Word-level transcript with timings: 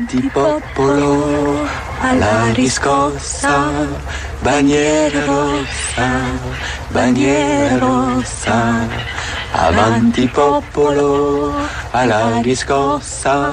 Avanti 0.00 0.30
popolo, 0.32 1.68
alla 2.00 2.50
riscossa, 2.54 3.70
bandiera 4.40 5.26
rossa, 5.26 6.08
bandiera 6.88 7.76
rossa. 7.76 8.88
Avanti 9.52 10.26
popolo, 10.28 11.52
alla 11.90 12.40
riscossa, 12.40 13.52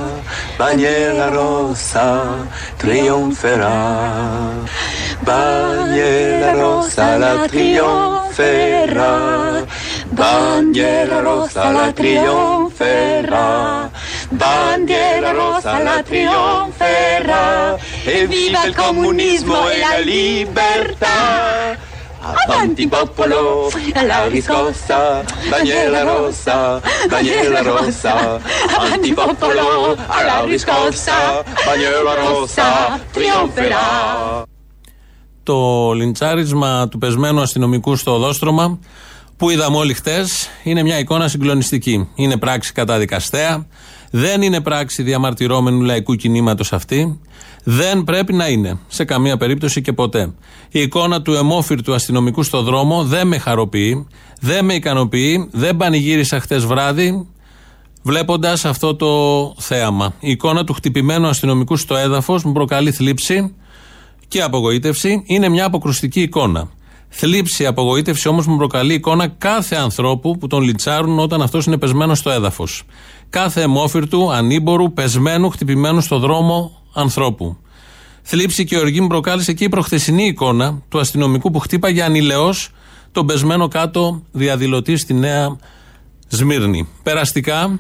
bandiera 0.56 1.28
rossa, 1.28 2.48
trionferà. 2.78 4.54
Bandiera 5.20 6.54
rossa, 6.54 7.18
la 7.18 7.46
trionferà. 7.46 9.66
Bandiera 10.12 11.20
rossa, 11.20 11.72
la 11.72 11.92
trionferà. 11.92 13.90
Bandiera 14.30 15.32
rossa, 15.32 15.82
la 15.84 16.04
trionferà. 16.04 17.78
E 18.06 18.28
viva 18.28 18.66
il 18.66 18.76
comunismo 18.76 19.70
e 19.70 19.80
la 19.80 20.00
libertà. 20.00 21.86
Avanti 22.46 22.88
popolo, 22.88 23.72
alla 23.94 24.28
riscossa, 24.28 25.24
bandiera 25.50 26.04
rossa, 26.04 26.82
bandiera 27.10 27.62
rossa. 27.62 28.42
Avanti 28.76 29.14
popolo, 29.14 29.96
alla 30.08 30.44
riscossa, 30.44 31.44
bandiera 31.66 32.14
rossa, 32.16 33.00
trionferà. 33.14 34.44
Το 35.44 35.92
λιντσάρισμα 35.94 36.88
του 36.88 36.98
πεσμένου 36.98 37.42
αστυνομικού 37.42 37.96
στο 37.96 38.14
οδόστρωμα 38.14 38.80
που 39.38 39.50
είδαμε 39.50 39.78
όλοι 39.78 39.94
χτε 39.94 40.26
είναι 40.64 40.84
μια 40.84 41.00
εικόνα 41.00 41.28
συγκλονιστική. 41.28 42.10
Είναι 42.16 42.38
πράξη 42.38 42.74
καταδικαστέα. 42.74 43.66
Δεν 44.12 44.42
είναι 44.42 44.62
πράξη 44.62 45.04
διαμαρτυρόμενου 45.04 45.82
λαϊκού 45.82 46.16
κινήματος 46.16 46.74
αυτή. 46.74 47.20
Δεν 47.64 48.04
πρέπει 48.04 48.34
να 48.34 48.48
είναι. 48.48 48.80
Σε 48.88 49.04
καμία 49.06 49.38
περίπτωση 49.38 49.82
και 49.82 49.94
ποτέ. 49.94 50.34
Η 50.72 50.82
εικόνα 50.82 51.22
του 51.22 51.34
αιμόφυρτου 51.34 51.94
αστυνομικού 51.94 52.44
στο 52.44 52.62
δρόμο 52.62 53.04
δεν 53.04 53.28
με 53.28 53.38
χαροποιεί. 53.38 54.08
Δεν 54.40 54.66
με 54.66 54.74
ικανοποιεί. 54.74 55.50
Δεν 55.52 55.78
πανηγύρισα 55.78 56.40
χτες 56.40 56.66
βράδυ 56.66 57.28
βλέποντας 58.08 58.66
αυτό 58.66 58.96
το 58.96 59.54
θέαμα. 59.58 60.14
Η 60.20 60.32
εικόνα 60.32 60.64
του 60.64 60.74
χτυπημένου 60.74 61.28
αστυνομικού 61.28 61.76
στο 61.76 61.96
έδαφος 61.96 62.44
μου 62.44 62.52
προκαλεί 62.52 62.92
θλίψη 62.92 63.56
και 64.28 64.42
απογοήτευση. 64.42 65.24
Είναι 65.26 65.50
μια 65.50 65.66
αποκρουστική 65.66 66.22
εικόνα. 66.22 66.70
Θλίψη, 67.10 67.66
απογοήτευση 67.66 68.28
όμως 68.28 68.48
μου 68.48 68.58
προκαλεί 68.58 68.94
εικόνα 68.94 69.28
κάθε 69.28 69.76
ανθρώπου 69.76 70.38
που 70.38 70.48
τον 70.48 70.62
λιτσάρουν 70.62 71.20
όταν 71.20 71.42
αυτός 71.42 71.66
είναι 71.66 71.78
πεσμένος 71.78 72.18
στο 72.18 72.30
έδαφος. 72.30 72.84
Κάθε 73.30 73.62
αιμόφυρτου, 73.62 74.32
ανήμπορου, 74.32 74.94
πεσμένου, 74.94 75.50
χτυπημένου 75.50 76.02
στο 76.02 76.20
δρόμο 76.20 76.82
ανθρώπου. 76.94 77.58
Θλίψη 78.22 78.66
και 78.66 78.78
οργή 78.78 79.02
μου 79.02 79.08
προκάλεσε 79.08 79.54
και 79.54 79.64
η 79.64 79.70
προχθεσινή 79.70 80.26
εικόνα 80.26 80.82
του 80.90 81.00
αστυνομικού 81.00 81.52
που 81.52 81.60
χτύπαγε 81.60 82.04
ανηλαιώς 82.04 82.72
τον 83.12 83.26
πεσμένο 83.26 83.68
κάτω 83.68 84.24
διαδηλωτή 84.32 84.98
στη 84.98 85.14
Νέα 85.14 85.58
Σμύρνη. 86.28 86.88
Περαστικά 87.04 87.80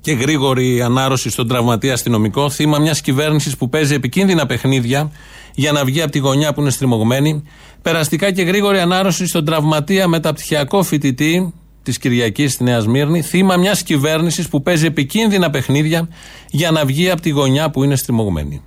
και 0.00 0.12
γρήγορη 0.12 0.82
ανάρρωση 0.82 1.30
στον 1.30 1.48
τραυματία 1.48 1.92
αστυνομικό, 1.92 2.50
θύμα 2.50 2.78
μιας 2.78 3.00
κυβέρνησης 3.00 3.56
που 3.56 3.68
παίζει 3.68 3.94
επικίνδυνα 3.94 4.46
παιχνίδια 4.46 5.12
για 5.54 5.72
να 5.72 5.84
βγει 5.84 6.02
από 6.02 6.10
τη 6.10 6.18
γωνιά 6.18 6.54
που 6.54 6.60
είναι 6.60 6.70
στριμωγμένη. 6.70 7.42
Περαστικά 7.82 8.32
και 8.32 8.42
γρήγορη 8.42 8.78
ανάρρωση 8.78 9.26
στον 9.26 9.44
τραυματία 9.44 10.08
μεταπτυχιακό 10.08 10.82
φοιτητή 10.82 11.54
της 11.86 11.98
Κυριακής 11.98 12.52
στη 12.52 12.64
Νέα 12.64 12.80
Σμύρνη, 12.80 13.22
θύμα 13.22 13.56
μιας 13.56 13.82
κυβέρνησης 13.82 14.48
που 14.48 14.62
παίζει 14.62 14.86
επικίνδυνα 14.86 15.50
παιχνίδια 15.50 16.08
για 16.50 16.70
να 16.70 16.84
βγει 16.84 17.10
από 17.10 17.20
τη 17.20 17.30
γωνιά 17.30 17.70
που 17.70 17.84
είναι 17.84 17.96
στριμωγμένη. 17.96 18.62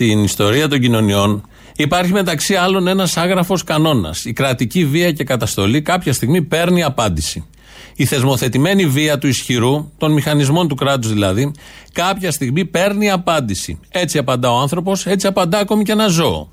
Στην 0.00 0.24
ιστορία 0.24 0.68
των 0.68 0.80
κοινωνιών 0.80 1.48
υπάρχει 1.76 2.12
μεταξύ 2.12 2.54
άλλων 2.54 2.86
ένας 2.86 3.16
άγραφος 3.16 3.64
κανόνας. 3.64 4.24
Η 4.24 4.32
κρατική 4.32 4.84
βία 4.84 5.12
και 5.12 5.24
καταστολή 5.24 5.82
κάποια 5.82 6.12
στιγμή 6.12 6.42
παίρνει 6.42 6.82
απάντηση. 6.82 7.46
Η 7.94 8.04
θεσμοθετημένη 8.04 8.86
βία 8.86 9.18
του 9.18 9.26
ισχυρού, 9.26 9.90
των 9.98 10.12
μηχανισμών 10.12 10.68
του 10.68 10.74
κράτους 10.74 11.12
δηλαδή, 11.12 11.52
κάποια 11.92 12.30
στιγμή 12.30 12.64
παίρνει 12.64 13.10
απάντηση. 13.10 13.80
Έτσι 13.88 14.18
απαντά 14.18 14.52
ο 14.52 14.58
άνθρωπος, 14.58 15.06
έτσι 15.06 15.26
απαντά 15.26 15.58
ακόμη 15.58 15.84
και 15.84 15.92
ένα 15.92 16.06
ζώο. 16.06 16.52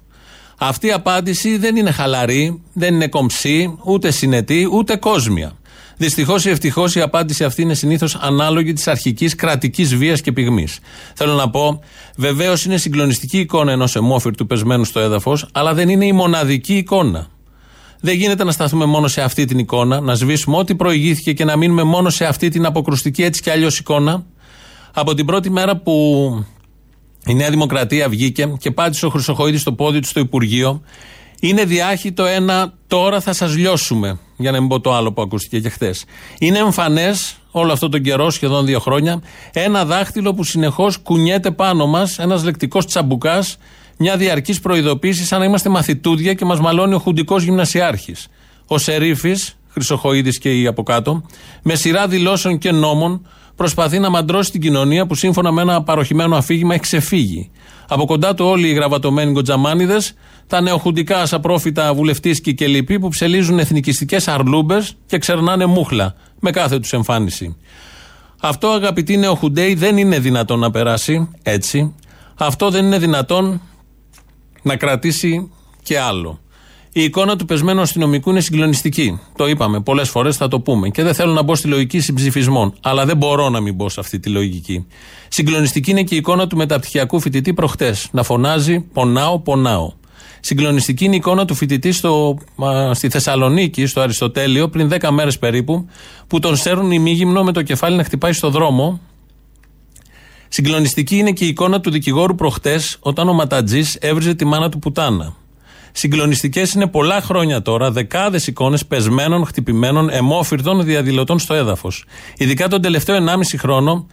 Αυτή 0.58 0.88
η 0.88 0.92
απάντηση 0.92 1.58
δεν 1.58 1.76
είναι 1.76 1.92
χαλαρή, 1.92 2.62
δεν 2.74 2.94
είναι 2.94 3.08
κομψή, 3.08 3.78
ούτε 3.84 4.12
συνετή, 4.12 4.70
ούτε 4.72 4.96
κόσμια. 4.96 5.57
Δυστυχώς 5.98 6.46
ή 6.46 6.50
ευτυχώς 6.50 6.96
η 6.96 7.02
απάντηση 7.02 7.44
αυτή 7.44 7.62
είναι 7.62 7.74
συνήθως 7.74 8.16
ανάλογη 8.16 8.74
της 8.74 8.88
αρχικής 8.88 9.36
κρατικής 9.36 9.96
βίας 9.96 10.22
και 10.22 10.32
πυγμής. 10.32 10.80
Θέλω 11.16 11.34
να 11.34 11.50
πω, 11.50 11.80
βεβαίως 12.16 12.66
είναι 12.66 12.78
συγκλονιστική 12.78 13.40
εικόνα 13.40 13.72
ενός 13.72 13.96
αιμόφυρτου 13.96 14.48
πεσμένου 14.48 14.84
στο 14.84 15.00
έδαφος, 15.00 15.48
αλλά 15.52 15.74
δεν 15.74 15.90
είναι 15.90 16.06
η 16.06 16.12
μοναδική 16.12 16.76
εικόνα. 16.76 17.28
Δεν 18.00 18.16
γίνεται 18.16 18.44
να 18.44 18.52
σταθούμε 18.52 18.86
μόνο 18.86 19.08
σε 19.08 19.22
αυτή 19.22 19.46
την 19.46 19.60
εικόνα, 19.60 20.00
να 20.00 20.14
σβήσουμε 20.14 20.58
ό,τι 20.58 20.76
προηγήθηκε 20.76 21.34
και 21.34 21.46
να 21.46 21.58
μείνουμε 21.58 21.84
μόνο 21.84 22.10
σε 22.10 22.26
αυτή 22.26 22.50
την 22.50 22.66
αποκρουστική 22.66 23.24
έτσι 23.24 23.42
κι 23.42 23.50
αλλιώς 23.50 23.80
εικόνα. 23.80 24.26
Από 24.94 25.14
την 25.14 25.26
πρώτη 25.26 25.50
μέρα 25.50 25.78
που 25.78 25.94
η 27.26 27.34
Νέα 27.34 27.50
Δημοκρατία 27.50 28.10
βγήκε 28.10 28.54
και 28.60 28.72
πάτησε 28.72 29.06
ο 29.06 29.10
Χρυσοχοίδης 29.10 29.62
στο 29.62 29.74
πόδι 29.74 30.00
του 30.00 30.08
στο 30.08 30.20
Υπουργείο, 30.20 30.82
είναι 31.40 31.64
διάχυτο 31.64 32.26
ένα 32.26 32.74
τώρα 32.88 33.22
θα 33.22 33.34
σας 33.34 33.56
λιώσουμε. 33.56 34.20
Για 34.38 34.52
να 34.52 34.60
μην 34.60 34.70
πω 34.70 34.80
το 34.80 34.94
άλλο 34.94 35.14
που 35.14 35.22
ακούστηκε 35.22 35.60
και 35.60 35.70
χθες. 35.70 36.06
Είναι 36.40 36.58
εμφανές 36.58 37.38
όλο 37.52 37.72
αυτό 37.72 37.90
τον 37.90 38.02
καιρό, 38.02 38.30
σχεδόν 38.30 38.66
δύο 38.66 38.80
χρόνια, 38.80 39.22
ένα 39.52 39.86
δάχτυλο 39.86 40.34
που 40.34 40.44
συνεχώς 40.44 40.98
κουνιέται 40.98 41.52
πάνω 41.52 41.88
μας, 41.88 42.20
ένας 42.20 42.44
λεκτικός 42.44 42.86
τσαμπουκάς, 42.86 43.58
μια 43.98 44.18
διαρκής 44.18 44.60
προειδοποίηση, 44.60 45.26
σαν 45.26 45.40
να 45.40 45.46
είμαστε 45.46 45.70
μαθητούδια 45.70 46.34
και 46.34 46.46
μας 46.46 46.60
μαλώνει 46.60 46.94
ο 46.94 47.00
χουντικός 47.00 47.44
γυμνασιάρχης. 47.44 48.28
Ο 48.68 48.78
Σερίφης, 48.78 49.58
Χρυσοχοίδης 49.70 50.38
και 50.38 50.60
οι 50.60 50.68
από 50.68 50.84
κάτω, 50.84 51.24
με 51.62 51.76
σειρά 51.76 52.08
δηλώσεων 52.08 52.58
και 52.58 52.72
νόμων, 52.72 53.28
προσπαθεί 53.56 54.00
να 54.00 54.10
μαντρώσει 54.10 54.52
την 54.52 54.62
κοινωνία 54.62 55.06
που 55.06 55.16
σύμφωνα 55.16 55.52
με 55.52 55.62
ένα 55.62 55.84
παροχημένο 55.84 56.36
αφήγημα 56.36 56.74
έχει 56.74 56.82
ξεφύγει. 56.82 57.52
Από 57.88 58.06
κοντά 58.06 58.34
του 58.34 58.46
όλοι 58.46 58.68
οι 58.68 58.74
γραβατωμένοι 58.74 59.32
γκοτζαμάνιδες, 59.32 60.14
τα 60.48 60.62
νεοχουντικά 60.62 61.22
ασαπρόφητα 61.22 61.94
βουλευτήσκοι 61.94 62.54
και 62.54 62.68
λοιποί 62.68 63.00
που 63.00 63.10
ψελίζουν 63.10 63.60
εθνικιστικές 63.60 64.28
αρλούμπες 64.28 64.96
και 65.06 65.18
ξερνάνε 65.18 65.66
μούχλα 65.66 66.16
με 66.40 66.52
κάθε 66.52 66.80
τους 66.80 66.94
εμφάνιση. 66.94 67.58
Αυτό 68.42 68.68
αγαπητοί 68.68 69.18
νεοχουντέοι 69.18 69.74
δεν 69.74 69.98
είναι 69.98 70.20
δυνατόν 70.20 70.60
να 70.60 70.72
περάσει 70.72 71.30
έτσι. 71.44 71.96
Αυτό 72.36 72.70
δεν 72.70 72.86
είναι 72.86 72.98
δυνατόν 72.98 73.62
να 74.62 74.76
κρατήσει 74.76 75.52
και 75.84 76.00
άλλο. 76.00 76.40
Η 76.92 77.04
εικόνα 77.04 77.36
του 77.36 77.46
πεσμένου 77.46 77.82
αστυνομικού 77.82 78.30
είναι 78.30 78.40
συγκλονιστική. 78.40 79.20
Το 79.36 79.48
είπαμε 79.48 79.80
πολλές 79.82 80.10
φορές, 80.10 80.38
θα 80.38 80.48
το 80.48 80.60
πούμε. 80.60 80.90
Και 80.90 81.04
δεν 81.04 81.14
θέλω 81.14 81.34
να 81.34 81.42
μπω 81.42 81.56
στη 81.56 81.68
λογική 81.68 82.00
συμψηφισμών. 82.00 82.74
Αλλά 82.82 83.06
δεν 83.06 83.18
μπορώ 83.18 83.50
να 83.50 83.60
μην 83.60 83.74
μπω 83.74 83.90
σε 83.90 84.00
αυτή 84.00 84.20
τη 84.20 84.30
λογική. 84.30 84.88
Συγκλονιστική 85.28 85.92
είναι 85.92 86.04
και 86.04 86.16
η 86.16 86.18
εικόνα 86.18 86.48
του 86.48 86.58
μεταπτυχιακού 86.58 87.20
φοιτητή 87.20 87.54
προχτές. 87.54 88.08
Να 88.12 88.24
φωνάζει 88.24 88.80
Πονάω, 88.80 89.40
πονάω. 89.40 89.92
Συγκλονιστική 90.40 91.06
είναι 91.06 91.14
η 91.14 91.18
εικόνα 91.18 91.46
του 91.46 91.56
φοιτητή 91.56 91.92
στο, 91.92 92.38
στη 92.92 93.10
Θεσσαλονίκη, 93.10 93.86
στο 93.86 94.02
Αριστοτέλειο, 94.02 94.70
πριν 94.70 94.90
10 95.02 95.10
μέρες 95.10 95.40
περίπου, 95.40 95.88
που 96.28 96.40
τον 96.40 96.56
σέρνουν 96.56 96.92
ημίγυμνο 96.92 97.44
με 97.44 97.52
το 97.52 97.62
κεφάλι 97.62 97.96
να 97.96 98.04
χτυπάει 98.04 98.34
στο 98.34 98.50
δρόμο. 98.50 99.00
Συγκλονιστική 100.48 101.18
είναι 101.18 101.32
και 101.32 101.46
η 101.46 101.48
εικόνα 101.48 101.82
του 101.82 101.90
δικηγόρου 101.90 102.36
προχτές, 102.36 102.98
όταν 103.00 103.30
ο 103.30 103.34
Ματατζής 103.34 103.96
έβριζε 103.96 104.34
τη 104.34 104.46
μάνα 104.46 104.70
του 104.70 104.80
πουτάνα. 104.80 105.36
Συγκλονιστικές 105.92 106.74
είναι 106.74 106.88
πολλά 106.88 107.22
χρόνια 107.22 107.62
τώρα 107.62 107.92
δεκάδες 107.92 108.48
εικόνες 108.48 108.86
πεσμένων, 108.86 109.46
χτυπημένων, 109.46 110.10
αιμόφυρτων 110.10 110.84
διαδηλωτών 110.84 111.40
στο 111.40 111.54
έδαφος. 111.54 112.06
Ειδικά 112.38 112.68
τον 112.68 112.82
τελευταίο 112.82 113.16
1,5 113.16 113.58
χρόνο 113.58 114.08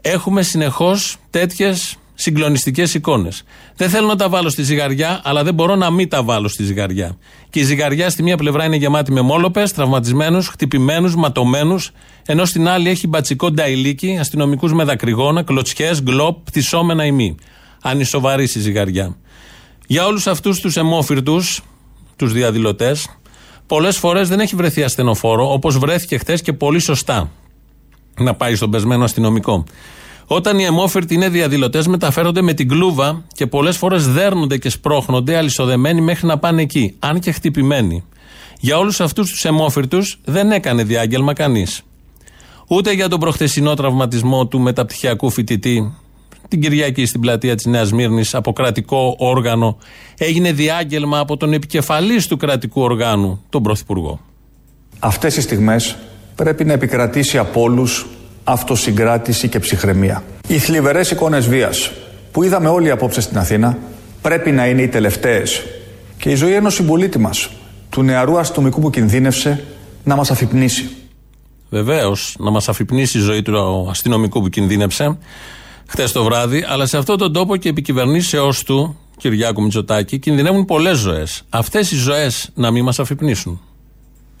έχουμε 0.00 0.42
συνεχώς 0.42 1.16
τέτοιες 1.30 1.96
συγκλονιστικές 2.22 2.94
εικόνες. 2.94 3.42
Δεν 3.76 3.88
θέλω 3.88 4.06
να 4.06 4.16
τα 4.16 4.28
βάλω 4.28 4.48
στη 4.48 4.62
ζυγαριά, 4.62 5.20
αλλά 5.24 5.44
δεν 5.44 5.54
μπορώ 5.54 5.76
να 5.76 5.90
μην 5.90 6.08
τα 6.08 6.22
βάλω 6.22 6.48
στη 6.48 6.62
ζυγαριά. 6.64 7.16
Και 7.50 7.60
η 7.60 7.62
ζυγαριά 7.62 8.10
στη 8.10 8.22
μία 8.22 8.36
πλευρά 8.36 8.64
είναι 8.64 8.76
γεμάτη 8.76 9.12
με 9.12 9.20
μόλοπες, 9.20 9.72
τραυματισμένους, 9.72 10.48
χτυπημένους, 10.48 11.14
ματωμένους, 11.14 11.90
ενώ 12.26 12.44
στην 12.44 12.68
άλλη 12.68 12.88
έχει 12.88 13.06
μπατσικό 13.06 13.50
νταϊλίκι, 13.50 14.16
αστυνομικούς 14.20 14.72
με 14.72 14.84
δακρυγόνα, 14.84 15.42
κλωτσιές, 15.42 16.02
γκλόπ, 16.02 16.44
πτυσσόμενα 16.44 17.04
ημί. 17.04 17.34
Ανισοβαρή 17.82 18.42
η 18.42 18.58
ζυγαριά. 18.58 19.16
Για 19.86 20.06
όλους 20.06 20.26
αυτούς 20.26 20.60
τους 20.60 20.76
αιμόφυρτου, 20.76 21.40
τους 22.16 22.32
διαδηλωτές, 22.32 23.08
πολλές 23.66 23.96
φορές 23.96 24.28
δεν 24.28 24.40
έχει 24.40 24.56
βρεθεί 24.56 24.82
ασθενοφόρο, 24.82 25.52
όπως 25.52 25.78
βρέθηκε 25.78 26.18
χθες 26.18 26.42
και 26.42 26.52
πολύ 26.52 26.78
σωστά 26.78 27.30
να 28.18 28.34
πάει 28.34 28.54
στον 28.54 28.70
πεσμένο 28.70 29.04
αστυνομικό. 29.04 29.64
Όταν 30.34 30.58
οι 30.58 30.64
αιμόφυρτοι 30.64 31.14
είναι 31.14 31.28
διαδηλωτές, 31.28 31.86
μεταφέρονται 31.86 32.42
με 32.42 32.52
την 32.52 32.68
κλούβα 32.68 33.24
και 33.32 33.46
πολλές 33.46 33.76
φορές 33.76 34.06
δέρνονται 34.08 34.58
και 34.58 34.68
σπρώχνονται 34.68 35.36
αλυσοδεμένοι 35.36 36.00
μέχρι 36.00 36.26
να 36.26 36.38
πάνε 36.38 36.62
εκεί, 36.62 36.94
αν 36.98 37.20
και 37.20 37.32
χτυπημένοι. 37.32 38.04
Για 38.60 38.78
όλους 38.78 39.00
αυτούς 39.00 39.30
τους 39.30 39.44
αιμόφυρτους 39.44 40.18
δεν 40.24 40.52
έκανε 40.52 40.84
διάγγελμα 40.84 41.32
κανείς. 41.32 41.82
Ούτε 42.68 42.92
για 42.92 43.08
τον 43.08 43.20
προχθεσινό 43.20 43.74
τραυματισμό 43.74 44.46
του 44.46 44.60
μεταπτυχιακού 44.60 45.30
φοιτητή 45.30 45.94
την 46.48 46.60
Κυριακή 46.60 47.06
στην 47.06 47.20
πλατεία 47.20 47.54
της 47.54 47.64
Νέας 47.64 47.92
Μύρνης 47.92 48.34
από 48.34 48.52
κρατικό 48.52 49.14
όργανο 49.18 49.78
έγινε 50.18 50.52
διάγγελμα 50.52 51.18
από 51.18 51.36
τον 51.36 51.52
επικεφαλής 51.52 52.26
του 52.26 52.36
κρατικού 52.36 52.82
οργάνου, 52.82 53.44
τον 53.48 53.62
Πρωθυπουργό. 53.62 54.20
Αυτές 54.98 55.36
οι 55.36 55.40
στιγμές 55.40 55.96
πρέπει 56.34 56.64
να 56.64 56.72
επικρατήσει 56.72 57.38
από 57.38 57.60
όλους 57.60 58.06
αυτοσυγκράτηση 58.44 59.48
και 59.48 59.58
ψυχραιμία. 59.58 60.22
Οι 60.48 60.58
θλιβερές 60.58 61.10
εικόνες 61.10 61.48
βίας 61.48 61.92
που 62.32 62.42
είδαμε 62.42 62.68
όλοι 62.68 62.90
απόψε 62.90 63.20
στην 63.20 63.38
Αθήνα 63.38 63.78
πρέπει 64.22 64.50
να 64.50 64.66
είναι 64.66 64.82
οι 64.82 64.88
τελευταίες 64.88 65.62
και 66.18 66.30
η 66.30 66.34
ζωή 66.34 66.54
ενός 66.54 66.74
συμπολίτη 66.74 67.18
μας, 67.18 67.50
του 67.88 68.02
νεαρού 68.02 68.38
αστυνομικού 68.38 68.80
που 68.80 68.90
κινδύνευσε, 68.90 69.64
να 70.04 70.16
μας 70.16 70.30
αφυπνήσει. 70.30 70.90
Βεβαίως, 71.70 72.36
να 72.38 72.50
μας 72.50 72.68
αφυπνήσει 72.68 73.18
η 73.18 73.20
ζωή 73.20 73.42
του 73.42 73.86
αστυνομικού 73.90 74.40
που 74.40 74.48
κινδύνεψε 74.48 75.18
χτες 75.86 76.12
το 76.12 76.24
βράδυ, 76.24 76.64
αλλά 76.68 76.86
σε 76.86 76.96
αυτόν 76.96 77.18
τον 77.18 77.32
τόπο 77.32 77.56
και 77.56 77.68
επικυβερνήσεώς 77.68 78.62
του, 78.62 78.96
Κυριάκου 79.16 79.62
Μητσοτάκη, 79.62 80.18
κινδυνεύουν 80.18 80.64
πολλές 80.64 80.96
ζωές. 80.96 81.42
Αυτές 81.48 81.92
οι 81.92 81.96
ζωές 81.96 82.50
να 82.54 82.70
μην 82.70 82.84
μας 82.84 82.98
αφυπνήσουν. 82.98 83.60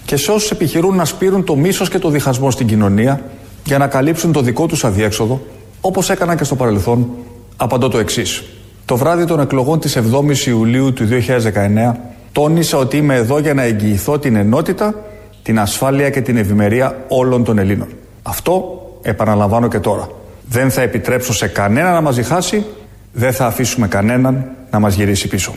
Και 0.04 0.16
σε 0.16 0.30
όσους 0.30 0.50
επιχειρούν 0.50 0.96
να 0.96 1.04
σπείρουν 1.04 1.44
το 1.44 1.56
μίσος 1.56 1.88
και 1.88 1.98
το 1.98 2.08
διχασμό 2.08 2.50
στην 2.50 2.66
κοινωνία, 2.66 3.24
για 3.64 3.78
να 3.78 3.86
καλύψουν 3.86 4.32
το 4.32 4.40
δικό 4.40 4.66
τους 4.66 4.84
αδιέξοδο, 4.84 5.40
όπως 5.80 6.10
έκαναν 6.10 6.36
και 6.36 6.44
στο 6.44 6.56
παρελθόν, 6.56 7.10
απαντώ 7.56 7.88
το 7.88 7.98
εξής. 7.98 8.42
Το 8.84 8.96
βράδυ 8.96 9.24
των 9.24 9.40
εκλογών 9.40 9.80
της 9.80 9.96
7η 9.96 10.46
Ιουλίου 10.46 10.92
του 10.92 11.04
2019, 11.04 11.96
τόνισα 12.32 12.78
ότι 12.78 12.96
είμαι 12.96 13.14
εδώ 13.14 13.38
για 13.38 13.54
να 13.54 13.62
εγγυηθώ 13.62 14.18
την 14.18 14.36
ενότητα, 14.36 14.94
την 15.42 15.58
ασφάλεια 15.58 16.10
και 16.10 16.20
την 16.20 16.36
ευημερία 16.36 17.04
όλων 17.08 17.44
των 17.44 17.58
Ελλήνων. 17.58 17.88
Αυτό 18.22 18.82
επαναλαμβάνω 19.02 19.68
και 19.68 19.78
τώρα. 19.78 20.08
Δεν 20.48 20.70
θα 20.70 20.82
επιτρέψω 20.82 21.32
σε 21.32 21.46
κανένα 21.46 21.92
να 21.92 22.00
μας 22.00 22.16
διχάσει, 22.16 22.64
δεν 23.12 23.32
θα 23.32 23.46
αφήσουμε 23.46 23.88
κανέναν 23.88 24.50
να 24.70 24.78
μας 24.78 24.94
γυρίσει 24.94 25.28
πίσω. 25.28 25.54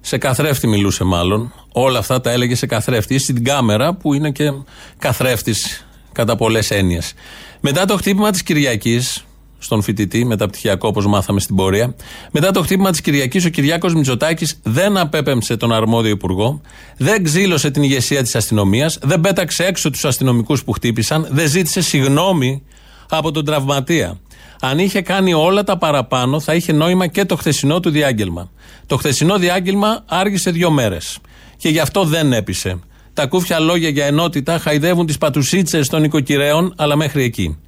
Σε 0.00 0.18
καθρέφτη 0.18 0.66
μιλούσε 0.66 1.04
μάλλον. 1.04 1.52
Όλα 1.72 1.98
αυτά 1.98 2.20
τα 2.20 2.30
έλεγε 2.30 2.54
σε 2.54 2.66
καθρέφτη. 2.66 3.14
Ή 3.14 3.18
στην 3.18 3.44
κάμερα 3.44 3.94
που 3.94 4.14
είναι 4.14 4.30
και 4.30 4.52
καθρέφτης 4.98 5.86
κατά 6.14 6.36
πολλές 6.36 6.70
έννοιες. 6.70 7.14
Μετά 7.60 7.84
το 7.84 7.96
χτύπημα 7.96 8.30
της 8.30 8.42
Κυριακής, 8.42 9.24
στον 9.58 9.82
φοιτητή, 9.82 10.24
μεταπτυχιακό 10.24 10.88
όπως 10.88 11.06
μάθαμε 11.06 11.40
στην 11.40 11.56
πορεία, 11.56 11.94
μετά 12.30 12.50
το 12.50 12.62
χτύπημα 12.62 12.90
της 12.90 13.00
Κυριακής, 13.00 13.44
ο 13.44 13.48
Κυριάκος 13.48 13.94
Μητσοτάκης 13.94 14.60
δεν 14.62 14.96
απέπεμψε 14.96 15.56
τον 15.56 15.72
αρμόδιο 15.72 16.10
υπουργό, 16.10 16.60
δεν 16.96 17.24
ξύλωσε 17.24 17.70
την 17.70 17.82
ηγεσία 17.82 18.22
της 18.22 18.34
αστυνομίας, 18.34 18.98
δεν 19.02 19.20
πέταξε 19.20 19.64
έξω 19.64 19.90
τους 19.90 20.04
αστυνομικούς 20.04 20.64
που 20.64 20.72
χτύπησαν, 20.72 21.26
δεν 21.30 21.48
ζήτησε 21.48 21.80
συγνώμη 21.80 22.62
από 23.08 23.30
τον 23.30 23.44
τραυματία. 23.44 24.18
Αν 24.60 24.78
είχε 24.78 25.00
κάνει 25.00 25.34
όλα 25.34 25.64
τα 25.64 25.78
παραπάνω, 25.78 26.40
θα 26.40 26.54
είχε 26.54 26.72
νόημα 26.72 27.06
και 27.06 27.24
το 27.24 27.36
χθεσινό 27.36 27.80
του 27.80 27.90
διάγγελμα. 27.90 28.50
Το 28.86 28.96
χθεσινό 28.96 29.38
διάγγελμα 29.38 30.02
άργησε 30.06 30.50
δύο 30.50 30.70
μέρες. 30.70 31.18
Και 31.56 31.68
γι' 31.68 31.78
αυτό 31.78 32.04
δεν 32.04 32.32
έπεισε. 32.32 32.78
Τα 33.14 33.26
κούφια 33.26 33.58
λόγια 33.58 33.88
για 33.88 34.06
ενότητα 34.06 34.58
χαϊδεύουν 34.58 35.06
τις 35.06 35.18
πατουσίτσες 35.18 35.88
των 35.88 36.04
οικοκυρέων, 36.04 36.74
αλλά 36.76 36.96
μέχρι 36.96 37.22
εκεί. 37.22 37.58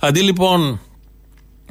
Αντί 0.00 0.20
λοιπόν 0.20 0.80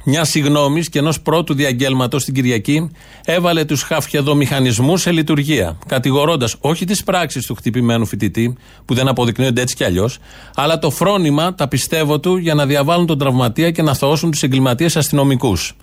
μια 0.03 0.23
συγγνώμη 0.23 0.83
και 0.83 0.99
ενός 0.99 1.21
πρώτου 1.21 1.53
διαγγέλματος 1.53 2.23
την 2.23 2.33
Κυριακή, 2.33 2.89
έβαλε 3.25 3.65
τους 3.65 3.81
χαφιαδομηχανισμούς 3.81 5.01
σε 5.01 5.11
λειτουργία, 5.11 5.77
κατηγορώντας 5.87 6.55
όχι 6.59 6.85
τις 6.85 7.03
πράξεις 7.03 7.45
του 7.45 7.55
χτυπημένου 7.55 8.05
φοιτητή, 8.05 8.55
που 8.85 8.93
δεν 8.93 9.07
αποδεικνύονται 9.07 9.61
έτσι 9.61 9.75
κι 9.75 9.83
αλλιώς, 9.83 10.17
αλλά 10.55 10.79
το 10.79 10.89
φρόνημα, 10.89 11.55
τα 11.55 11.67
πιστεύω 11.67 12.19
του, 12.19 12.37
για 12.37 12.53
να 12.53 12.65
διαβάλουν 12.65 13.05
τον 13.05 13.17
τραυματία 13.17 13.71
και 13.71 13.81
να 13.81 13.93
θαώσουν 13.93 14.31
τους 14.31 14.43
εγκληματίες 14.43 14.95
αστυνομικούς. 14.95 15.75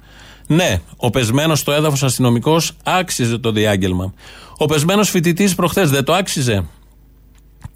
Ναι, 0.47 0.81
ο 0.97 1.11
πεσμένος 1.11 1.59
στο 1.59 1.73
έδαφος 1.73 2.03
αστυνομικός 2.03 2.73
άξιζε 2.83 3.39
το 3.39 3.53
διάγγελμα. 3.53 4.15
Ο 4.57 4.67
πεσμένος 4.67 5.11
φοιτητής 5.11 5.55
προχθές 5.55 5.91
δεν 5.91 6.05
το 6.05 6.15
άξιζε. 6.15 6.65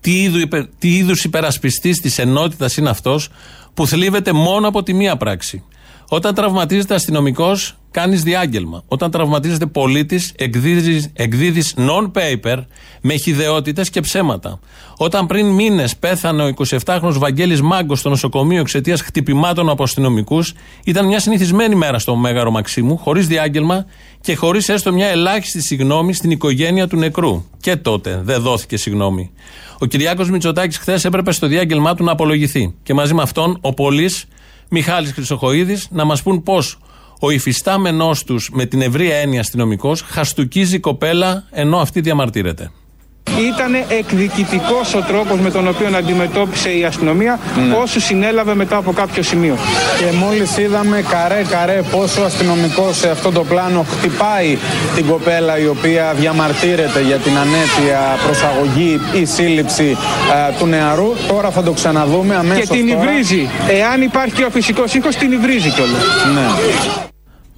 Τι 0.01 0.23
είδου, 0.23 0.49
τι 0.79 0.97
είδους 0.97 1.25
υπερασπιστής 1.25 2.01
της 2.01 2.19
ενότητας 2.19 2.77
είναι 2.77 2.91
αυτός 2.91 3.29
που 3.75 3.87
θλίβεται 3.87 4.33
μόνο 4.33 4.69
από 4.69 4.83
τη 4.83 4.93
μία 4.93 5.17
πράξη. 5.17 5.65
Όταν 6.13 6.35
τραυματίζεται 6.35 6.95
αστυνομικός, 6.95 7.77
κάνεις 7.91 8.23
διάγγελμα. 8.23 8.83
Όταν 8.89 9.11
τραυματίζεται 9.11 9.67
πολίτης, 9.67 10.33
εκδίδεις 11.13 11.75
non-paper 11.77 12.65
με 13.01 13.15
χιδεότητες 13.17 13.91
και 13.91 14.01
ψέματα. 14.01 14.61
Όταν 14.97 15.27
πριν 15.27 15.47
μήνες 15.47 15.97
πέθανε 15.97 16.45
ο 16.45 16.47
27χρονο 16.47 17.13
Βαγγέλης 17.13 17.63
Μάγκος 17.63 17.99
στο 17.99 18.09
νοσοκομείο 18.09 18.61
εξαιτίας 18.61 19.01
χτυπημάτων 19.01 19.69
από 19.69 19.83
αστυνομικούς, 19.83 20.53
ήταν 20.85 21.07
μια 21.07 21.21
συνηθισμένη 21.21 21.75
μέρα 21.75 21.99
στο 21.99 22.17
Μέγαρο 22.17 22.51
Μαξίμου, 22.51 22.97
χωρίς 22.97 23.27
διάγγελμα 23.27 23.87
και 24.21 24.35
χωρίς 24.35 24.69
έστω 24.69 24.93
μια 24.93 25.07
ελάχιστη 25.07 25.63
συγνώμη 25.63 26.13
στην 26.13 26.31
οικογένεια 26.31 26.89
του 26.89 26.97
νεκρού. 26.97 27.45
Και 27.61 27.77
τότε 27.77 28.21
δεν 28.25 28.43
δόθηκε 28.43 28.77
συγνώμη. 28.77 29.31
Ο 29.79 29.87
Κυριάκος 29.87 30.31
Μητσοτάκης 30.31 30.79
χθες 30.79 31.05
έπρεπε 31.05 31.33
στο 31.33 31.47
διάγγελμά 31.47 31.95
του 31.95 32.05
να 32.05 32.13
απολογηθεί. 32.13 32.75
Και 32.83 32.95
μαζί 32.95 33.15
με 33.15 33.23
αυτόν 33.23 33.59
ο 33.61 33.75
Πολή 33.75 34.11
Μιχάλης 34.71 35.13
Χρυσοχοίδης 35.13 35.89
να 35.91 36.05
μας 36.05 36.23
πούν 36.23 36.43
πώς 36.43 36.79
ο 37.21 37.31
υφιστάμενός 37.31 38.25
τους 38.25 38.51
με 38.53 38.65
την 38.65 38.81
ευρία 38.81 39.17
έννοια 39.17 39.41
αστυνομικός 39.41 40.03
χαστούκίζει 40.03 40.79
κοπέλα 40.81 41.45
ενώ 41.51 41.79
αυτή 41.79 42.01
διαμαρτύρεται. 42.01 42.71
Ήταν 43.39 43.75
εκδικητικός 43.99 44.95
ο 44.95 45.01
τρόπος 45.01 45.39
με 45.41 45.51
τον 45.51 45.69
οποίο 45.69 45.97
αντιμετώπισε 45.97 46.71
η 46.79 46.85
αστυνομία 46.85 47.39
mm. 47.39 47.83
όσου 47.83 48.01
συνέλαβε 48.01 48.55
μετά 48.55 48.77
από 48.77 48.93
κάποιο 48.93 49.23
σημείο. 49.23 49.57
Και 49.99 50.17
μόλις 50.17 50.57
είδαμε 50.57 51.05
καρέ-καρέ 51.09 51.83
πόσο 51.91 52.23
ο 52.23 52.25
αστυνομικός 52.25 52.97
σε 52.97 53.11
αυτό 53.11 53.31
το 53.31 53.45
πλάνο 53.45 53.83
χτυπάει 53.83 54.59
την 54.95 55.07
κοπέλα 55.07 55.59
η 55.59 55.67
οποία 55.67 56.15
διαμαρτύρεται 56.19 57.03
για 57.03 57.17
την 57.17 57.33
ανέτεια 57.37 58.01
προσαγωγή 58.25 59.01
ή 59.21 59.25
σύλληψη 59.25 59.97
του 60.59 60.67
νεαρού. 60.67 61.13
Τώρα 61.29 61.51
θα 61.51 61.63
το 61.63 61.73
ξαναδούμε 61.73 62.35
αμέσως. 62.35 62.69
Και 62.69 62.77
την 62.77 62.89
υβρίζει. 62.89 63.49
Εάν 63.69 64.03
υπάρχει 64.03 64.35
και 64.35 64.45
ο 64.45 64.51
φυσικός 64.51 64.95
ήχο, 64.95 65.09
την 65.09 65.33
υβρίζει 65.33 65.71
κιόλας. 65.71 66.03
Ναι. 66.35 66.47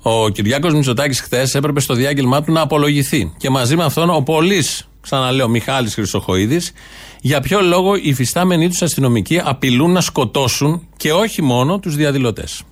Ο 0.02 0.28
Κυριάκος 0.28 0.74
Μητσοτάκης 0.74 1.20
χθες 1.20 1.54
έπρεπε 1.54 1.80
στο 1.80 1.94
διάγγελμά 1.94 2.42
του 2.42 2.52
να 2.52 2.60
απολογηθεί. 2.60 3.32
Και 3.36 3.50
μαζί 3.50 3.76
με 3.76 3.84
αυτόν 3.84 4.10
ο 4.10 4.22
Πολύς 4.22 4.86
ξαναλέω 5.02 5.48
Μιχάλης 5.48 5.94
Χρυσοχοίδης, 5.94 6.72
για 7.20 7.40
ποιο 7.40 7.60
λόγο 7.60 7.94
οι 8.02 8.14
φυστάμενοι 8.14 8.68
τους 8.68 8.82
αστυνομικοί 8.82 9.40
απειλούν 9.44 9.92
να 9.92 10.00
σκοτώσουν 10.00 10.88
και 10.96 11.12
όχι 11.12 11.42
μόνο 11.42 11.78
τους 11.78 11.96
διαδηλωτές. 11.96 12.62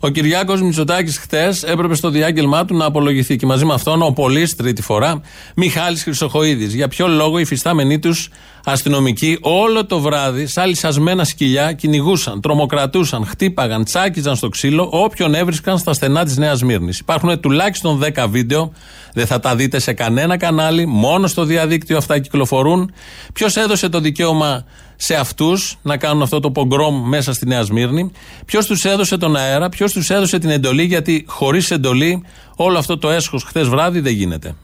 Ο 0.00 0.08
Κυριάκος 0.08 0.62
Μητσοτάκης 0.62 1.18
χθες 1.18 1.62
έπρεπε 1.62 1.94
στο 1.94 2.10
διάγγελμά 2.10 2.64
του 2.64 2.76
να 2.76 2.84
απολογηθεί 2.84 3.36
και 3.36 3.46
μαζί 3.46 3.64
με 3.64 3.74
αυτόν 3.74 4.02
ο 4.02 4.10
Πολύς 4.10 4.56
τρίτη 4.56 4.82
φορά 4.82 5.20
Μιχάλης 5.56 6.02
Χρυσοχοίδης. 6.02 6.74
Για 6.74 6.88
ποιο 6.88 7.08
λόγο 7.08 7.38
οι 7.38 7.44
φυστάμενοι 7.44 7.98
τους 7.98 8.28
αστυνομικοί 8.64 9.38
όλο 9.40 9.86
το 9.86 10.00
βράδυ, 10.00 10.46
σαν 10.46 10.68
λυσασμένα 10.68 11.24
σκυλιά, 11.24 11.72
κυνηγούσαν, 11.72 12.40
τρομοκρατούσαν, 12.40 13.26
χτύπαγαν, 13.26 13.84
τσάκιζαν 13.84 14.36
στο 14.36 14.48
ξύλο 14.48 14.88
όποιον 14.92 15.34
έβρισκαν 15.34 15.78
στα 15.78 15.92
στενά 15.92 16.24
της 16.24 16.36
Νέας 16.36 16.62
Μύρνης. 16.62 16.98
Υπάρχουν 16.98 17.40
τουλάχιστον 17.40 17.98
10 17.98 18.26
βίντεο, 18.28 18.72
δεν 19.12 19.26
θα 19.26 19.40
τα 19.40 19.56
δείτε 19.56 19.78
σε 19.78 19.92
κανένα 19.92 20.36
κανάλι, 20.36 20.86
μόνο 20.86 21.26
στο 21.26 21.44
διαδίκτυο 21.44 21.96
αυτά 21.96 22.18
κυκλοφορούν. 22.18 22.92
Ποιος 23.32 23.56
έδωσε 23.56 23.88
το 23.88 24.00
δικαίωμα 24.00 24.64
σε 25.00 25.14
αυτούς 25.14 25.78
να 25.82 25.96
κάνουν 25.96 26.22
αυτό 26.22 26.40
το 26.40 26.50
πογκρόμ 26.50 27.08
μέσα 27.08 27.32
στη 27.32 27.46
Νέα 27.46 27.62
Σμύρνη, 27.62 28.12
ποιος 28.44 28.66
τους 28.66 28.84
έδωσε 28.84 29.16
τον 29.16 29.36
αέρα, 29.36 29.68
ποιος 29.68 29.92
τους 29.92 30.10
έδωσε 30.10 30.38
την 30.38 30.50
εντολή, 30.50 30.82
γιατί 30.82 31.24
χωρίς 31.28 31.70
εντολή 31.70 32.24
όλο 32.56 32.78
αυτό 32.78 32.98
το 32.98 33.10
έσχος 33.10 33.42
χθες 33.42 33.68
βράδυ 33.68 34.00
δεν 34.00 34.12
γίνεται. 34.12 34.54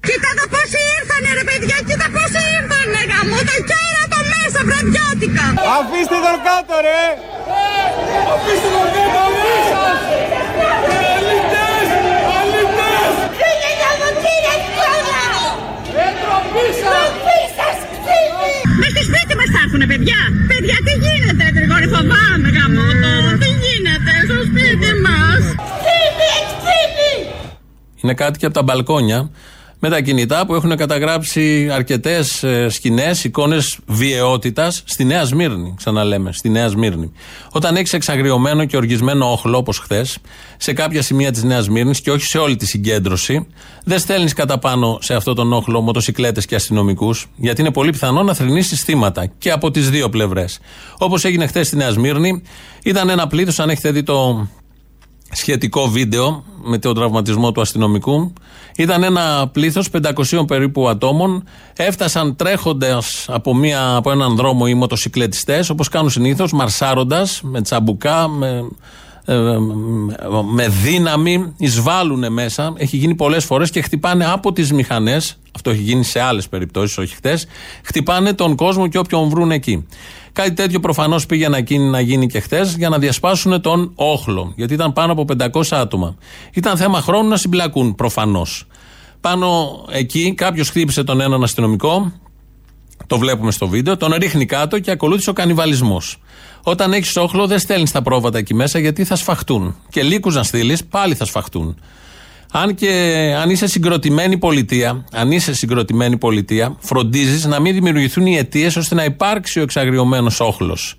Κοίτα 0.00 0.30
το 0.40 0.44
πόσοι 0.52 0.80
ήρθανε 0.98 1.30
ρε 1.38 1.44
παιδιά, 1.48 1.76
κοίτα 1.86 2.08
πόσοι 2.14 2.40
ήρθανε 2.58 3.00
γαμώ 3.10 3.40
το 3.50 3.56
κέρατο 3.70 4.20
μέσα 4.32 4.60
βραδιάτικα. 4.68 5.46
Αφήστε 5.78 6.18
τον 6.26 6.38
κάτω 6.46 6.74
ρε! 6.86 7.04
Αφήστε 8.32 8.68
τον 8.74 8.88
κάτω 8.96 9.22
μέσα! 9.36 10.17
Ξύλι! 18.78 18.82
Μες 18.82 18.90
στη 18.94 19.02
σπίτι 19.10 19.34
μας 19.38 19.48
θα 19.54 19.58
έρθουνε 19.64 19.86
παιδιά! 19.92 20.20
Παιδιά 20.50 20.76
τι 20.86 20.92
γίνεται 21.04 21.44
Γρηγόρη 21.56 21.86
φοβάμαι 21.94 22.48
γαμώ 22.56 22.88
το! 23.02 23.12
Τι 23.42 23.50
γίνεται 23.62 24.12
στο 24.28 24.38
σπίτι 24.48 24.90
μας! 25.04 25.42
Ξύλι, 25.82 26.34
ξύλι! 26.60 27.14
Είναι 28.02 28.14
κάτι 28.22 28.38
και 28.38 28.46
από 28.46 28.54
τα 28.54 28.62
μπαλκόνια 28.62 29.20
με 29.80 29.88
τα 29.88 30.00
κινητά 30.00 30.46
που 30.46 30.54
έχουν 30.54 30.76
καταγράψει 30.76 31.68
αρκετές 31.72 32.44
σκηνές, 32.68 33.24
εικόνες 33.24 33.78
βιαιότητας 33.86 34.82
στη 34.84 35.04
Νέα 35.04 35.24
Σμύρνη. 35.24 35.74
Ξαναλέμε, 35.76 36.32
στη 36.32 36.48
Νέα 36.48 36.68
Σμύρνη. 36.68 37.12
Όταν 37.52 37.76
έχεις 37.76 37.92
εξαγριωμένο 37.92 38.64
και 38.64 38.76
οργισμένο 38.76 39.32
όχλο, 39.32 39.56
όπως 39.56 39.78
χθες, 39.78 40.18
σε 40.56 40.72
κάποια 40.72 41.02
σημεία 41.02 41.30
της 41.32 41.42
Νέας 41.42 41.64
Σμύρνης 41.64 42.00
και 42.00 42.10
όχι 42.10 42.24
σε 42.24 42.38
όλη 42.38 42.56
τη 42.56 42.66
συγκέντρωση, 42.66 43.46
δεν 43.84 43.98
στέλνεις 43.98 44.32
κατά 44.32 44.58
πάνω 44.58 44.98
σε 45.00 45.14
αυτόν 45.14 45.34
τον 45.34 45.52
όχλο 45.52 45.80
μοτοσυκλέτες 45.80 46.46
και 46.46 46.54
αστυνομικούς, 46.54 47.26
γιατί 47.36 47.60
είναι 47.60 47.72
πολύ 47.72 47.90
πιθανό 47.90 48.22
να 48.22 48.34
θρυνήσει 48.34 48.76
θύματα 48.76 49.26
και 49.26 49.50
από 49.50 49.70
τις 49.70 49.90
δύο 49.90 50.08
πλευρές. 50.08 50.58
Όπως 50.98 51.24
έγινε 51.24 51.46
χθες 51.46 51.66
στη 51.66 51.76
Νέα 51.76 51.90
Σμύρνη, 51.90 52.42
ήταν 52.82 53.08
ένα 53.08 53.26
πλήθος, 53.26 53.58
αν 53.58 53.68
έχετε 53.70 53.90
δει 53.90 54.02
το 54.02 54.48
σχετικό 55.32 55.88
βίντεο 55.88 56.44
με 56.62 56.78
τον 56.78 56.94
τραυματισμό 56.94 57.52
του 57.52 57.60
αστυνομικού. 57.60 58.32
Ήταν 58.78 59.02
ένα 59.02 59.48
πλήθος 59.52 59.90
500 59.90 60.46
περίπου 60.46 60.88
ατόμων. 60.88 61.44
Έφτασαν 61.76 62.36
τρέχοντας 62.36 63.26
από, 63.28 63.54
από 63.96 64.10
έναν 64.10 64.36
δρόμο 64.36 64.64
οι 64.68 64.74
μοτοσυκλετιστές, 64.74 65.70
όπως 65.70 65.88
κάνουν 65.88 66.10
συνήθως, 66.10 66.52
μαρσάροντας 66.52 67.40
με 67.42 67.62
τσαμπουκά, 67.62 68.28
με, 68.28 68.68
ε, 69.24 69.34
με 70.52 70.68
δύναμη, 70.68 71.54
εισβάλλουν 71.56 72.32
μέσα. 72.32 72.72
Έχει 72.76 72.96
γίνει 72.96 73.14
πολλές 73.14 73.44
φορές 73.44 73.70
και 73.70 73.80
χτυπάνε 73.80 74.26
από 74.26 74.52
τις 74.52 74.72
μηχανές. 74.72 75.38
Αυτό 75.54 75.70
έχει 75.70 75.82
γίνει 75.82 76.04
σε 76.04 76.20
άλλες 76.20 76.48
περιπτώσεις, 76.48 76.98
όχι 76.98 77.14
χτες. 77.14 77.46
Χτυπάνε 77.82 78.32
τον 78.32 78.56
κόσμο 78.56 78.88
και 78.88 78.98
όποιον 78.98 79.28
βρουν 79.28 79.50
εκεί. 79.50 79.86
Κάτι 80.38 80.52
τέτοιο 80.52 80.80
προφανώς 80.80 81.26
πήγε 81.26 81.48
να 81.48 81.58
γίνει, 81.58 81.84
να 81.84 82.00
γίνει 82.00 82.26
και 82.26 82.40
χθε 82.40 82.72
για 82.76 82.88
να 82.88 82.98
διασπάσουν 82.98 83.60
τον 83.60 83.92
όχλο. 83.94 84.52
Γιατί 84.56 84.74
ήταν 84.74 84.92
πάνω 84.92 85.12
από 85.12 85.24
500 85.38 85.62
άτομα. 85.70 86.16
Ήταν 86.52 86.76
θέμα 86.76 87.00
χρόνου 87.00 87.28
να 87.28 87.36
συμπλακούν 87.36 87.94
προφανώς. 87.94 88.66
Πάνω 89.20 89.78
εκεί 89.90 90.34
κάποιος 90.34 90.68
χτύπησε 90.68 91.04
τον 91.04 91.20
έναν 91.20 91.42
αστυνομικό. 91.42 92.12
Το 93.06 93.18
βλέπουμε 93.18 93.50
στο 93.50 93.68
βίντεο. 93.68 93.96
Τον 93.96 94.14
ρίχνει 94.14 94.46
κάτω 94.46 94.78
και 94.78 94.90
ακολούθησε 94.90 95.30
ο 95.30 95.32
κανιβαλισμός. 95.32 96.20
Όταν 96.62 96.92
έχεις 96.92 97.16
όχλο, 97.16 97.46
δεν 97.46 97.58
στέλνεις 97.58 97.90
τα 97.90 98.02
πρόβατα 98.02 98.38
εκεί 98.38 98.54
μέσα 98.54 98.78
γιατί 98.78 99.04
θα 99.04 99.16
σφαχτούν. 99.16 99.76
Και 99.90 100.02
λύκους 100.02 100.34
να 100.34 100.42
στείλεις, 100.42 100.84
πάλι 100.84 101.14
θα 101.14 101.24
σφαχτούν. 101.24 101.76
Αν 102.52 102.74
και 102.74 102.90
αν 103.40 103.50
είσαι 103.50 103.66
συγκροτημένη 103.66 104.38
πολιτεία, 104.38 105.04
αν 105.12 105.32
είσαι 105.32 105.54
συγκροτημένη 105.54 106.16
πολιτεία, 106.18 106.76
φροντίζεις 106.78 107.44
να 107.44 107.60
μην 107.60 107.74
δημιουργηθούν 107.74 108.26
οι 108.26 108.36
αιτίες 108.36 108.76
ώστε 108.76 108.94
να 108.94 109.04
υπάρξει 109.04 109.58
ο 109.58 109.62
εξαγριωμένος 109.62 110.40
όχλος. 110.40 110.98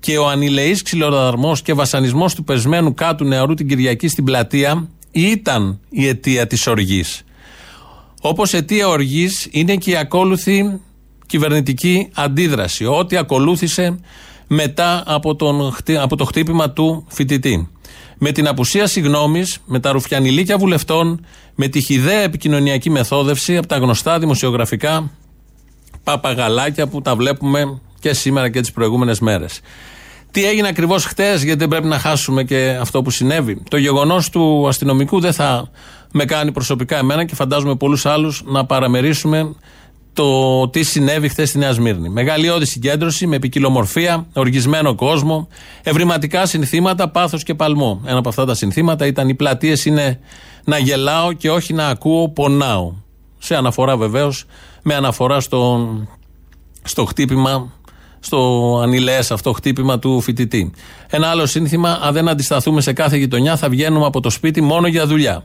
Και 0.00 0.18
ο 0.18 0.28
ανηλεής 0.28 0.82
ξυλοδαρμός 0.82 1.62
και 1.62 1.72
βασανισμός 1.72 2.34
του 2.34 2.44
πεσμένου 2.44 2.94
κάτου 2.94 3.24
νεαρού 3.24 3.54
την 3.54 3.68
Κυριακή 3.68 4.08
στην 4.08 4.24
πλατεία 4.24 4.88
ήταν 5.10 5.80
η 5.88 6.06
αιτία 6.06 6.46
της 6.46 6.66
οργής. 6.66 7.22
Όπως 8.20 8.52
αιτία 8.54 8.88
οργής 8.88 9.48
είναι 9.50 9.76
και 9.76 9.90
η 9.90 9.96
ακόλουθη 9.96 10.80
κυβερνητική 11.26 12.08
αντίδραση. 12.14 12.84
Ό,τι 12.84 13.16
ακολούθησε 13.16 13.98
μετά 14.46 15.02
από, 15.06 15.36
τον, 15.36 15.74
από 16.00 16.16
το 16.16 16.24
χτύπημα 16.24 16.70
του 16.70 17.06
φοιτητή 17.08 17.68
με 18.18 18.32
την 18.32 18.48
απουσία 18.48 18.86
συγγνώμη, 18.86 19.44
με 19.64 19.80
τα 19.80 19.92
ρουφιανιλίκια 19.92 20.58
βουλευτών, 20.58 21.26
με 21.54 21.68
τη 21.68 21.80
χιδαία 21.80 22.20
επικοινωνιακή 22.20 22.90
μεθόδευση 22.90 23.56
από 23.56 23.66
τα 23.66 23.76
γνωστά 23.76 24.18
δημοσιογραφικά 24.18 25.10
παπαγαλάκια 26.04 26.86
που 26.86 27.02
τα 27.02 27.16
βλέπουμε 27.16 27.80
και 28.00 28.12
σήμερα 28.12 28.48
και 28.48 28.60
τις 28.60 28.72
προηγούμενες 28.72 29.20
μέρες. 29.20 29.60
Τι 30.30 30.44
έγινε 30.44 30.68
ακριβώς 30.68 31.04
χτες, 31.04 31.42
γιατί 31.42 31.58
δεν 31.58 31.68
πρέπει 31.68 31.86
να 31.86 31.98
χάσουμε 31.98 32.44
και 32.44 32.76
αυτό 32.80 33.02
που 33.02 33.10
συνέβη. 33.10 33.62
Το 33.68 33.76
γεγονός 33.76 34.30
του 34.30 34.68
αστυνομικού 34.68 35.20
δεν 35.20 35.32
θα 35.32 35.70
με 36.12 36.24
κάνει 36.24 36.52
προσωπικά 36.52 36.98
εμένα 36.98 37.24
και 37.24 37.34
φαντάζομαι 37.34 37.76
πολλούς 37.76 38.06
άλλους 38.06 38.42
να 38.44 38.66
παραμερίσουμε 38.66 39.54
το 40.14 40.68
τι 40.68 40.82
συνέβη 40.82 41.28
χθες 41.28 41.48
στη 41.48 41.58
Νέα 41.58 41.72
Σμύρνη. 41.72 42.08
Μεγαλειώδη 42.08 42.66
συγκέντρωση 42.66 43.26
με 43.26 43.38
ποικιλομορφία, 43.38 44.26
οργισμένο 44.32 44.94
κόσμο, 44.94 45.48
ευρηματικά 45.82 46.46
συνθήματα, 46.46 47.08
πάθος 47.08 47.42
και 47.42 47.54
παλμό. 47.54 48.00
Ένα 48.06 48.18
από 48.18 48.28
αυτά 48.28 48.44
τα 48.44 48.54
συνθήματα 48.54 49.06
ήταν 49.06 49.28
οι 49.28 49.34
πλατείες 49.34 49.84
είναι 49.84 50.20
να 50.64 50.78
γελάω 50.78 51.32
και 51.32 51.50
όχι 51.50 51.72
να 51.72 51.88
ακούω, 51.88 52.28
πονάω. 52.28 52.92
Σε 53.38 53.56
αναφορά 53.56 53.96
βεβαίως, 53.96 54.44
με 54.82 54.94
αναφορά 54.94 55.40
στο, 55.40 55.88
στο 56.82 57.04
χτύπημα, 57.04 57.72
στο 58.20 58.80
ανηλαίες 58.82 59.30
αυτό 59.30 59.52
χτύπημα 59.52 59.98
του 59.98 60.20
φοιτητή. 60.20 60.72
Ένα 61.08 61.28
άλλο 61.28 61.46
σύνθημα, 61.46 61.98
αν 62.02 62.12
δεν 62.12 62.28
αντισταθούμε 62.28 62.80
σε 62.80 62.92
κάθε 62.92 63.16
γειτονιά, 63.16 63.56
θα 63.56 63.68
βγαίνουμε 63.68 64.06
από 64.06 64.20
το 64.20 64.30
σπίτι 64.30 64.60
μόνο 64.60 64.86
για 64.86 65.06
δουλειά. 65.06 65.44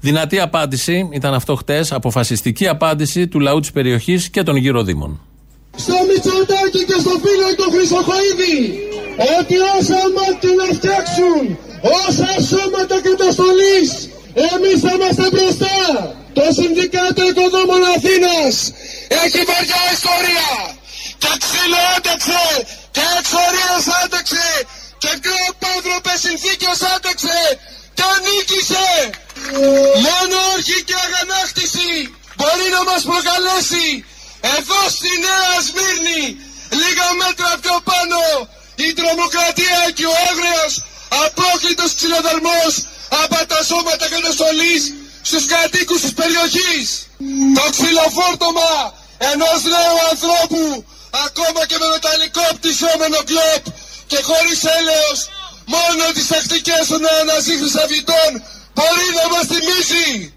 Δυνατή 0.00 0.40
απάντηση 0.40 1.08
ήταν 1.12 1.34
αυτό 1.34 1.54
χτες, 1.54 1.92
αποφασιστική 1.92 2.68
απάντηση 2.68 3.28
του 3.28 3.40
λαού 3.40 3.60
της 3.60 3.70
περιοχής 3.72 4.30
και 4.30 4.42
των 4.42 4.56
γύρω 4.56 4.82
δήμων. 4.82 5.20
Στο 5.76 5.96
Μητσοτάκι 6.08 6.82
και 6.88 6.98
στο 7.04 7.14
φίλο 7.24 7.48
του 7.58 7.66
Χρυσοχοίδη 7.72 8.58
ότι 9.38 9.56
όσα 9.76 10.00
μάτια 10.16 10.52
να 10.60 10.66
φτιάξουν, 10.76 11.42
όσα 12.04 12.30
σώματα 12.50 12.96
καταστολής, 13.08 13.88
εμείς 14.52 14.76
θα 14.84 14.90
είμαστε 14.96 15.26
μπροστά. 15.32 15.78
Το 16.36 16.44
Συνδικάτο 16.58 17.22
Οικοδόμων 17.30 17.82
Αθήνας 17.94 18.54
έχει 19.22 19.40
βαριά 19.50 19.82
ιστορία 19.96 20.52
και 21.22 21.32
ξύλο 21.42 21.80
άντεξε 21.94 22.44
και 22.94 23.04
εξορίες 23.18 23.84
άντεξε 24.02 24.48
και 25.02 25.12
πιο 25.22 25.38
πάνθρωπες 25.62 26.18
συνθήκες 26.24 26.78
άντεξε 26.94 27.40
και 27.98 28.10
νίκησε. 28.26 28.88
Μόνο 30.06 30.36
όρχη 30.52 30.78
και 30.88 30.96
αγανάκτηση 31.06 31.92
μπορεί 32.38 32.66
να 32.76 32.82
μας 32.88 33.02
προκαλέσει 33.10 33.88
εδώ 34.56 34.80
στη 34.96 35.10
Νέα 35.26 35.54
Σμύρνη 35.66 36.24
λίγα 36.80 37.08
μέτρα 37.22 37.50
πιο 37.62 37.76
πάνω 37.90 38.20
η 38.86 38.88
τρομοκρατία 38.98 39.80
και 39.96 40.06
ο 40.12 40.14
άγριος 40.30 40.72
απόκλητος 41.24 41.90
ξυλοδαρμός 41.98 42.72
από 43.22 43.38
τα 43.50 43.60
σώματα 43.68 44.06
καταστολής 44.14 44.82
στους 45.28 45.44
κατοίκους 45.52 46.00
της 46.04 46.12
περιοχής. 46.20 46.86
Το 47.58 47.64
ξυλοφόρτωμα 47.74 48.74
ενός 49.32 49.58
νέου 49.72 49.98
ανθρώπου 50.12 50.62
ακόμα 51.26 51.60
και 51.68 51.76
με 51.80 51.86
μεταλλικό 51.94 52.46
πτυσσόμενο 52.56 53.18
κλόπ 53.28 53.62
και 54.10 54.18
χωρίς 54.28 54.60
έλεος 54.78 55.18
μόνο 56.08 56.20
τις 56.20 56.28
τακτικές 56.28 56.86
των 56.88 57.00
αναζήτησης 57.20 57.74
μπορεί 58.74 59.06
να 59.20 59.36
μας 59.36 59.46
θυμίσει. 59.46 60.32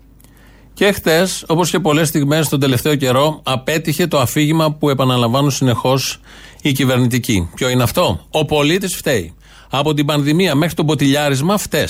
Και 0.73 0.91
χτες, 0.91 1.43
όπως 1.47 1.69
και 1.69 1.79
πολλές 1.79 2.07
στιγμές 2.07 2.49
τον 2.49 2.59
τελευταίο 2.59 2.95
καιρό, 2.95 3.41
απέτυχε 3.43 4.07
το 4.07 4.19
αφήγημα 4.19 4.71
που 4.71 4.89
επαναλαμβάνουν 4.89 5.51
συνεχώς 5.51 6.19
οι 6.61 6.71
κυβερνητικοί. 6.71 7.49
Ποιο 7.55 7.69
είναι 7.69 7.83
αυτό; 7.83 8.27
Ο 8.31 8.45
πολίτης 8.45 8.95
φταίει. 8.95 9.33
Από 9.69 9.93
την 9.93 10.05
πανδημία 10.05 10.55
μέχρι 10.55 10.75
το 10.75 10.85
ποτηλιάρισμα 10.85 11.57
φταίει. 11.57 11.87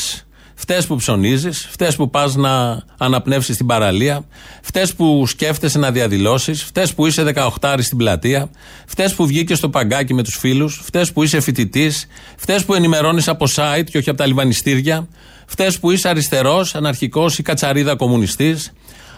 Φταίει 0.62 0.84
που 0.88 0.96
ψωνίζεις, 0.96 1.68
φταίει 1.72 1.94
που 1.96 2.10
πας 2.10 2.36
να 2.36 2.84
αναπνεύσεις 2.98 3.56
στην 3.56 3.66
παραλία, 3.66 4.26
φταίει 4.62 4.94
που 4.98 5.28
σκέφτεσαι 5.28 5.80
να 5.80 5.92
διαδηλώσεις, 5.92 6.64
φταίει 6.64 6.88
που 6.96 7.06
είσαι 7.06 7.24
18 7.60 7.76
στην 7.82 7.98
πλατεία, 7.98 8.50
φταίει 8.86 9.12
που 9.16 9.26
βγήκες 9.26 9.58
στο 9.58 9.70
παγκάκι 9.70 10.14
με 10.14 10.24
τους 10.24 10.38
φίλους, 10.38 10.82
φταίει 10.84 11.12
που 11.14 11.24
είσαι 11.24 11.40
φοιτητής, 11.40 12.08
φταίει 12.36 12.64
που 12.64 12.74
ενημερώνεις 12.74 13.28
από 13.28 13.46
site 13.56 13.84
και 13.92 13.98
όχι 13.98 14.10
από 14.10 14.18
τα 14.18 14.26
λιβανιστήρια, 14.26 15.08
φταίει 15.46 15.74
που 15.80 15.92
είσαι 15.92 16.10
αριστερός, 16.10 16.76
αναρχικός 16.76 17.38
ή 17.38 17.42
κατσαρίδα 17.44 17.96
κομμουνιστής. 17.96 18.72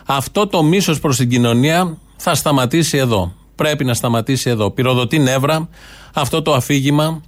Αυτό 0.05 0.47
το 0.47 0.63
μίσος 0.63 0.99
προς 0.99 1.17
την 1.17 1.29
κοινωνία 1.29 1.97
θα 2.15 2.35
σταματήσει 2.35 2.97
εδώ. 2.97 3.33
Πρέπει 3.55 3.85
να 3.85 3.93
σταματήσει 3.93 4.49
εδώ. 4.49 4.71
Πυροδοτεί 4.71 5.19
νεύρα 5.19 5.69
αυτό 6.13 6.41
το 6.41 6.53
αφήγημα. 6.53 7.21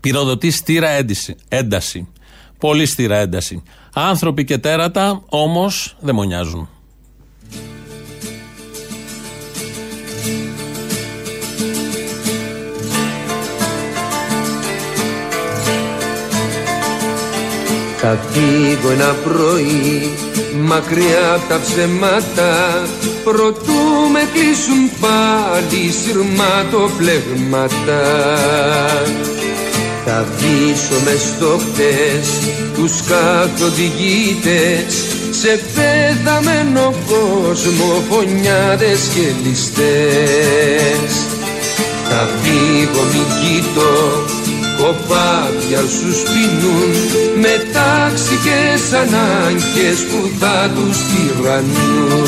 Πυροδοτεί 0.00 0.50
στήρα 0.50 0.88
ένταση. 1.48 2.08
Ένταση. 2.56 2.58
Πολύ 2.58 2.86
στήρα 2.86 3.16
ένταση. 3.16 3.62
Άνθρωποι 3.94 4.44
και 4.44 4.58
τέρατα 4.58 5.22
όμως 5.28 5.96
δεν 6.00 6.14
μονιάζουν. 6.14 6.68
Θα 17.98 18.18
φύγω 18.30 18.90
ένα 18.90 19.14
πρωί 19.24 20.10
μακριά 20.62 21.34
από 21.34 21.48
τα 21.48 21.60
ψεμάτα 21.60 22.82
Προτού 23.24 24.10
με 24.12 24.28
κλείσουν 24.32 24.90
πάλι 25.00 25.90
σειρματοπλεγμάτα 25.90 28.02
Θα 30.08 30.24
βήσω 30.36 31.00
μες 31.04 31.20
στο 31.20 31.60
χτες 31.60 32.28
τους 32.74 32.92
καθοδηγήτες 33.08 34.94
Σε 35.30 35.60
πέθαμενο 35.74 36.94
κόσμο 37.06 38.02
φωνιάδες 38.10 39.00
και 39.14 39.48
ληστές. 39.48 41.12
Θα 42.08 42.28
φύγω 42.42 43.02
μη 43.12 43.24
κοιτώ 43.40 44.24
κοπάδια 44.78 45.80
σου 45.80 46.10
σπινούν. 46.20 46.92
Με 47.40 47.54
ταξικές 47.72 48.92
ανάγκες 48.92 49.98
που 50.10 50.30
θα 50.40 50.70
τους 50.74 50.98
τυραννούν. 51.06 52.20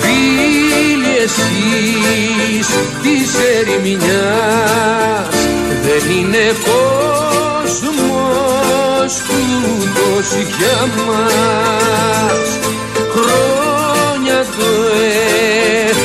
Φίλοι 0.00 1.16
εσείς 1.24 2.33
της 3.34 3.42
ερημινιάς 3.58 5.36
δεν 5.82 6.04
είναι 6.18 6.46
κόσμος 6.64 7.92
τούτος 9.26 10.28
για 10.34 10.78
μας. 11.06 12.48
Χρόνια 13.14 14.38
το 14.56 14.70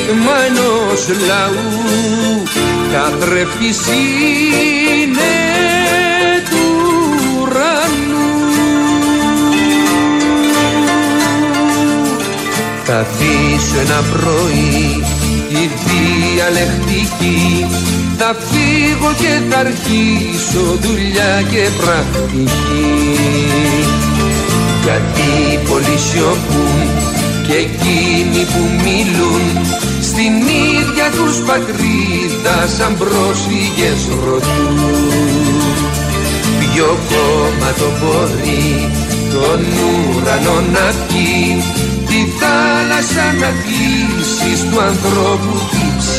αίμα 0.10 0.38
ενός 0.48 1.02
λαού. 1.28 2.44
Καθρέφτης 2.92 3.80
είναι 5.08 5.36
του 6.50 6.68
ουρανού. 7.42 8.32
Θα 12.84 12.98
αφήσω 13.00 13.80
ένα 13.80 14.00
πρωί 14.12 15.04
τη 15.04 15.19
διαλεκτική. 16.40 17.66
Θα 18.18 18.36
φύγω 18.50 19.12
και 19.22 19.34
θα 19.50 19.58
αρχίσω 19.60 20.64
δουλειά 20.82 21.34
και 21.52 21.64
πρακτική. 21.80 22.88
Γιατί 24.84 25.32
πολλοί 25.70 25.98
σιωπούν 26.08 26.88
και 27.48 27.56
εκείνοι 27.68 28.42
που 28.52 28.64
μιλούν 28.86 29.46
στην 30.10 30.34
ίδια 30.76 31.08
τους 31.18 31.36
πατρίδα 31.48 32.58
σαν 32.78 32.98
πρόσφυγες 32.98 34.02
ρωτούν. 34.26 35.58
Ποιο 36.60 36.98
κόμμα 37.10 37.72
το 37.80 37.90
μπορεί 38.00 38.90
τον 39.34 39.62
ουρανό 39.88 40.58
να 40.76 40.88
πιει 41.08 41.64
τη 42.08 42.20
θάλασσα 42.40 43.26
να 43.42 43.50
κλείσεις 43.64 44.60
του 44.70 44.82
ανθρώπου 44.82 45.54
τη 45.72 45.84
ψυχή 45.98 46.19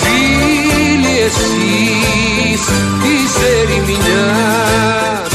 Φίλοι 0.00 1.16
εσείς 1.26 2.62
της 3.02 3.32
ερημινιάς 3.58 5.32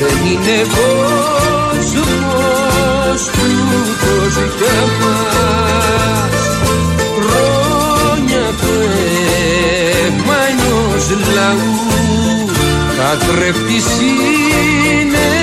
δεν 0.00 0.18
είναι 0.30 0.58
κόσμος 0.76 2.04
τούτος 3.32 4.34
για 4.58 4.80
μας. 5.00 6.42
Χρόνια 7.16 8.44
το 8.60 8.74
αίμα 10.04 10.38
ενός 10.50 11.06
λαού 11.34 11.74
καθρέφτης 12.96 13.88
είναι 14.00 15.33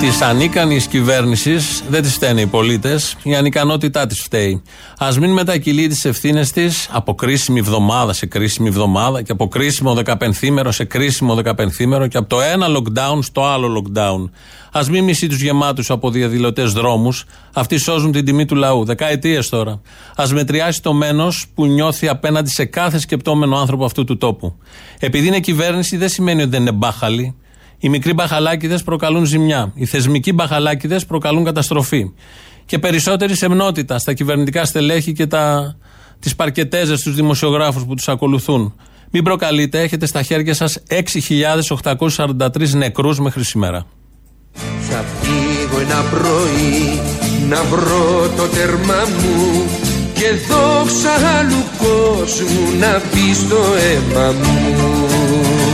Της 0.00 0.20
ανίκανης 0.20 0.86
κυβέρνησης 0.86 1.82
δεν 1.88 2.02
της 2.02 2.12
φταίνε 2.12 2.40
οι 2.40 2.46
πολίτες, 2.46 3.16
η 3.22 3.34
ανικανότητά 3.34 4.06
της 4.06 4.20
φταίει. 4.22 4.62
Α 4.98 5.08
μην 5.20 5.30
μετακυλεί 5.30 5.86
τις 5.86 6.04
ευθύνες 6.04 6.50
της 6.50 6.88
από 6.92 7.14
κρίσιμη 7.14 7.58
εβδομάδα 7.58 8.12
σε 8.12 8.26
κρίσιμη 8.26 8.68
εβδομάδα 8.68 9.22
και 9.22 9.32
από 9.32 9.48
κρίσιμο 9.48 9.94
δεκαπενθήμερο 9.94 10.72
σε 10.72 10.84
κρίσιμο 10.84 11.34
δεκαπενθήμερο 11.34 12.06
και 12.06 12.16
από 12.16 12.28
το 12.28 12.40
ένα 12.40 12.66
lockdown 12.66 13.18
στο 13.22 13.44
άλλο 13.44 13.82
lockdown. 13.82 14.30
Α 14.72 14.80
μην 14.90 15.04
μισεί 15.04 15.26
τους 15.26 15.40
γεμάτους 15.40 15.90
από 15.90 16.10
διαδηλωτές 16.10 16.72
δρόμους. 16.72 17.24
Αυτοί 17.54 17.78
σώζουν 17.78 18.12
την 18.12 18.24
τιμή 18.24 18.44
του 18.44 18.54
λαού. 18.54 18.84
Δεκαετίες 18.84 19.48
τώρα. 19.48 19.80
Α 20.16 20.24
μετριάσει 20.32 20.82
το 20.82 20.92
μένος 20.92 21.46
που 21.54 21.66
νιώθει 21.66 22.08
απέναντι 22.08 22.50
σε 22.50 22.64
κάθε 22.64 22.98
σκεπτόμενο 22.98 23.56
άνθρωπο 23.56 23.84
αυτού 23.84 24.04
του 24.04 24.16
τόπου. 24.16 24.56
Επειδή 24.98 25.26
είναι 25.26 25.40
κυβέρνηση 25.40 25.96
δεν 25.96 26.08
σημαίνει 26.08 26.40
ότι 26.40 26.50
δεν 26.50 26.60
είναι 26.60 26.72
μπάχαλοι. 26.72 27.34
Οι 27.82 27.88
μικροί 27.88 28.12
μπαχαλάκιδε 28.12 28.78
προκαλούν 28.78 29.24
ζημιά. 29.24 29.72
Οι 29.74 29.86
θεσμικοί 29.86 30.32
μπαχαλάκιδε 30.32 31.00
προκαλούν 31.08 31.44
καταστροφή. 31.44 32.10
Και 32.64 32.78
περισσότερη 32.78 33.36
σεμνότητα 33.36 33.98
στα 33.98 34.12
κυβερνητικά 34.12 34.64
στελέχη 34.64 35.12
και 35.12 35.26
τα, 35.26 35.76
τις 36.18 36.36
παρκετέζες 36.36 37.00
στους 37.00 37.14
δημοσιογράφους 37.14 37.84
που 37.84 37.94
τους 37.94 38.08
ακολουθούν. 38.08 38.74
Μην 39.10 39.22
προκαλείτε, 39.22 39.80
έχετε 39.80 40.06
στα 40.06 40.22
χέρια 40.22 40.54
σας 40.54 40.82
6.843 40.88 42.68
νεκρούς 42.70 43.20
μέχρι 43.20 43.44
σήμερα. 43.44 43.86
Θα 44.80 45.04
φύγω 45.20 45.80
ένα 45.80 46.02
πρωί 46.10 47.00
να 47.48 47.62
βρω 47.62 48.30
το 48.36 48.46
τέρμα 48.46 49.04
μου 49.20 49.64
και 50.14 50.30
δόξα 50.48 51.12
άλλου 51.38 51.64
κόσμου 51.78 52.78
να 52.80 53.00
μπει 53.12 53.34
στο 53.34 53.56
αίμα 53.56 54.32
μου 54.32 55.69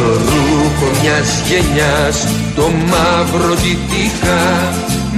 το 0.00 0.06
ρούχο 0.06 0.86
μιας 1.00 1.30
γενιάς 1.48 2.16
το 2.56 2.66
μαύρο 2.90 3.54
τυπικά 3.62 4.42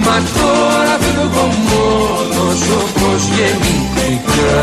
μα 0.05 0.17
τώρα 0.37 0.95
φεύγω 1.03 1.47
μόνος 1.69 2.61
όπως 2.81 3.21
γεννήθηκα 3.35 4.61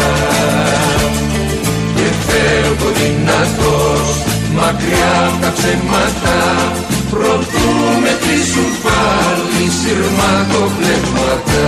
και 1.96 2.08
φεύγω 2.28 2.90
δυνατός 3.00 4.08
μακριά 4.56 5.16
από 5.28 5.38
τα 5.42 5.52
ψέματα. 5.56 6.38
Προτού 7.10 7.70
με 8.02 8.14
κλείσουν 8.22 8.70
πάλι 8.84 9.66
σειρματοπλεύματα 9.80 11.68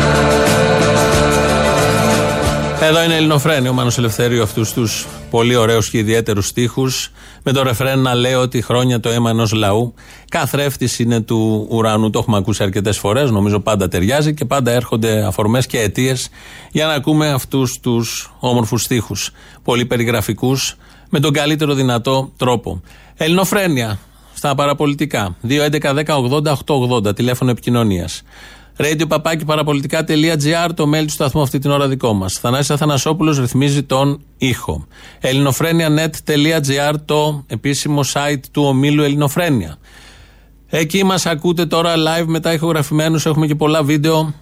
Εδώ 2.84 3.04
είναι 3.04 3.16
Ελληνοφρένη, 3.16 3.68
ο 3.68 3.74
Μάνος 3.74 3.98
Ελευθέριου 3.98 4.44
αυτούς 4.44 4.74
τους 4.74 5.08
πολύ 5.30 5.56
ωραίους 5.56 5.90
και 5.90 5.98
ιδιαίτερους 5.98 6.48
στίχους. 6.48 7.12
Με 7.44 7.52
το 7.52 7.64
ρεφρέν 7.64 8.00
να 8.00 8.16
λέει 8.16 8.34
ότι 8.34 8.62
χρόνια 8.62 9.00
το 9.00 9.10
αίμα 9.10 9.30
ενός 9.30 9.52
λαού. 9.52 9.94
Καθρέφτης 10.30 11.00
είναι 11.00 11.22
του 11.22 11.68
ουρανού, 11.70 12.10
το 12.10 12.20
έχουμε 12.20 12.38
ακούσει 12.38 12.64
αρκετές 12.64 12.98
φορές 12.98 13.32
νομίζω 13.32 13.60
πάντα 13.60 13.88
ταιριάζει 13.88 14.34
και 14.34 14.46
πάντα 14.46 14.72
έρχονται 14.72 15.26
αφορμές 15.26 15.66
και 15.66 15.80
αιτίες 15.80 16.30
για 16.72 16.86
να 16.86 16.94
ακούμε 16.94 17.30
αυτούς 17.30 17.80
τους 17.80 18.34
όμορφους 18.40 18.84
στίχους. 18.84 19.32
Πολύ 19.64 19.86
περιγραφικούς 19.86 20.76
με 21.10 21.20
τον 21.20 21.34
καλύτερο 21.34 21.74
δυνατό 21.74 22.32
τρόπο. 22.38 22.82
Ελληνοφρένια 23.18 24.00
στα 24.34 24.56
παραπολιτικά. 24.56 25.36
2.11.10.80.880 25.48 27.16
τηλέφωνο 27.16 27.52
επικοινωνίας 27.52 28.24
Radio 28.82 29.08
παπάκι 29.08 29.46
παραπολιτικά.gr 29.46 30.70
το 30.76 30.90
mail 30.94 31.04
του 31.06 31.12
σταθμού 31.12 31.42
αυτή 31.42 31.60
την 31.60 31.72
ώρα 31.72 31.88
δικό 31.88 32.14
μας. 32.14 32.34
Θανάσης 32.34 32.70
Αθανασόπουλος 32.70 33.40
ρυθμίζει 33.40 33.84
τον 33.84 34.22
ήχο. 34.38 34.88
ελληνοφρένια.net.gr 35.20 36.94
το 37.06 37.44
επίσημο 37.48 38.04
site 38.14 38.44
του 38.52 38.64
ομίλου 38.64 39.04
Ελληνοφρένια. 39.04 39.78
Εκεί 40.68 41.04
μας 41.04 41.26
ακούτε 41.26 41.66
τώρα 41.66 41.94
live 41.96 42.26
μετά 42.26 42.54
ηχογραφημένους. 42.54 43.26
Έχουμε 43.26 43.48
και 43.48 43.56
πολλά 43.56 43.84
βίντεο 43.84 44.34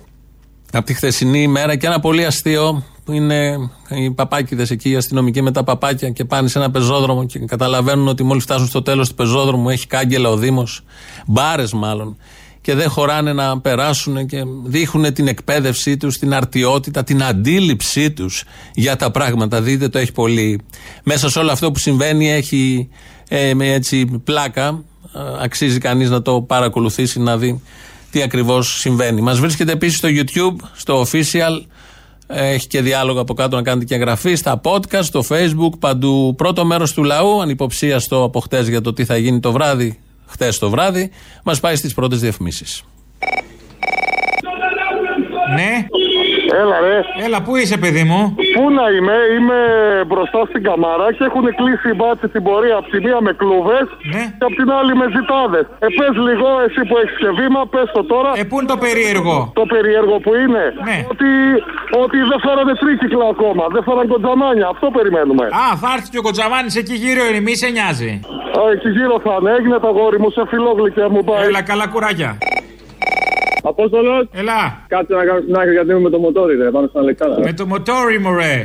από 0.71 0.86
τη 0.86 0.93
χθεσινή 0.93 1.41
ημέρα 1.41 1.75
και 1.75 1.88
ένα 1.88 1.99
πολύ 1.99 2.25
αστείο 2.25 2.84
που 3.04 3.12
είναι 3.12 3.69
οι 3.89 4.12
παπάκιδες 4.12 4.69
εκεί, 4.71 4.89
οι 4.89 4.95
αστυνομικοί 4.95 5.41
με 5.41 5.52
τα 5.52 5.63
παπάκια 5.63 6.10
και 6.10 6.25
πάνε 6.25 6.47
σε 6.47 6.60
ένα 6.60 6.71
πεζόδρομο 6.71 7.25
και 7.25 7.39
καταλαβαίνουν 7.39 8.08
ότι 8.08 8.23
μόλις 8.23 8.43
φτάσουν 8.43 8.67
στο 8.67 8.82
τέλος 8.82 9.10
του 9.10 9.15
πεζόδρομου 9.15 9.69
έχει 9.69 9.88
κάγκελα 9.88 10.30
ο 10.30 10.36
Δήμος, 10.36 10.84
μπάρες 11.25 11.73
μάλλον, 11.73 12.17
και 12.62 12.74
δεν 12.74 12.89
χωράνε 12.89 13.34
να 13.34 13.60
περάσουν 13.60 14.26
και 14.26 14.43
δείχνουν 14.63 15.13
την 15.13 15.28
εκπαίδευσή 15.28 15.98
τους, 15.98 16.17
την 16.17 16.34
αρτιότητα, 16.34 17.04
την 17.04 17.24
αντίληψή 17.24 18.12
τους 18.12 18.43
για 18.74 18.95
τα 18.95 19.12
πράγματα. 19.12 19.62
Δείτε 19.62 19.89
το 19.89 19.98
έχει 19.98 20.12
πολύ. 20.12 20.60
Μέσα 21.04 21.30
σε 21.30 21.39
όλο 21.39 21.52
αυτό 21.52 21.72
που 21.72 21.80
συμβαίνει 21.80 22.32
έχει 22.32 22.89
ε, 23.30 23.54
με 23.54 23.74
έτσι 23.74 24.06
πλάκα. 24.06 24.84
Ε, 25.15 25.19
αξίζει 25.43 25.78
κανείς 25.78 26.10
να 26.10 26.22
το 26.22 26.41
παρακολουθήσει 26.41 27.19
να 27.19 27.38
δει 27.38 27.62
τι 28.12 28.22
ακριβώς 28.22 28.80
συμβαίνει. 28.80 29.22
Μας 29.22 29.39
βρίσκεται 29.39 29.72
επίσης 29.72 29.98
στο 29.98 30.10
YouTube, 30.12 30.65
στο 30.76 31.06
official. 31.06 31.62
Έχει 32.28 32.67
και 32.67 32.82
διάλογο 32.82 33.19
από 33.19 33.34
κάτω 33.34 33.56
να 33.56 33.62
κάνετε 33.62 33.86
και 33.86 33.95
εγγραφή 33.95 34.36
στα 34.36 34.62
podcast, 34.63 35.04
στο 35.04 35.24
facebook, 35.30 35.80
παντού. 35.80 36.34
Πρώτο 36.38 36.65
μέρος 36.65 36.93
του 36.93 37.04
λαού, 37.04 37.41
ανυποψία 37.41 38.00
στο 38.00 38.24
από 38.24 38.39
χτες 38.39 38.67
για 38.67 38.82
το 38.82 38.93
τι 38.93 39.06
θα 39.06 39.17
γίνει 39.17 39.39
το 39.39 39.52
βράδυ, 39.52 40.00
χτε 40.30 40.50
το 40.60 40.70
βράδυ, 40.70 41.12
μας 41.44 41.60
πάει 41.60 41.76
στις 41.76 41.94
πρώτες 41.94 42.20
διαφημίσεις. 42.20 42.84
Ναι, 45.56 45.86
Έλα 46.62 46.77
ρε. 46.88 46.97
έλα, 47.25 47.39
πού 47.45 47.51
είσαι, 47.62 47.77
παιδί 47.83 48.03
μου; 48.09 48.21
Πού 48.55 48.63
να 48.79 48.85
είμαι, 48.95 49.15
είμαι 49.35 49.59
μπροστά 50.09 50.39
στην 50.49 50.62
καμάρα 50.67 51.07
και 51.17 51.23
έχουν 51.29 51.45
κλείσει 51.59 51.88
οι 51.91 51.95
μπάτσι 51.99 52.27
την 52.35 52.41
πορεία 52.47 52.75
από 52.81 52.88
τη 52.93 52.97
μία 53.05 53.17
με 53.27 53.31
κλούβε 53.41 53.79
Ναι. 54.15 54.23
και 54.39 54.45
από 54.49 54.55
την 54.62 54.69
άλλη 54.79 54.93
με 55.01 55.05
ζητάδες. 55.17 55.65
Ε, 55.85 55.88
πες 55.97 56.13
λίγο, 56.27 56.47
εσύ 56.65 56.81
που 56.88 56.95
έχεις 57.01 57.17
και 57.23 57.29
βήμα, 57.39 57.62
πες 57.73 57.88
το 57.97 58.01
τώρα. 58.13 58.31
Ε, 58.41 58.43
πού 58.49 58.55
είναι 58.59 58.69
το 58.75 58.79
περίεργο; 58.85 59.35
Το 59.62 59.65
περίεργο 59.73 60.15
που 60.25 60.31
είναι 60.43 60.63
Ναι. 60.89 60.97
ότι, 61.13 61.29
ότι 62.03 62.17
δεν 62.31 62.39
φέρανε 62.45 62.73
τρίκυκλα 62.81 63.25
ακόμα. 63.35 63.63
Δεν 63.75 63.81
φέραν 63.88 64.05
κοντζαμάνια. 64.13 64.67
Αυτό 64.73 64.88
περιμένουμε. 64.97 65.45
Α, 65.63 65.65
θα 65.81 65.89
έρθει 65.95 66.09
και 66.13 66.19
ο 66.21 66.25
Κοτζαμάνη 66.27 66.69
εκεί 66.81 66.95
γύρω 67.03 67.21
είναι, 67.29 67.41
μη 67.47 67.53
σε 67.62 67.67
νοιάζει. 67.75 68.12
Α, 68.59 68.62
εκεί 68.75 68.89
γύρω 68.97 69.15
θα 69.25 69.33
είναι. 69.39 69.49
Έγινε 69.57 69.77
το 69.85 69.89
γόρι 69.97 70.17
μου 70.23 70.29
σε 70.38 70.41
φιλόγλυκε 70.51 71.03
μου 71.13 71.21
πάει. 71.29 71.43
Έλα, 71.49 71.62
καλά 71.71 71.85
κουράγια. 71.93 72.31
Απόστολος. 73.63 74.28
Έλα, 74.32 74.86
Κάτσε 74.88 75.13
να 75.13 75.24
κάνω 75.26 75.39
στην 75.41 75.56
άκρη 75.56 75.72
γιατί 75.72 75.89
είμαι 75.91 76.00
με 76.00 76.10
το 76.10 76.19
μοτόρι, 76.19 76.56
ρε, 76.56 76.69
πάνω 76.72 76.88
στην 76.88 77.00
Αλεξάνδρα. 77.00 77.39
με 77.43 77.54
το 77.54 77.65
μοτόρι, 77.65 78.19
μωρέ. 78.19 78.58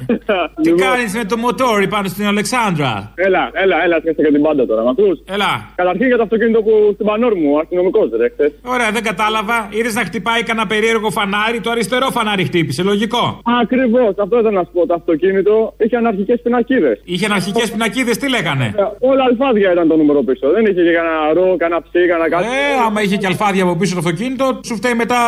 Τι 0.64 0.70
κάνεις 0.72 1.14
με 1.14 1.24
το 1.24 1.36
μοτόρι 1.36 1.86
πάνω 1.88 2.08
στην 2.08 2.26
Αλεξάνδρα; 2.26 3.12
Έλα, 3.14 3.50
έλα, 3.52 3.76
έλα, 3.84 3.96
σκέφτε 4.00 4.22
και 4.22 4.32
την 4.32 4.42
πάντα 4.42 4.66
τώρα. 4.66 4.82
Μ' 4.82 4.88
ακούς; 4.88 5.16
Έλα. 5.36 5.52
Καταρχήν 5.74 6.06
για 6.06 6.16
το 6.16 6.22
αυτοκίνητο 6.22 6.62
που 6.62 6.72
στην 6.94 7.06
Πανόρ 7.06 7.34
μου, 7.36 7.58
αστυνομικός 7.58 8.08
ρε, 8.20 8.28
χθες. 8.28 8.52
Ωραία, 8.64 8.90
δεν 8.90 9.02
κατάλαβα. 9.02 9.68
Είδες 9.70 9.94
να 9.94 10.04
χτυπάει 10.04 10.42
κανένα 10.42 10.66
περίεργο 10.66 11.10
φανάρι. 11.10 11.60
Το 11.60 11.70
αριστερό 11.70 12.06
φανάρι 12.10 12.44
χτύπησε. 12.44 12.82
Λογικό. 12.82 13.40
Ακριβώς, 13.62 14.14
αυτό 14.24 14.38
ήταν 14.38 14.52
να 14.52 14.62
σου 14.64 14.70
πω. 14.72 14.86
Το 14.86 14.94
αυτοκίνητο 14.94 15.74
είχε 15.78 15.96
αναρχικές 15.96 16.40
πινακίδες. 16.42 17.00
Είχε 17.04 17.26
αρχικέ 17.32 17.62
πινακίδες, 17.72 18.16
τι 18.18 18.28
λέγανε; 18.28 18.74
Όλα 18.98 19.24
αλφάδια 19.30 19.72
ήταν 19.72 19.88
το 19.88 19.96
νούμερο 19.96 20.22
πίσω. 20.22 20.50
Δεν 20.50 20.62
είχε 20.64 20.82
και 20.82 20.92
κανένα 20.98 21.32
ρο, 21.34 21.56
κανένα 21.56 21.82
ψή, 21.82 22.00
κανένα 22.10 22.28
κάτι. 22.28 22.44
Ε, 22.44 22.84
άμα 22.86 23.02
είχε 23.02 23.16
και 23.16 23.26
αλφάδια 23.26 23.62
από 23.62 23.76
πίσω 23.76 23.92
το 23.94 23.98
αυτοκίνητο, 23.98 24.24
σου 24.66 24.76
φταίει 24.76 24.94
μετά 24.94 25.18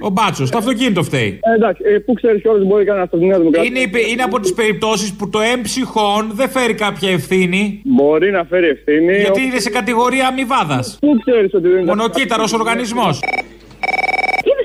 ο 0.00 0.08
μπάτσος. 0.10 0.50
Το 0.50 0.58
αυτοκίνητο 0.58 1.02
φταίει. 1.02 1.38
Ε, 1.42 1.54
εντάξει, 1.54 1.82
ε, 1.94 1.98
πού 1.98 2.12
ξέρεις 2.14 2.40
κιόλα 2.42 2.64
μπορεί 2.64 2.84
κανένα 2.84 3.04
από 3.04 3.18
τη 3.18 3.24
Νέα 3.24 3.38
Δημοκρατία. 3.38 3.70
Είναι, 3.70 3.78
η- 3.80 4.06
είναι 4.12 4.22
από 4.22 4.40
τις 4.40 4.52
περιπτώσεις 4.54 5.14
που 5.14 5.28
το 5.30 5.40
έμψυχον 5.40 6.30
δεν 6.32 6.48
φέρει 6.48 6.74
κάποια 6.74 7.10
ευθύνη. 7.10 7.80
Μπορεί 7.84 8.30
να 8.30 8.44
φέρει 8.44 8.66
ευθύνη. 8.68 9.16
Γιατί 9.16 9.40
ο- 9.40 9.44
είναι 9.44 9.58
σε 9.58 9.70
κατηγορία 9.70 10.26
αμοιβάδας. 10.26 10.98
Πού 11.00 11.18
ξέρεις 11.26 11.54
ότι 11.54 11.68
δεν 11.68 11.76
είναι. 11.76 11.84
Μονοκύτταρος 11.86 12.52
οργανισμός. 12.52 13.20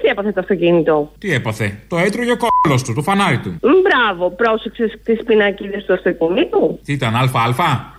Είδε 0.02 0.08
τι 0.08 0.08
έπαθε 0.08 0.32
το 0.32 0.40
αυτοκίνητο; 0.40 1.12
Τι 1.18 1.34
έπαθε; 1.34 1.78
Το 1.88 1.98
έτρωγε 1.98 2.32
ο 2.32 2.38
κόλλο 2.38 2.82
του, 2.86 2.94
το 2.94 3.02
φανάρι 3.02 3.38
του. 3.38 3.50
Μ, 3.50 3.68
Μπράβο, 3.86 4.30
πρόσεξες 4.36 4.92
τις 5.04 5.24
πινακίδες 5.26 5.86
του 5.86 5.94
αυτοκινήτου. 5.94 6.80
Τι 6.86 6.94
ήταν, 6.94 7.16
ΑΑ. 7.16 7.94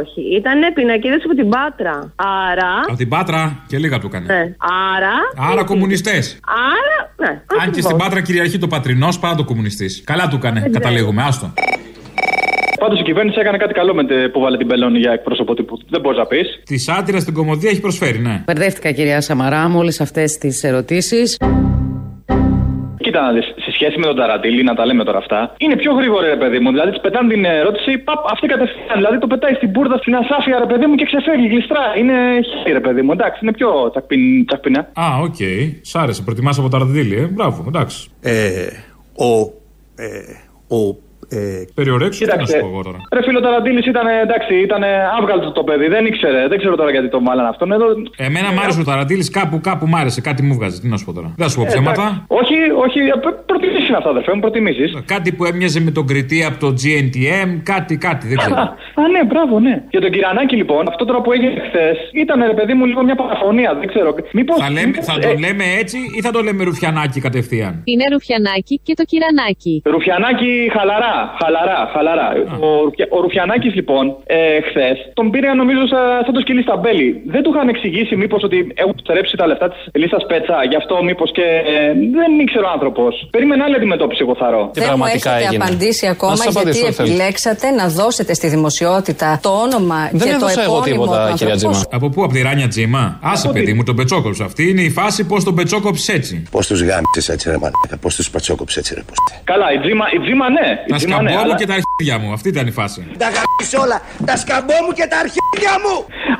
Όχι, 0.00 0.20
ήταν 0.36 0.72
πινακίδες 0.74 1.22
από 1.24 1.34
την 1.34 1.48
Πάτρα. 1.48 2.12
Άρα; 2.16 2.70
Από 2.88 2.96
την 2.96 3.08
Πάτρα 3.08 3.64
και 3.66 3.78
λίγα 3.78 3.98
του 3.98 4.06
έκανε. 4.06 4.26
Ναι. 4.26 4.54
Άρα; 4.96 5.50
Άρα 5.52 5.64
κομμουνιστές. 5.64 6.38
Άρα. 6.46 6.98
Ναι, 7.16 7.28
Αν 7.36 7.40
και 7.48 7.56
ακριβώς. 7.56 7.84
στην 7.84 7.96
Πάτρα 7.96 8.20
κυριαρχεί 8.22 8.58
το 8.58 8.66
πατρινός, 8.66 9.18
παρά 9.18 9.34
το 9.34 9.44
κομμουνιστής. 9.44 10.02
Καλά 10.06 10.28
του 10.28 10.36
έκανε, 10.36 10.68
καταλήγουμε, 10.72 11.22
άστο. 11.22 11.52
Πάντως 12.78 13.00
η 13.00 13.02
κυβέρνηση 13.02 13.36
έκανε 13.40 13.56
κάτι 13.58 13.74
καλό 13.74 13.94
με 13.94 14.04
τε- 14.04 14.28
που 14.32 14.40
βάλε 14.40 14.56
την 14.56 14.66
Πελώνη 14.66 14.98
για 14.98 15.12
εκπρόσωπο 15.12 15.54
τύπου. 15.54 15.78
Δεν 15.88 16.00
μπορείς 16.00 16.18
να 16.18 16.26
πεις. 16.26 16.60
Τη 16.64 16.76
άτυρα 16.98 17.20
στην 17.20 17.34
κομμωδία 17.34 17.70
έχει 17.70 17.80
προσφέρει, 17.80 18.18
ναι. 18.18 18.42
Μπερδεύτηκα 18.46 18.90
κυρία 18.92 19.20
Σαμαρά 19.20 19.68
με 19.68 19.78
όλες 19.78 20.00
αυτές 20.00 20.38
τις 20.38 20.62
ερωτήσεις. 20.64 21.36
Κοίτα 23.04 23.20
να 23.20 23.32
δεις, 23.32 23.44
σε 23.64 23.70
σχέση 23.72 23.98
με 23.98 24.06
τον 24.06 24.16
Ταραντήλη, 24.16 24.62
να 24.62 24.74
τα 24.74 24.86
λέμε 24.86 25.04
τώρα 25.04 25.18
αυτά, 25.18 25.54
είναι 25.58 25.76
πιο 25.76 25.92
γρήγορο 25.92 26.26
ρε 26.26 26.36
παιδί 26.36 26.58
μου. 26.58 26.70
Δηλαδή 26.70 26.90
τη 26.92 27.00
πετάνε 27.00 27.28
την 27.34 27.44
ερώτηση, 27.44 27.98
παπ, 27.98 28.20
αυτή 28.32 28.46
κατευθείαν. 28.46 28.96
Δηλαδή 28.96 29.18
το 29.18 29.26
πετάει 29.26 29.54
στην 29.54 29.68
μπουρδα, 29.70 29.96
στην 29.96 30.14
ασάφεια 30.16 30.58
ρε 30.58 30.66
παιδί 30.66 30.86
μου 30.86 30.94
και 30.94 31.04
ξεφεύγει, 31.10 31.46
γλιστρά. 31.52 31.84
Είναι 32.00 32.14
χέρι 32.62 32.72
ρε 32.72 32.80
παιδί 32.80 33.02
μου. 33.02 33.12
Εντάξει, 33.12 33.38
είναι 33.42 33.52
πιο 33.52 33.68
τσακπιν, 33.90 34.46
τσακπινά. 34.46 34.80
Α, 35.04 35.04
οκ. 35.26 35.40
Σ' 35.90 35.94
άρεσε, 36.02 36.22
προτιμάς 36.22 36.58
από 36.58 36.68
ταραντήλι, 36.68 37.16
ε; 37.16 37.26
Μπράβο, 37.36 37.64
εντάξει. 37.68 38.08
Ε, 38.22 38.66
ο. 39.28 39.30
Ε, 40.04 40.08
ο. 40.76 41.06
Ε, 41.30 41.64
Περιορέξου, 41.74 42.18
τι 42.18 42.26
να 42.26 42.32
σου 42.32 42.38
Κοίταξε. 42.38 42.58
πω 42.58 42.66
εγώ 42.72 42.82
τώρα. 42.82 42.98
Ρε 43.12 43.22
φίλο 43.22 43.40
Ταραντήλη 43.40 43.82
ήταν 43.86 44.06
εντάξει, 44.06 44.54
ήταν 44.60 44.82
άβγαλτο 45.18 45.50
το 45.52 45.62
παιδί, 45.64 45.86
δεν 45.88 46.06
ήξερε. 46.06 46.48
Δεν 46.48 46.58
ξέρω 46.58 46.76
τώρα 46.76 46.90
γιατί 46.90 47.08
το 47.08 47.20
μάλλον 47.20 47.44
αυτόν 47.46 47.72
εδώ. 47.72 47.86
Εμένα 48.16 48.52
μ' 48.52 48.58
άρεσε 48.58 48.80
ο 48.80 48.84
Ταραντήλη, 48.84 49.30
κάπου, 49.30 49.60
κάπου 49.60 49.86
μ' 49.86 49.96
άρεσε, 49.96 50.20
κάτι 50.20 50.42
μου 50.42 50.54
βγάζει. 50.54 50.80
Τι 50.80 50.88
να 50.88 50.96
σου 50.96 51.04
πω 51.04 51.12
τώρα. 51.12 51.32
Δεν 51.36 51.46
θα 51.46 51.52
σου 51.52 51.56
πω 51.58 51.62
Ε, 51.62 51.66
ψέματα. 51.66 52.02
εντάξει. 52.02 52.22
Όχι, 52.40 52.54
όχι, 52.84 52.98
προτιμήσεις 53.46 53.88
είναι 53.88 53.96
αυτά, 53.96 54.10
αδερφέ 54.10 54.34
μου, 54.34 54.40
προτιμήσεις. 54.40 54.90
Κάτι 55.14 55.32
που 55.32 55.44
έμοιαζε 55.44 55.80
με 55.80 55.90
τον 55.90 56.06
κριτή 56.06 56.44
από 56.44 56.58
το 56.64 56.68
GNTM, 56.82 57.48
κάτι, 57.62 57.96
κάτι, 57.96 58.24
δεν 58.28 58.36
ξέρω. 58.36 58.54
Α, 59.00 59.02
ναι, 59.14 59.24
μπράβο, 59.24 59.60
ναι. 59.60 59.82
Για 59.90 60.00
τον 60.00 60.10
Κυρανάκη, 60.10 60.56
λοιπόν, 60.56 60.88
αυτό 60.88 61.04
τώρα 61.04 61.20
που 61.20 61.32
έγινε 61.32 61.52
χθες 61.68 61.96
ήταν 62.12 62.38
ρε 62.46 62.54
παιδί 62.58 62.74
μου 62.74 62.84
λίγο 62.84 63.02
μια 63.04 63.14
παραφωνία, 63.14 63.74
δεν 63.78 63.88
ξέρω. 63.88 64.14
Μήπως, 64.32 64.56
θα, 64.60 64.70
λέμε, 64.70 64.86
μήπως, 64.86 65.04
θα 65.04 65.14
ε, 65.22 65.26
το 65.26 65.32
λέμε 65.44 65.64
έτσι 65.82 65.98
ή 66.16 66.20
θα 66.20 66.30
το 66.30 66.40
λέμε 66.42 66.64
ρουφιανάκι 66.64 67.20
κατευθείαν; 67.20 67.80
Είναι 67.84 68.04
Ρουφιανάκι 68.12 68.80
και 68.82 68.94
το 68.94 69.04
Κυρανάκι. 69.10 69.82
Ρουφιανάκη 69.84 70.70
χαλαρά, 70.76 71.17
χαλαρά, 71.40 71.80
χαλαρά. 71.94 72.28
Ο, 72.66 72.68
Ρουφια- 72.86 73.08
ο 73.16 73.18
Ρουφιανάκης 73.24 73.72
λοιπόν, 73.78 74.04
ε, 74.26 74.38
χθες, 74.68 74.96
τον 75.18 75.26
πήρε 75.32 75.48
νομίζω 75.62 75.82
σαν, 75.92 76.04
σαν 76.24 76.32
το 76.36 76.40
σκυλί 76.44 76.62
στα 76.68 76.76
μπέλη. 76.80 77.08
Δεν 77.34 77.40
του 77.42 77.50
είχαν 77.54 77.68
εξηγήσει 77.74 78.14
μήπως 78.22 78.40
ότι 78.48 78.58
έχουν 78.82 78.94
στερέψει 79.04 79.34
τα 79.40 79.46
λεφτά 79.50 79.66
της 79.72 79.80
λίστα 80.00 80.18
Πέτσα, 80.30 80.56
γι' 80.70 80.78
αυτό 80.82 80.94
μήπως 81.08 81.28
και 81.36 81.46
ε, 81.72 81.82
δεν 82.18 82.30
ήξερε 82.44 82.64
ο 82.68 82.70
άνθρωπος. 82.76 83.12
Περίμενε 83.30 83.62
άλλη 83.66 83.74
αντιμετώπιση, 83.80 84.20
εγώ 84.26 84.34
θα 84.42 84.50
ρω. 84.54 84.62
Δεν 84.74 84.94
μου 84.98 85.04
έχετε 85.04 85.48
απαντήσει 85.56 86.06
ακόμα 86.14 86.36
σας 86.36 86.44
γιατί 86.44 86.58
απαντήσω, 86.58 86.84
θέλετε. 86.92 87.02
επιλέξατε 87.02 87.66
να 87.70 87.86
δώσετε 87.88 88.32
στη 88.34 88.46
δημοσιότητα 88.48 89.28
το 89.42 89.48
όνομα 89.66 89.98
Δεν 90.12 90.20
και 90.20 90.34
το 90.34 90.34
έδωσα 90.34 90.62
εγώ 90.62 90.76
επώνυμο 90.76 91.02
τίποτα, 91.04 91.28
του 91.30 91.36
κυρία 91.36 91.52
ανθρώπου. 91.52 91.74
Τζίμα. 91.76 91.96
Από 91.96 92.08
πού, 92.08 92.22
από 92.24 92.32
τη 92.32 92.42
Ράνια 92.42 92.68
Τζίμα; 92.68 93.18
Άσε, 93.22 93.46
Από 93.46 93.52
παιδί 93.56 93.66
τι; 93.66 93.74
μου, 93.74 93.82
τον 93.82 93.96
πετσόκοψε. 93.96 94.42
Αυτή 94.44 94.62
είναι 94.70 94.80
η 94.80 94.90
φάση 94.90 95.26
πώς 95.26 95.44
τον 95.44 95.54
πετσόκοψες 95.54 96.08
έτσι. 96.14 96.34
Πώς 96.50 96.66
τους 96.66 96.80
γάμισες 96.82 97.28
έτσι, 97.28 97.50
ρε 97.50 97.56
Μαλάκα, 97.62 97.96
πώς 98.00 98.14
τους 98.16 98.30
πατσόκοψε 98.30 98.78
έτσι, 98.78 98.94
ρε 98.94 99.00
Ποστέ. 99.00 99.40
Καλά, 99.44 99.72
η 99.72 99.78
Τζίμα, 99.78 100.04
η 100.16 100.18
Τζίμα 100.24 100.46
ναι. 100.50 100.68
Η 100.86 100.92
Τα 101.10 101.16
Τζίμα, 101.16 101.22
ναι, 101.22 101.30
σκαμπό 101.30 101.40
μου 101.40 101.52
αλλά- 101.52 101.60
και 101.60 101.68
τα 101.70 101.76
αρχίδια 101.80 102.16
μου. 102.22 102.28
Αυτή 102.36 102.48
ήταν 102.54 102.66
η 102.72 102.74
φάση. 102.78 103.00
Τα 103.22 103.28
γάμισε 103.34 103.76
όλα, 103.84 103.98
τα 104.28 104.34
σκαμπό 104.42 104.76
μου 104.84 104.92
και 104.98 105.06
τα 105.12 105.18
αρχίδια 105.24 105.74
μου! 105.84 105.94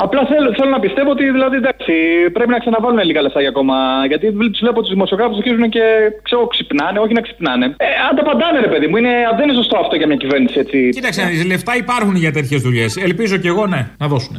Απλά 0.05 0.21
θέλω, 0.31 0.49
θέλω 0.59 0.71
να 0.77 0.81
πιστεύω 0.87 1.11
ότι 1.17 1.25
δηλαδή 1.37 1.57
εντάξει, 1.63 1.93
πρέπει 2.37 2.53
να 2.57 2.61
ξαναβάλουν 2.65 2.99
λίγα 3.09 3.21
λεφτάκια 3.27 3.51
ακόμα. 3.55 3.77
Γιατί 4.11 4.27
τους 4.53 4.61
βλέπω 4.65 4.79
τους 4.85 4.93
δημοσιογράφους 4.97 5.37
αρχίζουν 5.41 5.65
και 5.75 5.85
ξέρω, 6.27 6.43
ξυπνάνε, 6.55 6.99
όχι 7.05 7.15
να 7.19 7.23
ξυπνάνε. 7.27 7.67
Ε, 7.87 7.89
αν 8.09 8.13
τα 8.19 8.23
παντάνε, 8.29 8.59
ρε 8.67 8.71
παιδί 8.73 8.87
μου, 8.91 8.97
είναι, 9.01 9.15
δεν 9.37 9.45
είναι 9.47 9.57
σωστό 9.63 9.77
αυτό 9.85 9.95
για 10.01 10.07
μια 10.11 10.19
κυβέρνηση 10.23 10.57
έτσι. 10.65 10.79
Κοίταξε, 10.97 11.21
να 11.23 11.29
δεις, 11.29 11.45
λεφτά 11.53 11.73
υπάρχουν 11.85 12.15
για 12.25 12.33
τέτοιες 12.39 12.61
δουλειές. 12.67 12.91
Ελπίζω 13.09 13.37
κι 13.43 13.47
εγώ 13.53 13.65
ναι, 13.67 13.81
να 13.99 14.07
δώσουν. 14.13 14.35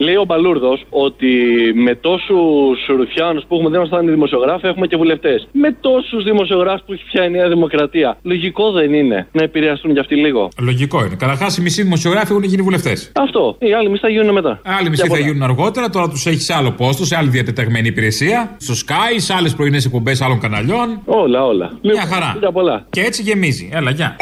Λέει 0.00 0.14
ο 0.14 0.24
Μπαλούρδος 0.24 0.84
ότι 0.90 1.32
με 1.74 1.94
τόσους 1.94 2.86
ρουφιάνους 2.96 3.44
που 3.48 3.54
έχουμε, 3.54 3.70
δεν 3.70 3.78
είμαστε 3.80 4.10
δημοσιογράφοι, 4.10 4.66
έχουμε 4.66 4.86
και 4.86 4.96
βουλευτές. 4.96 5.48
Με 5.52 5.76
τόσους 5.80 6.24
δημοσιογράφους 6.24 6.82
που 6.86 6.92
έχει 6.92 7.04
πια 7.04 7.24
η 7.24 7.30
Νέα 7.30 7.48
Δημοκρατία. 7.48 8.18
Λογικό 8.22 8.70
δεν 8.72 8.94
είναι 8.94 9.26
να 9.32 9.42
επηρεαστούν 9.42 9.92
κι 9.92 9.98
αυτοί 9.98 10.16
λίγο; 10.16 10.48
Λογικό 10.60 11.04
είναι. 11.04 11.14
Καταρχάς, 11.18 11.56
οι 11.56 11.60
μισοί 11.62 11.82
δημοσιογράφοι 11.82 12.32
έχουν 12.32 12.44
γίνει 12.44 12.62
βουλευτές. 12.62 13.12
Αυτό. 13.14 13.56
Οι 13.58 13.72
άλλοι 13.72 13.88
μισοί 13.88 14.00
θα 14.00 14.08
γίνουν 14.08 14.32
μετά. 14.32 14.60
Άλλοι 14.64 14.88
μισοί 14.90 15.02
Και 15.02 15.08
θα 15.08 15.14
πολλά. 15.14 15.26
γίνουν 15.26 15.42
αργότερα, 15.42 15.88
τώρα 15.90 16.08
τους 16.08 16.26
έχεις 16.26 16.44
σε 16.44 16.54
άλλο 16.54 16.70
πόστος, 16.70 17.06
σε 17.06 17.16
άλλη 17.16 17.28
διατεταγμένη 17.28 17.88
υπηρεσία. 17.88 18.56
Στο 18.58 18.74
Sky, 18.74 19.14
σε 19.16 19.34
άλλες 19.34 19.54
πρωινές 19.54 19.84
εκπομπές 19.84 20.20
άλλων 20.22 20.40
καναλιών. 20.40 21.00
Όλα, 21.04 21.44
όλα. 21.46 21.78
Μια 21.82 22.02
χαρά. 22.06 22.32
Λίγα 22.34 22.52
πολλά. 22.52 22.86
Και 22.90 23.00
έτσι 23.00 23.22
γεμίζει. 23.22 23.70
Έλα, 23.72 23.90
γεια. 23.90 24.16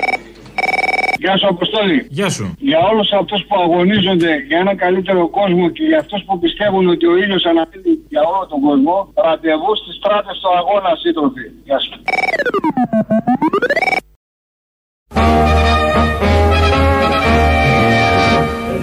Γεια 1.23 1.37
σου, 1.39 1.47
Αποστόλη. 1.49 2.07
Γεια 2.11 2.29
σου. 2.31 2.55
Για 2.59 2.79
όλους 2.91 3.13
αυτούς 3.13 3.45
που 3.49 3.57
αγωνίζονται 3.65 4.33
για 4.49 4.59
ένα 4.59 4.75
καλύτερο 4.75 5.29
κόσμο 5.29 5.69
και 5.71 5.85
για 5.85 5.99
αυτούς 5.99 6.23
που 6.27 6.39
πιστεύουν 6.39 6.89
ότι 6.89 7.07
ο 7.07 7.17
ήλιος 7.17 7.45
αναπτύσσει 7.45 8.05
για 8.09 8.23
όλο 8.23 8.47
τον 8.47 8.61
κόσμο, 8.61 9.13
ραντεβού 9.25 9.77
στις 9.77 9.95
στράτες 9.95 10.37
στο 10.37 10.49
αγώνα 10.59 10.93
σύντροφοι. 11.03 11.45
Γεια 11.65 11.79
σου. 11.79 11.93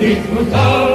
Disfrutarti 0.02 0.88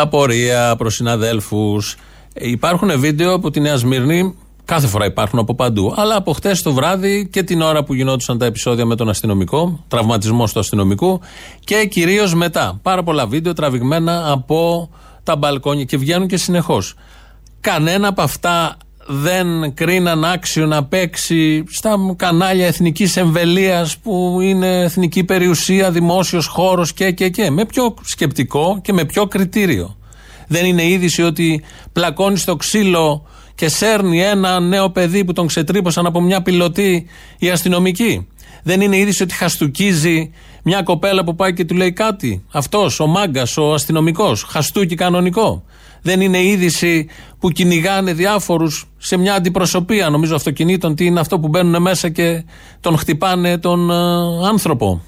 μια 0.00 0.08
απορία 0.08 0.76
προς 0.76 0.94
συναδέλφους. 0.94 1.96
Υπάρχουν 2.34 3.00
βίντεο 3.00 3.34
από 3.34 3.50
τη 3.50 3.60
Νέα 3.60 3.76
Σμύρνη, 3.76 4.34
κάθε 4.64 4.86
φορά 4.86 5.04
υπάρχουν 5.04 5.38
από 5.38 5.54
παντού. 5.54 5.94
Αλλά 5.96 6.16
από 6.16 6.32
χτες 6.32 6.62
το 6.62 6.72
βράδυ 6.72 7.28
και 7.32 7.42
την 7.42 7.60
ώρα 7.60 7.84
που 7.84 7.94
γινόντουσαν 7.94 8.38
τα 8.38 8.46
επεισόδια 8.46 8.86
με 8.86 8.96
τον 8.96 9.08
αστυνομικό, 9.08 9.84
τραυματισμό 9.88 10.44
του 10.52 10.58
αστυνομικού 10.58 11.20
και 11.64 11.86
κυρίως 11.86 12.34
μετά. 12.34 12.78
Πάρα 12.82 13.02
πολλά 13.02 13.26
βίντεο 13.26 13.52
τραβηγμένα 13.52 14.30
από 14.32 14.90
τα 15.22 15.36
μπαλκόνια 15.36 15.84
και 15.84 15.96
βγαίνουν 15.96 16.28
και 16.28 16.36
συνεχώς. 16.36 16.94
Κανένα 17.60 18.08
από 18.08 18.22
αυτά 18.22 18.76
δεν 19.12 19.74
κρίναν 19.74 20.24
άξιο 20.24 20.66
να 20.66 20.84
παίξει 20.84 21.64
στα 21.68 21.96
κανάλια 22.16 22.66
εθνικής 22.66 23.16
εμβελίας 23.16 23.98
που 23.98 24.38
είναι 24.40 24.82
εθνική 24.82 25.24
περιουσία, 25.24 25.90
δημόσιος 25.90 26.46
χώρος 26.46 26.92
και, 26.92 27.10
και, 27.10 27.28
και. 27.28 27.50
Με 27.50 27.64
πιο 27.64 27.94
σκεπτικό 28.02 28.80
και 28.82 28.92
με 28.92 29.04
πιο 29.04 29.26
κριτήριο. 29.26 29.96
Δεν 30.48 30.64
είναι 30.64 30.86
είδηση 30.86 31.22
ότι 31.22 31.62
πλακώνει 31.92 32.36
στο 32.36 32.56
ξύλο 32.56 33.26
και 33.54 33.68
σέρνει 33.68 34.22
ένα 34.22 34.60
νέο 34.60 34.90
παιδί 34.90 35.24
που 35.24 35.32
τον 35.32 35.46
ξετρύπωσαν 35.46 36.06
από 36.06 36.20
μια 36.20 36.42
πιλωτή 36.42 37.06
η 37.38 37.50
αστυνομική. 37.50 38.26
Δεν 38.62 38.80
είναι 38.80 38.96
είδηση 38.96 39.22
ότι 39.22 39.34
χαστούκίζει 39.34 40.30
μια 40.62 40.82
κοπέλα 40.82 41.24
που 41.24 41.34
πάει 41.34 41.52
και 41.52 41.64
του 41.64 41.74
λέει 41.74 41.92
κάτι. 41.92 42.44
Αυτός, 42.52 43.00
ο 43.00 43.06
μάγκας, 43.06 43.56
ο 43.56 43.72
αστυνομικός. 43.72 44.42
Χαστούκι 44.42 44.94
κανονικό. 44.94 45.64
Δεν 46.02 46.20
είναι 46.20 46.42
είδηση 46.42 47.08
που 47.38 47.50
κυνηγάνε 47.50 48.12
διάφορους 48.12 48.86
σε 48.98 49.16
μια 49.16 49.34
αντιπροσωπεία, 49.34 50.10
νομίζω, 50.10 50.34
αυτοκινήτων. 50.34 50.94
Τι 50.94 51.04
είναι 51.04 51.20
αυτό 51.20 51.40
που 51.40 51.48
μπαίνουν 51.48 51.82
μέσα 51.82 52.08
και 52.08 52.44
τον 52.80 52.98
χτυπάνε 52.98 53.58
τον 53.58 53.90
ε, 53.90 53.94
άνθρωπο. 54.46 55.02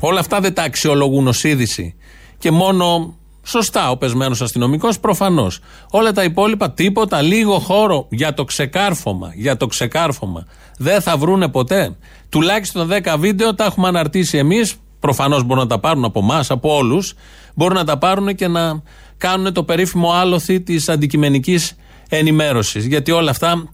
Όλα 0.00 0.20
αυτά 0.20 0.40
δεν 0.40 0.54
τα 0.54 0.62
αξιολογούν 0.62 1.26
ως 1.26 1.44
είδηση. 1.44 1.94
Και 2.38 2.50
μόνο 2.50 3.14
σωστά 3.42 3.90
ο 3.90 3.96
πεσμένος 3.96 4.42
αστυνομικός, 4.42 5.00
προφανώς. 5.00 5.60
Όλα 5.90 6.12
τα 6.12 6.24
υπόλοιπα, 6.24 6.70
τίποτα, 6.70 7.22
λίγο 7.22 7.58
χώρο 7.58 8.06
για 8.10 8.34
το 8.34 8.44
ξεκάρφωμα. 8.44 9.32
Για 9.34 9.56
το 9.56 9.66
ξεκάρφωμα. 9.66 10.46
Δεν 10.78 11.00
θα 11.00 11.16
βρούνε 11.16 11.48
ποτέ. 11.48 11.96
Τουλάχιστον 12.28 12.88
10 12.88 13.16
βίντεο 13.18 13.54
τα 13.54 13.64
έχουμε 13.64 13.88
αναρτήσει 13.88 14.38
εμείς. 14.38 14.74
Προφανώς 15.00 15.44
μπορούν 15.44 15.62
να 15.62 15.68
τα 15.68 15.80
πάρουν 15.80 16.04
από 16.04 16.20
εμάς, 16.20 16.50
από 16.50 16.76
όλους. 16.76 17.14
Μπορούν 17.54 17.76
να 17.76 17.84
τα 17.84 17.98
πάρουν 17.98 18.34
και 18.34 18.48
να 18.48 18.82
κάνουν 19.16 19.52
το 19.52 19.64
περίφημο 19.64 20.10
άλοθη 20.10 20.60
της 20.60 20.88
αντικειμενικής 20.88 21.76
ενημέρωσης. 22.08 22.86
Γιατί 22.86 23.10
όλα 23.10 23.30
αυτά 23.30 23.68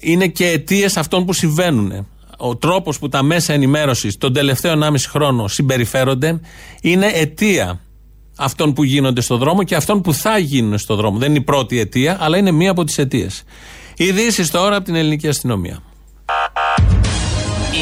είναι 0.00 0.26
και 0.26 0.46
αιτίες 0.46 0.96
αυτών 0.96 1.24
που 1.24 1.32
συμβαίνουν. 1.32 2.06
Ο 2.36 2.56
τρόπος 2.56 2.98
που 2.98 3.08
τα 3.08 3.22
μέσα 3.22 3.52
ενημέρωσης 3.52 4.16
τον 4.18 4.32
τελευταίο 4.32 4.72
1,5 4.72 4.94
χρόνο 5.08 5.48
συμπεριφέρονται 5.48 6.40
είναι 6.82 7.06
αιτία 7.06 7.80
αυτών 8.36 8.72
που 8.72 8.84
γίνονται 8.84 9.20
στον 9.20 9.38
δρόμο 9.38 9.62
και 9.62 9.74
αυτών 9.74 10.00
που 10.00 10.14
θα 10.14 10.38
γίνουν 10.38 10.78
στον 10.78 10.96
δρόμο. 10.96 11.18
Δεν 11.18 11.28
είναι 11.28 11.38
η 11.38 11.42
πρώτη 11.42 11.78
αιτία, 11.78 12.16
αλλά 12.20 12.36
είναι 12.36 12.50
μία 12.50 12.70
από 12.70 12.84
τις 12.84 12.98
αιτίες. 12.98 13.42
Ειδήσεις 13.96 14.50
τώρα 14.50 14.76
από 14.76 14.84
την 14.84 14.94
ελληνική 14.94 15.28
αστυνομία. 15.28 15.82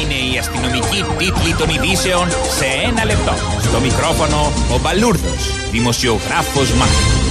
Είναι 0.03 0.33
η 0.33 0.37
αστυνομική 0.37 1.03
τίτλη 1.17 1.53
των 1.57 1.69
ειδήσεων 1.69 2.29
σε 2.29 2.65
ένα 2.87 3.05
λεπτό. 3.05 3.33
Στο 3.61 3.79
μικρόφωνο 3.79 4.51
ο 4.73 4.79
Μπαλούρδος, 4.81 5.69
δημοσιογράφος 5.71 6.73
Μάρκο. 6.73 7.23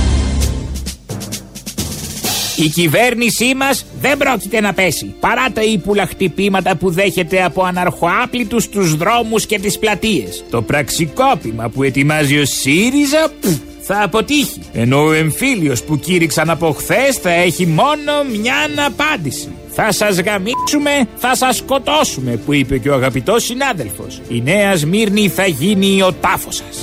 Η 2.57 2.69
κυβέρνησή 2.69 3.55
μας 3.55 3.85
δεν 4.01 4.17
πρόκειται 4.17 4.61
να 4.61 4.73
πέσει. 4.73 5.15
Παρά 5.21 5.51
τα 5.53 5.63
ύπουλα 5.63 6.07
χτυπήματα 6.07 6.77
που 6.77 6.91
δέχεται 6.91 7.45
από 7.45 7.63
αναρχοάπλητους 7.63 8.65
στους 8.65 8.97
δρόμους 8.97 9.47
και 9.47 9.59
τις 9.59 9.79
πλατείες. 9.79 10.45
Το 10.51 10.63
πραξικόπημα 10.63 11.69
που 11.69 11.83
ετοιμάζει 11.83 12.39
ο 12.39 12.45
ΣΥΡΙΖΑ 12.45 13.29
πφ, 13.41 13.49
θα 13.81 14.03
αποτύχει. 14.03 14.61
Ενώ 14.73 15.05
ο 15.05 15.13
εμφύλιος 15.13 15.83
που 15.83 15.99
κήρυξαν 15.99 16.51
από 16.51 16.73
χθες 16.73 17.17
θα 17.17 17.31
έχει 17.31 17.67
μόνο 17.67 18.13
μια 18.41 18.87
απάντηση. 18.87 19.49
Θα 19.75 19.93
σας 19.93 20.21
γαμίξουμε, 20.21 21.09
θα 21.17 21.35
σας 21.35 21.57
σκοτώσουμε 21.57 22.37
που 22.37 22.53
είπε 22.53 22.79
και 22.79 22.91
ο 22.91 22.95
αγαπητός 22.95 23.45
συνάδελφος. 23.45 24.21
Η 24.29 24.41
Νέα 24.41 24.77
Σμύρνη 24.77 25.29
θα 25.29 25.47
γίνει 25.47 26.03
ο 26.03 26.13
τάφος 26.13 26.57
σας. 26.57 26.79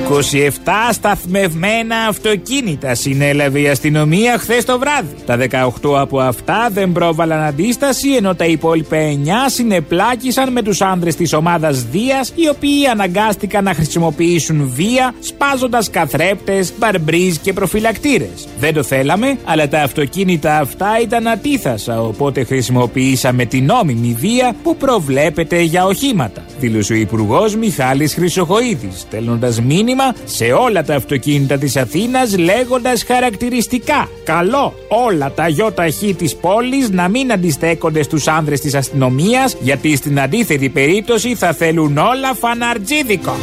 27 0.00 0.48
σταθμευμένα 0.92 1.96
αυτοκίνητα 2.08 2.94
συνέλαβε 2.94 3.60
η 3.60 3.68
αστυνομία 3.68 4.38
χθες 4.38 4.64
το 4.64 4.78
βράδυ. 4.78 5.14
Τα 5.26 5.38
18 5.82 5.98
από 5.98 6.20
αυτά 6.20 6.68
δεν 6.72 6.92
πρόβαλαν 6.92 7.42
αντίσταση, 7.42 8.10
ενώ 8.10 8.34
τα 8.34 8.44
υπόλοιπα 8.44 8.96
9 8.96 9.50
συνεπλάκησαν 9.50 10.52
με 10.52 10.62
τους 10.62 10.80
άνδρες 10.80 11.16
της 11.16 11.32
ομάδας 11.32 11.84
Δίας, 11.84 12.32
οι 12.34 12.48
οποίοι 12.48 12.86
αναγκάστηκαν 12.86 13.64
να 13.64 13.74
χρησιμοποιήσουν 13.74 14.70
βία, 14.74 15.14
σπάζοντας 15.20 15.90
καθρέπτες, 15.90 16.72
μπαρμπρίζ 16.78 17.36
και 17.36 17.52
προφυλακτήρες. 17.52 18.48
Δεν 18.58 18.74
το 18.74 18.82
θέλαμε, 18.82 19.38
αλλά 19.44 19.68
τα 19.68 19.82
αυτοκίνητα 19.82 20.58
αυτά 20.58 21.00
ήταν 21.02 21.28
ατίθασα, 21.28 22.02
οπότε 22.02 22.44
χρησιμοποιήσαμε 22.44 23.44
την 23.44 23.64
νόμιμη 23.64 24.16
βία 24.18 24.54
που 24.62 24.76
προβλέπεται 24.76 25.60
για 25.60 25.84
οχήματα, 25.84 26.44
δήλωσε 26.60 26.92
ο 26.92 26.96
Υπουργός 26.96 27.56
Μιχάλης 27.56 28.14
Χρυσοχοίδης, 28.14 29.00
στέλνοντας 29.00 29.60
μήνυμα 29.82 30.14
σε 30.24 30.44
όλα 30.44 30.84
τα 30.84 30.94
αυτοκίνητα 30.94 31.58
της 31.58 31.76
Αθήνας 31.76 32.38
λέγοντας 32.38 33.04
χαρακτηριστικά 33.04 34.08
καλό 34.24 34.74
όλα 34.88 35.32
τα 35.32 35.46
ΙΧ 35.86 36.16
της 36.16 36.36
πόλης 36.36 36.90
να 36.90 37.08
μην 37.08 37.32
αντιστέκονται 37.32 38.02
στους 38.02 38.28
άνδρες 38.28 38.60
της 38.60 38.74
αστυνομίας 38.74 39.56
γιατί 39.60 39.96
στην 39.96 40.20
αντίθετη 40.20 40.68
περίπτωση 40.68 41.34
θα 41.34 41.52
θέλουν 41.52 41.98
όλα 41.98 42.34
φαναρτζίδικο. 42.34 43.36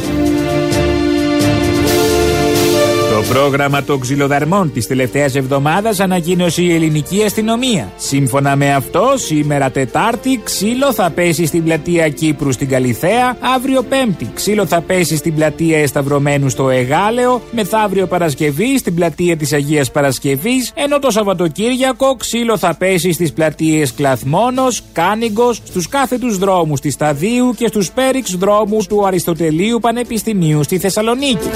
Το 3.20 3.26
πρόγραμμα 3.26 3.82
των 3.82 4.00
ξυλοδαρμών 4.00 4.72
της 4.72 4.86
τελευταίας 4.86 5.34
εβδομάδας 5.34 6.00
ανακοίνωσε 6.00 6.62
η 6.62 6.74
ελληνική 6.74 7.22
αστυνομία. 7.22 7.92
Σύμφωνα 7.96 8.56
με 8.56 8.74
αυτό, 8.74 9.12
σήμερα 9.16 9.70
Τετάρτη 9.70 10.40
ξύλο 10.44 10.92
θα 10.92 11.10
πέσει 11.10 11.46
στην 11.46 11.64
πλατεία 11.64 12.08
Κύπρου 12.08 12.52
στην 12.52 12.68
Καλιθέα, 12.68 13.36
αύριο 13.54 13.82
Πέμπτη 13.82 14.30
ξύλο 14.34 14.66
θα 14.66 14.80
πέσει 14.80 15.16
στην 15.16 15.34
πλατεία 15.34 15.78
Εσταυρωμένου 15.78 16.48
στο 16.48 16.70
Εγάλεο, 16.70 17.42
μεθαύριο 17.50 18.06
Παρασκευή 18.06 18.78
στην 18.78 18.94
πλατεία 18.94 19.36
της 19.36 19.52
Αγίας 19.52 19.90
Παρασκευής, 19.90 20.72
ενώ 20.74 20.98
το 20.98 21.10
Σαββατοκύριακο 21.10 22.16
ξύλο 22.16 22.58
θα 22.58 22.74
πέσει 22.74 23.12
στις 23.12 23.32
πλατείες 23.32 23.92
Κλαθμόνος, 23.92 24.82
Κάνιγκος, 24.92 25.60
στους 25.64 25.88
κάθετους 25.88 26.38
δρόμους 26.38 26.80
της 26.80 26.94
Σταδίου 26.94 27.54
και 27.56 27.66
στους 27.66 27.90
πέριξ 27.90 28.36
δρόμους 28.36 28.86
του 28.86 29.06
Αριστοτελείου 29.06 29.78
Πανεπιστημίου 29.78 30.62
στη 30.62 30.78
Θεσσαλονίκη. 30.78 31.48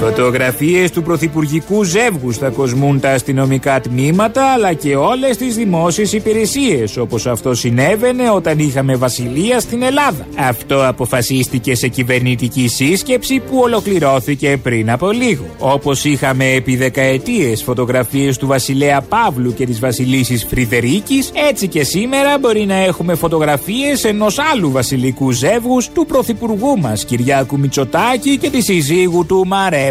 Φωτογραφίες 0.00 0.90
του 0.90 1.02
πρωθυπουργικού 1.02 1.84
ζεύγου 1.84 2.32
θα 2.32 2.48
κοσμούν 2.48 3.00
τα 3.00 3.10
αστυνομικά 3.10 3.80
τμήματα 3.80 4.52
αλλά 4.52 4.72
και 4.72 4.96
όλες 4.96 5.36
τις 5.36 5.56
δημόσιες 5.56 6.12
υπηρεσίες 6.12 6.96
όπως 6.96 7.26
αυτό 7.26 7.54
συνέβαινε 7.54 8.30
όταν 8.30 8.58
είχαμε 8.58 8.96
βασιλεία 8.96 9.60
στην 9.60 9.82
Ελλάδα. 9.82 10.26
Αυτό 10.38 10.86
αποφασίστηκε 10.86 11.74
σε 11.74 11.88
κυβερνητική 11.88 12.68
σύσκεψη 12.68 13.40
που 13.40 13.58
ολοκληρώθηκε 13.58 14.58
πριν 14.62 14.90
από 14.90 15.10
λίγο. 15.10 15.44
Όπως 15.58 16.04
είχαμε 16.04 16.52
επί 16.52 16.76
δεκαετίες 16.76 17.62
φωτογραφίες 17.62 18.36
του 18.38 18.46
βασιλέα 18.46 19.00
Παύλου 19.00 19.54
και 19.54 19.66
της 19.66 19.80
βασιλίσης 19.80 20.44
Φρυδερίκης, 20.44 21.30
έτσι 21.48 21.68
και 21.68 21.84
σήμερα 21.84 22.38
μπορεί 22.38 22.64
να 22.66 22.74
έχουμε 22.74 23.14
φωτογραφίες 23.14 24.04
ενός 24.04 24.38
άλλου 24.52 24.70
βασιλικού 24.70 25.30
ζεύγους 25.30 25.88
του 25.88 26.06
πρωθυπουργού 26.06 26.78
μας 26.78 27.04
Κυριάκου 27.04 27.58
Μητσοτάκη 27.58 28.38
και 28.38 28.50
της 28.50 28.64
συζύγου 28.64 29.26
του 29.26 29.44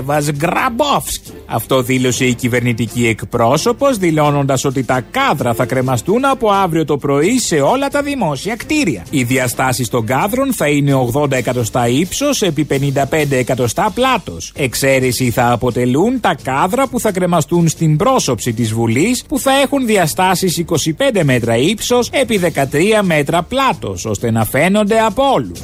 Μαρέβα 0.03 0.31
Γκραμπόφσκι. 0.31 1.31
Αυτό 1.45 1.81
δήλωσε 1.81 2.25
η 2.25 2.33
κυβερνητική 2.33 3.07
εκπρόσωπος, 3.07 3.97
δηλώνοντας 3.97 4.65
ότι 4.65 4.83
τα 4.83 5.01
κάδρα 5.11 5.53
θα 5.53 5.65
κρεμαστούν 5.65 6.25
από 6.25 6.49
αύριο 6.49 6.85
το 6.85 6.97
πρωί 6.97 7.39
σε 7.39 7.55
όλα 7.55 7.87
τα 7.87 8.01
δημόσια 8.01 8.55
κτίρια. 8.55 9.05
Οι 9.09 9.23
διαστάσεις 9.23 9.89
των 9.89 10.05
κάδρων 10.05 10.53
θα 10.53 10.67
είναι 10.67 11.09
80 11.13 11.31
εκατοστά 11.31 11.87
ύψος 11.87 12.41
επί 12.41 12.67
55 12.69 13.35
εκατοστά 13.35 13.91
πλάτος. 13.93 14.51
Εξαίρεση 14.55 15.29
θα 15.29 15.51
αποτελούν 15.51 16.19
τα 16.19 16.35
κάδρα 16.43 16.87
που 16.87 16.99
θα 16.99 17.11
κρεμαστούν 17.11 17.67
στην 17.67 17.97
πρόσωψη 17.97 18.53
της 18.53 18.73
Βουλής, 18.73 19.23
που 19.27 19.39
θα 19.39 19.51
έχουν 19.51 19.85
διαστάσεις 19.85 20.57
25 20.57 21.23
μέτρα 21.23 21.57
ύψος 21.57 22.09
επί 22.09 22.37
13 22.37 23.01
μέτρα 23.01 23.41
πλάτος, 23.41 24.05
ώστε 24.05 24.31
να 24.31 24.45
φαίνονται 24.45 24.99
από 24.99 25.23
όλους. 25.33 25.59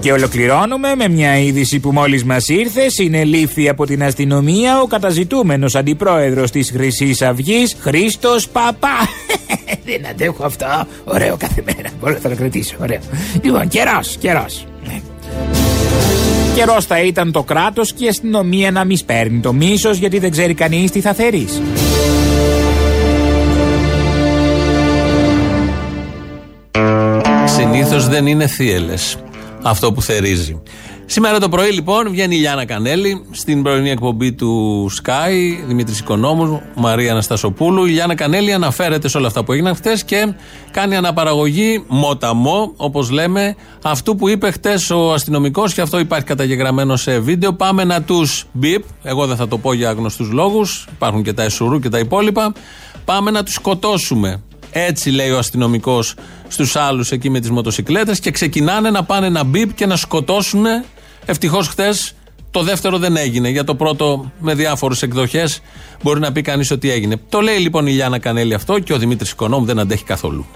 Και 0.00 0.12
ολοκληρώνουμε 0.12 0.94
με 0.94 1.08
μια 1.08 1.38
είδηση 1.38 1.80
που 1.80 1.92
μόλις 1.92 2.24
μας 2.24 2.48
ήρθε. 2.48 2.88
Συνελήφθη 2.88 3.68
από 3.68 3.86
την 3.86 4.02
αστυνομία 4.02 4.80
ο 4.80 4.86
καταζητούμενος 4.86 5.74
αντιπρόεδρος 5.74 6.50
της 6.50 6.70
Χρυσής 6.70 7.22
Αυγής, 7.22 7.76
Χρήστος 7.80 8.48
Παπά. 8.48 8.96
Δεν 9.84 10.06
αντέχω 10.10 10.44
αυτό. 10.44 10.66
Ωραίο 11.04 11.36
κάθε 11.36 11.62
μέρα. 11.64 11.88
Μπορώ 12.00 12.18
να 12.22 12.30
το 12.30 12.36
κρατήσω. 12.36 12.76
Ωραίο. 12.80 12.98
Λοιπόν, 13.42 13.68
καιρός, 13.68 14.16
καιρός. 14.20 14.66
Καιρός 16.54 16.86
θα 16.86 17.00
ήταν 17.00 17.32
το 17.32 17.42
κράτος 17.42 17.92
και 17.92 18.04
η 18.04 18.08
αστυνομία 18.08 18.70
να 18.70 18.84
μη 18.84 18.96
σπέρνει 18.96 19.40
το 19.40 19.52
μίσος 19.52 19.98
γιατί 19.98 20.18
δεν 20.18 20.30
ξέρει 20.30 20.54
κανείς 20.54 20.90
τι 20.90 21.00
θα 21.00 21.12
θερήσει. 21.14 21.62
Συνήθως 27.46 28.08
δεν 28.08 28.26
είναι 28.26 28.46
θύελες 28.46 29.18
αυτό 29.62 29.92
που 29.92 30.02
θερίζει. 30.02 30.62
Σήμερα 31.06 31.38
το 31.38 31.48
πρωί 31.48 31.70
λοιπόν 31.70 32.10
βγαίνει 32.10 32.36
η 32.36 32.38
Λιάνα 32.38 32.64
Κανέλη 32.64 33.24
στην 33.30 33.62
πρωινή 33.62 33.90
εκπομπή 33.90 34.32
του 34.32 34.86
Sky, 35.02 35.64
Δημήτρης 35.66 35.98
Οικονόμου, 35.98 36.62
Μαρία 36.74 37.10
Αναστασοπούλου. 37.10 37.84
Η 37.84 37.90
Λιάνα 37.90 38.14
Κανέλη 38.14 38.52
αναφέρεται 38.52 39.08
σε 39.08 39.18
όλα 39.18 39.26
αυτά 39.26 39.44
που 39.44 39.52
έγιναν 39.52 39.74
χτες 39.74 40.04
και 40.04 40.34
κάνει 40.70 40.96
αναπαραγωγή 40.96 41.84
μοταμό, 41.88 42.72
όπως 42.76 43.10
λέμε, 43.10 43.56
αυτού 43.82 44.16
που 44.16 44.28
είπε 44.28 44.50
χτες 44.50 44.90
ο 44.90 45.12
αστυνομικός 45.12 45.74
και 45.74 45.80
αυτό 45.80 45.98
υπάρχει 45.98 46.24
καταγεγραμμένο 46.24 46.96
σε 46.96 47.18
βίντεο. 47.18 47.52
Πάμε 47.52 47.84
να 47.84 48.02
τους 48.02 48.46
μπιπ, 48.52 48.84
εγώ 49.02 49.26
δεν 49.26 49.36
θα 49.36 49.48
το 49.48 49.58
πω 49.58 49.72
για 49.72 49.92
γνωστούς 49.92 50.30
λόγους, 50.30 50.86
υπάρχουν 50.92 51.22
και 51.22 51.32
τα 51.32 51.42
εσουρού 51.42 51.78
και 51.78 51.88
τα 51.88 51.98
υπόλοιπα. 51.98 52.52
Πάμε 53.04 53.30
να 53.30 53.42
τους 53.42 53.54
σκοτώσουμε. 53.54 54.42
Έτσι 54.72 55.10
λέει 55.10 55.30
ο 55.30 55.38
αστυνομικός 55.38 56.14
στους 56.48 56.76
άλλους 56.76 57.10
εκεί 57.10 57.30
με 57.30 57.40
τις 57.40 57.50
μοτοσυκλέτες 57.50 58.20
και 58.20 58.30
ξεκινάνε 58.30 58.90
να 58.90 59.04
πάνε 59.04 59.26
ένα 59.26 59.44
μπιπ 59.44 59.74
και 59.74 59.86
να 59.86 59.96
σκοτώσουν. 59.96 60.64
Ευτυχώς 61.26 61.68
χτε 61.68 61.88
το 62.50 62.62
δεύτερο 62.62 62.98
δεν 62.98 63.16
έγινε. 63.16 63.48
Για 63.48 63.64
το 63.64 63.74
πρώτο 63.74 64.32
με 64.38 64.54
διάφορες 64.54 65.02
εκδοχές 65.02 65.60
μπορεί 66.02 66.20
να 66.20 66.32
πει 66.32 66.42
κανείς 66.42 66.70
ότι 66.70 66.90
έγινε. 66.90 67.16
Το 67.28 67.40
λέει 67.40 67.56
λοιπόν 67.56 67.86
η 67.86 67.92
Λιάνα 67.92 68.18
Κανέλη 68.18 68.54
αυτό 68.54 68.78
και 68.78 68.92
ο 68.92 68.98
Δημήτρης 68.98 69.30
Οικονόμου 69.30 69.64
δεν 69.64 69.78
αντέχει 69.78 70.04
καθόλου. 70.04 70.46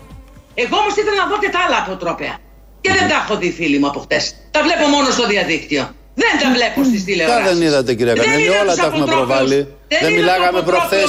Εγώ 0.54 0.76
όμως 0.76 0.96
ήθελα 0.96 1.16
να 1.24 1.26
δω 1.30 1.38
και 1.38 1.48
τα 1.48 1.58
άλλα 1.66 1.76
αποτρόπαια. 1.86 2.38
Και 2.80 2.92
δεν 2.92 3.08
τα 3.08 3.14
έχω 3.14 3.36
δει 3.36 3.52
φίλοι 3.52 3.78
μου 3.78 3.86
από 3.86 4.00
χτες. 4.00 4.34
Τα 4.50 4.62
βλέπω 4.62 4.86
μόνο 4.86 5.10
στο 5.10 5.26
διαδίκτυο. 5.26 5.94
Δεν 6.22 6.32
τα 6.42 6.48
βλέπω 6.56 6.80
στις 6.88 7.00
Τα 7.00 7.06
τηλεοράσεις. 7.08 7.44
δεν 7.48 7.58
είδατε 7.66 7.90
κυρία 7.98 8.14
Κανέλη, 8.20 8.48
όλα 8.62 8.74
τα 8.80 8.86
έχουμε 8.90 9.06
προβάλει. 9.14 9.60
Δεν 10.04 10.12
μιλάγαμε 10.18 10.60
προχθές, 10.70 11.08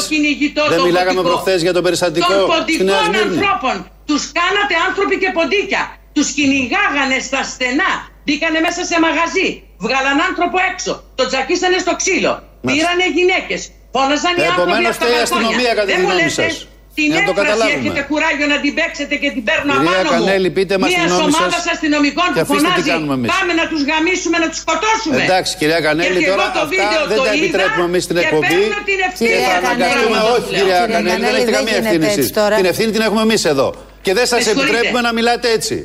δεν 0.73 0.79
μιλάγαμε 0.87 1.21
προχθές 1.29 1.59
για 1.65 1.73
το 1.77 1.81
περιστατικό 1.85 2.33
Των 2.33 2.39
στη 2.67 2.83
Νέα 2.83 2.95
ποντικών 2.95 3.05
Σμύρνη. 3.05 3.37
ανθρώπων. 3.37 3.75
Τους 4.09 4.23
κάνατε 4.39 4.73
άνθρωποι 4.87 5.15
και 5.23 5.29
ποντίκια. 5.37 5.83
Τους 6.15 6.27
κυνηγάγανε 6.37 7.17
στα 7.27 7.41
στενά. 7.53 7.91
Μπήκανε 8.25 8.59
μέσα 8.67 8.81
σε 8.89 8.95
μαγαζί. 9.05 9.49
Βγάλαν 9.85 10.17
άνθρωπο 10.29 10.57
έξω. 10.71 10.91
Το 11.19 11.23
τζακίσανε 11.29 11.77
στο 11.85 11.93
ξύλο. 12.01 12.33
Πήρανε 12.67 13.05
γυναίκες. 13.17 13.61
Φώναζαν 13.95 14.33
οι 14.37 14.41
άνθρωποι 14.49 14.61
Επομένως, 14.61 14.95
από 14.95 14.99
τα 14.99 15.05
φταίει 15.05 15.09
η 15.09 15.17
μπαλκόνια. 15.17 15.47
αστυνομία 15.47 15.71
κατά 15.77 15.87
τη 15.87 15.91
Δεν 15.91 16.01
μου 16.03 16.07
γνώμη 16.09 16.21
λέτε 16.29 16.41
σας. 16.49 16.55
Την 16.97 17.07
Για 17.13 17.19
να 17.19 17.25
το 17.27 17.31
έκφραση 17.31 17.47
καταλάβουμε. 17.49 17.79
έχετε 17.79 18.01
κουράγιο 18.09 18.47
να 18.53 18.57
την 18.63 18.71
παίξετε 18.77 19.15
και 19.21 19.29
την 19.35 19.43
παίρνω 19.47 19.71
Κυρία 19.75 19.89
απάνω 19.91 20.09
μου. 20.09 20.13
Κανέλη, 20.15 20.49
πείτε 20.57 20.73
μας 20.81 20.87
τη 20.89 20.93
Μια 20.95 21.03
γνώμη 21.09 21.23
ομάδα 21.29 21.57
σας 21.57 21.65
αστυνομικών 21.75 22.27
και 22.35 22.41
που 22.47 22.53
αφήστε 22.53 22.67
τι 22.67 22.73
φωνάζει. 22.73 22.89
κάνουμε 22.93 23.13
εμείς. 23.19 23.29
Πάμε 23.35 23.51
να 23.61 23.65
τους 23.71 23.81
γαμίσουμε, 23.89 24.35
να 24.43 24.47
τους 24.51 24.59
σκοτώσουμε. 24.65 25.15
Εντάξει 25.25 25.51
κυρία 25.59 25.79
Κανέλη, 25.87 26.07
Γιατί 26.15 26.23
εγώ 26.31 26.35
τώρα 26.35 26.51
το 26.57 26.61
αυτά 26.65 26.71
βίντεο 26.73 27.01
δεν 27.11 27.17
το 27.19 27.25
τα 27.27 27.31
είδα 27.33 27.43
επιτρέπουμε 27.43 27.85
εμείς 27.91 28.03
στην 28.07 28.15
και 28.17 28.23
εκπομπή. 28.25 28.57
παίρνω 28.63 28.79
την 28.89 28.99
ευθύνη. 29.07 29.29
Και 29.29 29.37
θα 29.47 29.53
Κυρία 29.53 29.57
αναγκαστούμε, 29.61 30.17
Κανέλη, 30.17 30.33
όχι 30.35 30.47
κυρία 30.57 30.63
Κυρία 30.63 30.79
Κανέλη, 30.93 31.09
δεν 31.11 31.19
Κανέλη, 31.21 31.35
έχετε 31.39 31.51
δεν 31.51 31.57
καμία 31.57 31.73
γίνεται 31.73 31.87
ευθύνη 31.89 32.05
έτσι 32.11 32.21
εσείς. 32.23 32.31
τώρα. 32.39 32.55
Την 32.59 32.67
ευθύνη 32.73 32.89
την 32.95 33.03
έχουμε 33.07 33.21
εμείς 33.27 33.41
εδώ. 33.53 33.67
Και 34.05 34.11
δεν 34.17 34.25
σας 34.31 34.37
Με 34.39 34.43
συγχωρείτε. 34.45 34.71
επιτρέπουμε 34.71 35.01
να 35.07 35.11
μιλάτε 35.17 35.47
έτσι. 35.57 35.75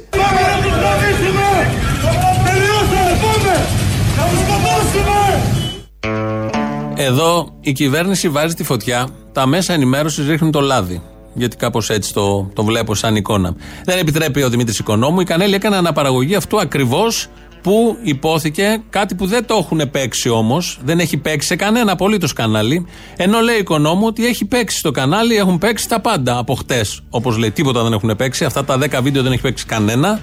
Εδώ 7.02 7.48
η 7.60 7.72
κυβέρνηση 7.72 8.28
βάζει 8.28 8.54
τη 8.54 8.64
φωτιά, 8.64 9.08
τα 9.32 9.46
μέσα 9.46 9.72
ενημέρωσης 9.72 10.26
ρίχνουν 10.26 10.50
το 10.50 10.60
λάδι. 10.60 11.02
Γιατί 11.34 11.56
κάπως 11.56 11.90
έτσι 11.90 12.12
το, 12.12 12.50
το 12.54 12.64
βλέπω 12.64 12.94
σαν 12.94 13.16
εικόνα. 13.16 13.54
Δεν 13.84 13.98
επιτρέπει 13.98 14.42
ο 14.42 14.48
Δημήτρης 14.48 14.78
Οικονόμου. 14.78 15.20
Η 15.20 15.24
Κανέλη 15.24 15.54
έκανε 15.54 15.76
αναπαραγωγή 15.76 16.34
αυτού 16.34 16.60
ακριβώς 16.60 17.26
που 17.62 17.96
υπόθηκε 18.02 18.82
κάτι 18.90 19.14
που 19.14 19.26
δεν 19.26 19.46
το 19.46 19.54
έχουν 19.54 19.90
παίξει 19.90 20.28
όμως. 20.28 20.80
Δεν 20.84 20.98
έχει 20.98 21.16
παίξει 21.16 21.46
σε 21.46 21.56
κανένα 21.56 21.92
απολύτως 21.92 22.32
κανάλι. 22.32 22.86
Ενώ 23.16 23.40
λέει 23.40 23.56
η 23.56 23.58
Οικονόμου 23.58 24.06
ότι 24.06 24.26
έχει 24.26 24.44
παίξει 24.44 24.78
στο 24.78 24.90
κανάλι, 24.90 25.36
έχουν 25.36 25.58
παίξει 25.58 25.88
τα 25.88 26.00
πάντα 26.00 26.38
από 26.38 26.54
χτες. 26.54 27.00
Όπως 27.10 27.36
λέει, 27.36 27.50
τίποτα 27.50 27.82
δεν 27.82 27.92
έχουν 27.92 28.16
παίξει. 28.16 28.44
Αυτά 28.44 28.64
τα 28.64 28.78
10 28.78 29.00
βίντεο 29.02 29.22
δεν 29.22 29.32
έχει 29.32 29.42
παίξει 29.42 29.66
κανένα. 29.66 30.20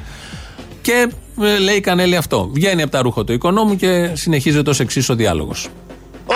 Και 0.82 1.12
ε, 1.42 1.60
λέει 1.60 1.76
η 1.76 1.82
Κανέλη 1.82 2.16
αυτό. 2.16 2.50
Βγαίνει 2.54 2.82
από 2.82 2.92
τα 2.92 3.02
ρούχα 3.02 3.24
του 3.24 3.34
Οικονόμου 3.34 3.76
και 3.76 4.12
συνεχίζεται 4.14 4.70
ως 4.70 4.80
εξής 4.80 5.10
ο 5.10 5.16
διάλογος. 5.16 5.70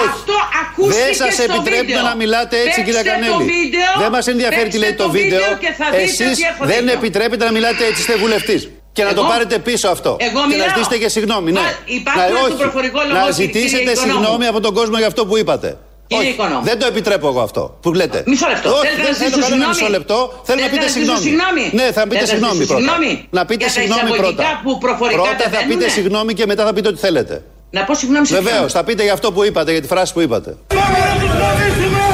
Αυτό 0.07 0.35
ακούστηκε 0.61 1.03
Δεν 1.03 1.13
σας 1.21 1.33
στο 1.33 1.43
επιτρέπουμε 1.49 1.85
βίντεο. 1.85 2.01
να 2.09 2.15
μιλάτε 2.21 2.55
έτσι, 2.65 2.79
κυρία 2.85 3.01
Παίξτε 3.03 3.19
το 3.19 3.31
Κανέλη. 3.31 3.43
βίντεο, 3.55 3.89
Δεν 4.03 4.09
μας 4.15 4.25
ενδιαφέρει 4.33 4.69
τι 4.73 4.77
παίξτε 4.79 4.83
λέει 4.83 4.93
το 5.03 5.07
βίντεο. 5.17 5.45
και 5.63 5.71
θα 5.79 5.85
δείτε 5.91 6.03
Εσείς 6.09 6.31
ότι 6.37 6.43
έχω 6.51 6.63
δεν 6.71 6.81
δίκιο. 6.83 6.97
επιτρέπετε 6.99 7.43
να 7.47 7.51
μιλάτε 7.57 7.81
έτσι, 7.89 7.99
είστε 8.03 8.15
βουλευτής. 8.23 8.61
Και 8.97 9.03
να 9.07 9.13
το 9.17 9.21
Εγώ- 9.21 9.29
πάρετε 9.31 9.55
πίσω 9.67 9.87
αυτό. 9.95 10.11
Εγώ 10.27 10.29
και 10.31 10.37
να 10.39 10.45
μιλάω. 10.51 10.67
ζητήσετε 10.67 10.95
και 11.01 11.09
συγγνώμη. 11.15 11.49
Ναι. 11.51 11.59
Μα 11.59 11.69
υπάρχουν 11.99 12.33
να, 12.33 12.47
στο 12.51 12.55
προφορικό 12.63 12.99
λόγο, 13.07 13.13
να 13.19 13.31
κύριε 13.31 13.39
ζητήσετε 13.41 13.91
Οικονόμου. 13.91 14.11
συγγνώμη 14.11 14.45
από 14.51 14.59
τον 14.65 14.73
κόσμο 14.79 14.97
για 15.01 15.07
αυτό 15.11 15.21
που 15.27 15.35
είπατε. 15.41 15.69
Κύριε 16.07 16.23
Όχι, 16.23 16.33
Οικονόμου. 16.33 16.63
δεν 16.69 16.79
το 16.79 16.85
επιτρέπω 16.91 17.27
εγώ 17.27 17.41
αυτό 17.41 17.61
που 17.81 17.93
λέτε. 17.99 18.23
Μισό 18.25 18.47
λεπτό. 18.53 18.69
Όχι, 18.69 18.79
Θέλετε 18.87 19.01
δεν 19.01 19.11
να 19.11 19.17
θέλω 19.17 19.29
ζητήσω 19.29 19.49
κανένα 19.49 19.73
συγγνώμη. 19.73 19.73
μισό 19.81 19.89
λεπτό. 19.97 20.19
Θέλω 20.47 20.59
να 20.61 20.67
Θέλετε 20.67 20.69
πείτε 20.73 20.85
να 20.85 20.91
ζητήσω 20.91 20.97
συγγνώμη. 20.97 21.23
συγγνώμη. 21.27 21.63
Ναι, 21.79 21.85
θα 21.97 22.01
πείτε 22.07 22.15
Θέλετε 22.15 22.25
να 22.25 22.31
συγγνώμη 22.31 22.53
ζητήσω 22.59 22.73
πρώτα. 22.73 22.81
συγγνώμη 22.81 23.11
Να 23.37 23.41
πείτε 23.49 23.63
για 23.63 23.69
τα 23.73 23.77
συγγνώμη 23.77 24.01
εισαγωγικά 24.09 24.43
πρώτα. 24.43 24.61
που 24.63 24.71
προφορικά 24.85 25.17
Πρώτα 25.21 25.35
δεν 25.41 25.49
θα 25.55 25.59
πείτε 25.67 25.75
μπαίνουνε. 25.79 25.95
συγγνώμη 25.97 26.31
και 26.37 26.45
μετά 26.51 26.61
θα 26.67 26.71
πείτε 26.75 26.87
ό,τι 26.91 26.99
θέλετε. 27.05 27.35
Να 27.73 27.83
πω 27.83 27.95
συγγνώμη 27.95 28.25
σε 28.25 28.41
Βεβαίως, 28.41 28.71
θα 28.71 28.83
πείτε 28.83 29.03
για 29.03 29.13
αυτό 29.13 29.31
που 29.31 29.43
είπατε, 29.43 29.71
για 29.71 29.81
τη 29.81 29.87
φράση 29.87 30.13
που 30.13 30.21
είπατε. 30.21 30.57
Πάμε 30.67 30.97
να 30.97 31.19
τους 31.21 31.33
γαμίσουμε! 31.39 32.05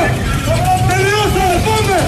Τελειώσαμε, 0.90 1.62
πάμε! 1.66 2.00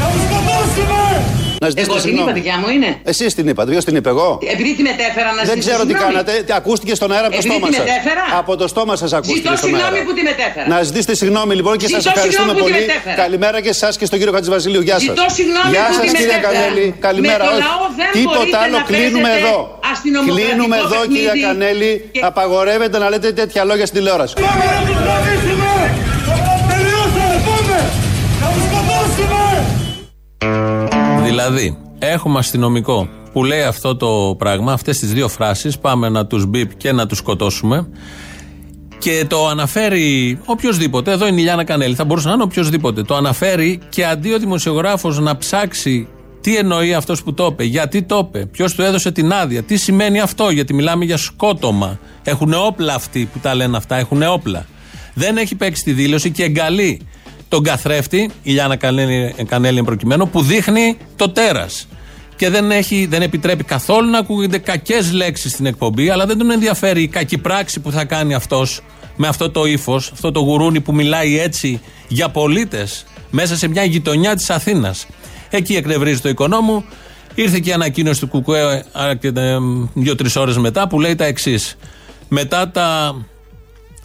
Να 0.00 0.06
τους 0.06 0.22
σκοτώσουμε! 0.22 1.55
Να 1.66 1.72
ζητήσετε 1.72 1.92
Εγώ 1.92 2.00
την 2.00 2.06
συγγνώμη. 2.08 2.30
είπα, 2.30 2.38
δικιά 2.40 2.56
μου 2.62 2.68
είναι. 2.76 2.90
Εσείς 3.12 3.30
την 3.38 3.46
είπατε, 3.50 3.70
ποιος 3.72 3.84
την 3.88 3.94
είπε 3.98 4.08
εγώ; 4.14 4.28
Επειδή 4.54 4.70
τη 4.78 4.82
μετέφερα 4.90 5.28
να 5.38 5.42
Δεν 5.42 5.46
ζητήσω 5.48 5.62
ξέρω 5.66 5.80
τι 5.82 5.90
συγγνώμη. 5.90 6.12
κάνατε. 6.12 6.32
Τι 6.46 6.52
Ακούστηκε 6.60 6.92
στον 7.00 7.08
αέρα 7.14 7.26
από 7.28 7.34
το 7.36 7.40
Επειδή 7.42 7.54
στόμα 7.54 7.66
τη 7.70 7.74
σας. 7.80 7.84
μετέφερα. 7.86 8.22
Από 8.40 8.52
το 8.60 8.66
στόμα 8.72 8.94
σας 9.02 9.10
ακούστηκε 9.18 9.38
Ζητώ 9.44 9.52
στον 9.60 9.68
αέρα. 9.74 9.78
συγγνώμη 9.78 10.00
που 10.06 10.12
τη 10.18 10.22
μετέφερα. 10.30 10.66
Να 10.74 10.78
ζητήσετε 10.88 11.14
συγγνώμη 11.20 11.52
λοιπόν 11.58 11.74
και 11.80 11.88
σας 11.94 12.00
Ζητώ 12.02 12.12
ευχαριστούμε 12.14 12.50
συγγνώμη 12.52 12.60
που 12.60 12.66
τη 12.66 12.72
πολύ. 12.72 12.86
μετέφερα. 12.86 13.16
Καλημέρα 13.24 13.58
και 13.64 13.72
σε 13.78 13.80
εσά 13.86 13.88
και 13.98 14.06
στον 14.08 14.16
κύριο 14.18 14.32
Χατζηβασιλείου. 14.36 14.82
Γεια 14.88 14.98
σας. 14.98 15.02
Ζητώ 15.12 15.26
συγγνώμη 15.38 15.70
Γεια 15.74 15.84
που 15.88 15.94
σας 15.98 16.04
τη 16.04 16.08
κύριε 16.16 16.26
μετέφερα. 16.26 16.54
Κανέλη. 16.56 16.86
Καλημέρα. 17.06 17.42
Με 17.44 17.50
το 17.50 17.56
Όχι. 17.56 17.62
λαό 17.68 17.84
δεν 18.00 18.08
Τίποτα 18.16 18.36
μπορείτε 18.38 18.56
άλλο. 18.62 18.74
να 18.78 18.82
Κλείνουμε 18.90 19.28
παίζετε 19.28 19.48
εδώ. 19.50 19.56
αστυνομοκρατικό 19.92 20.46
Κλείνουμε 20.46 20.76
εδώ 20.84 20.98
κύριε 21.12 21.32
παιχνίδι 21.32 21.46
Κανέλη. 21.48 21.92
και- 22.14 22.22
Απαγορεύεται 22.30 22.96
να 23.02 23.06
λέτε 23.12 23.28
τέτοια 23.40 23.62
λόγια 23.70 23.86
στην 23.88 23.96
τηλεόραση. 23.98 24.34
Δηλαδή, 31.36 31.78
έχουμε 31.98 32.38
αστυνομικό 32.38 33.08
που 33.32 33.44
λέει 33.44 33.62
αυτό 33.62 33.96
το 33.96 34.34
πράγμα, 34.38 34.72
αυτές 34.72 34.98
τις 34.98 35.12
δύο 35.12 35.28
φράσεις, 35.28 35.78
πάμε 35.78 36.08
να 36.08 36.26
τους 36.26 36.46
μπιπ 36.46 36.76
και 36.76 36.92
να 36.92 37.06
τους 37.06 37.18
σκοτώσουμε. 37.18 37.88
Και 38.98 39.24
το 39.28 39.48
αναφέρει 39.48 40.38
οποιοδήποτε. 40.44 41.12
Εδώ 41.12 41.26
είναι 41.26 41.40
η 41.40 41.42
Λιάνα 41.42 41.64
Κανέλη, 41.64 41.94
θα 41.94 42.04
μπορούσε 42.04 42.28
να 42.28 42.34
είναι 42.34 42.42
οποιοδήποτε. 42.42 43.02
Το 43.02 43.14
αναφέρει 43.14 43.80
και 43.88 44.06
αντί 44.06 44.32
ο 44.32 44.38
δημοσιογράφος 44.38 45.18
να 45.18 45.36
ψάξει 45.36 46.08
τι 46.40 46.56
εννοεί 46.56 46.94
αυτός 46.94 47.22
που 47.22 47.34
το 47.34 47.46
είπε, 47.46 47.64
γιατί 47.64 48.02
το 48.02 48.28
είπε, 48.28 48.46
ποιος 48.46 48.74
του 48.74 48.82
έδωσε 48.82 49.12
την 49.12 49.32
άδεια, 49.32 49.62
τι 49.62 49.76
σημαίνει 49.76 50.20
αυτό, 50.20 50.50
γιατί 50.50 50.74
μιλάμε 50.74 51.04
για 51.04 51.16
σκότωμα. 51.16 51.98
Έχουν 52.22 52.54
όπλα 52.54 52.94
αυτοί 52.94 53.28
που 53.32 53.38
τα 53.38 53.54
λένε 53.54 53.76
αυτά, 53.76 53.96
έχουν 53.96 54.22
όπλα. 54.22 54.66
Δεν 55.14 55.36
έχει 55.36 55.54
παίξει 55.54 55.84
τη 55.84 55.92
δήλωση 55.92 56.30
και 56.30 56.42
εγκαλεί 56.42 57.00
τον 57.48 57.62
καθρέφτη, 57.62 58.30
η 58.42 58.52
Λιάνα 58.52 58.76
Κανέλη, 58.76 59.34
Κανέλη 59.46 59.78
εν 59.78 59.84
προκειμένου, 59.84 60.28
που 60.28 60.42
δείχνει 60.42 60.96
το 61.16 61.30
τέρας. 61.30 61.88
Και 62.36 62.50
δεν, 62.50 62.70
έχει, 62.70 63.06
δεν 63.06 63.22
επιτρέπει 63.22 63.64
καθόλου 63.64 64.10
να 64.10 64.18
ακούγονται 64.18 64.58
κακές 64.58 65.12
λέξεις 65.12 65.52
στην 65.52 65.66
εκπομπή, 65.66 66.10
αλλά 66.10 66.26
δεν 66.26 66.38
τον 66.38 66.50
ενδιαφέρει 66.50 67.02
η 67.02 67.08
κακή 67.08 67.38
πράξη 67.38 67.80
που 67.80 67.90
θα 67.90 68.04
κάνει 68.04 68.34
αυτός 68.34 68.80
με 69.16 69.28
αυτό 69.28 69.50
το 69.50 69.64
ύφος, 69.64 70.10
αυτό 70.12 70.32
το 70.32 70.40
γουρούνι 70.40 70.80
που 70.80 70.94
μιλάει 70.94 71.38
έτσι 71.40 71.80
για 72.08 72.28
πολίτες 72.28 73.06
μέσα 73.30 73.56
σε 73.56 73.68
μια 73.68 73.84
γειτονιά 73.84 74.34
της 74.34 74.50
Αθήνας. 74.50 75.06
Εκεί 75.50 75.76
εκνευρίζει 75.76 76.20
το 76.20 76.28
οικονόμου. 76.28 76.84
Ήρθε 77.34 77.58
και 77.58 77.70
η 77.70 77.72
ανακοίνωση 77.72 78.20
του 78.20 78.28
Κουκουέ 78.28 78.84
δύο-τρεις 79.94 80.36
ώρες 80.36 80.56
μετά 80.56 80.88
που 80.88 81.00
λέει 81.00 81.14
τα 81.14 81.24
εξής. 81.24 81.76
Μετά 82.28 82.70
τα 82.70 83.16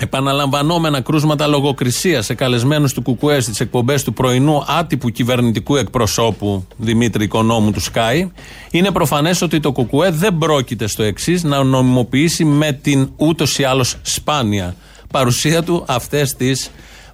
επαναλαμβανόμενα 0.02 1.02
κρούσματα 1.02 1.48
λογοκρισίας 1.48 2.26
σε 2.26 2.34
καλεσμένους 2.34 2.94
του 2.94 3.02
Κουκουέ 3.02 3.40
στις 3.40 3.60
εκπομπές 3.60 4.04
του 4.04 4.14
πρωινού 4.14 4.64
άτυπου 4.68 5.10
κυβερνητικού 5.10 5.76
εκπροσώπου 5.76 6.68
Δημήτρη 6.78 7.24
Οικονόμου 7.24 7.72
του 7.72 7.80
ΣΚΑΙ, 7.80 8.32
είναι 8.72 8.92
προφανές 8.92 9.42
ότι 9.42 9.60
το 9.60 9.72
Κουκουέ 9.72 10.10
δεν 10.10 10.38
πρόκειται 10.38 10.88
στο 10.88 11.04
εξής 11.04 11.44
να 11.44 11.64
νομιμοποιήσει 11.64 12.46
με 12.46 12.72
την 12.72 13.10
ούτως 13.16 13.58
ή 13.58 13.64
άλλως 13.64 13.96
σπάνια 14.02 14.76
παρουσία 15.12 15.64
του 15.64 15.84
αυτές 15.88 16.36
τις 16.36 16.72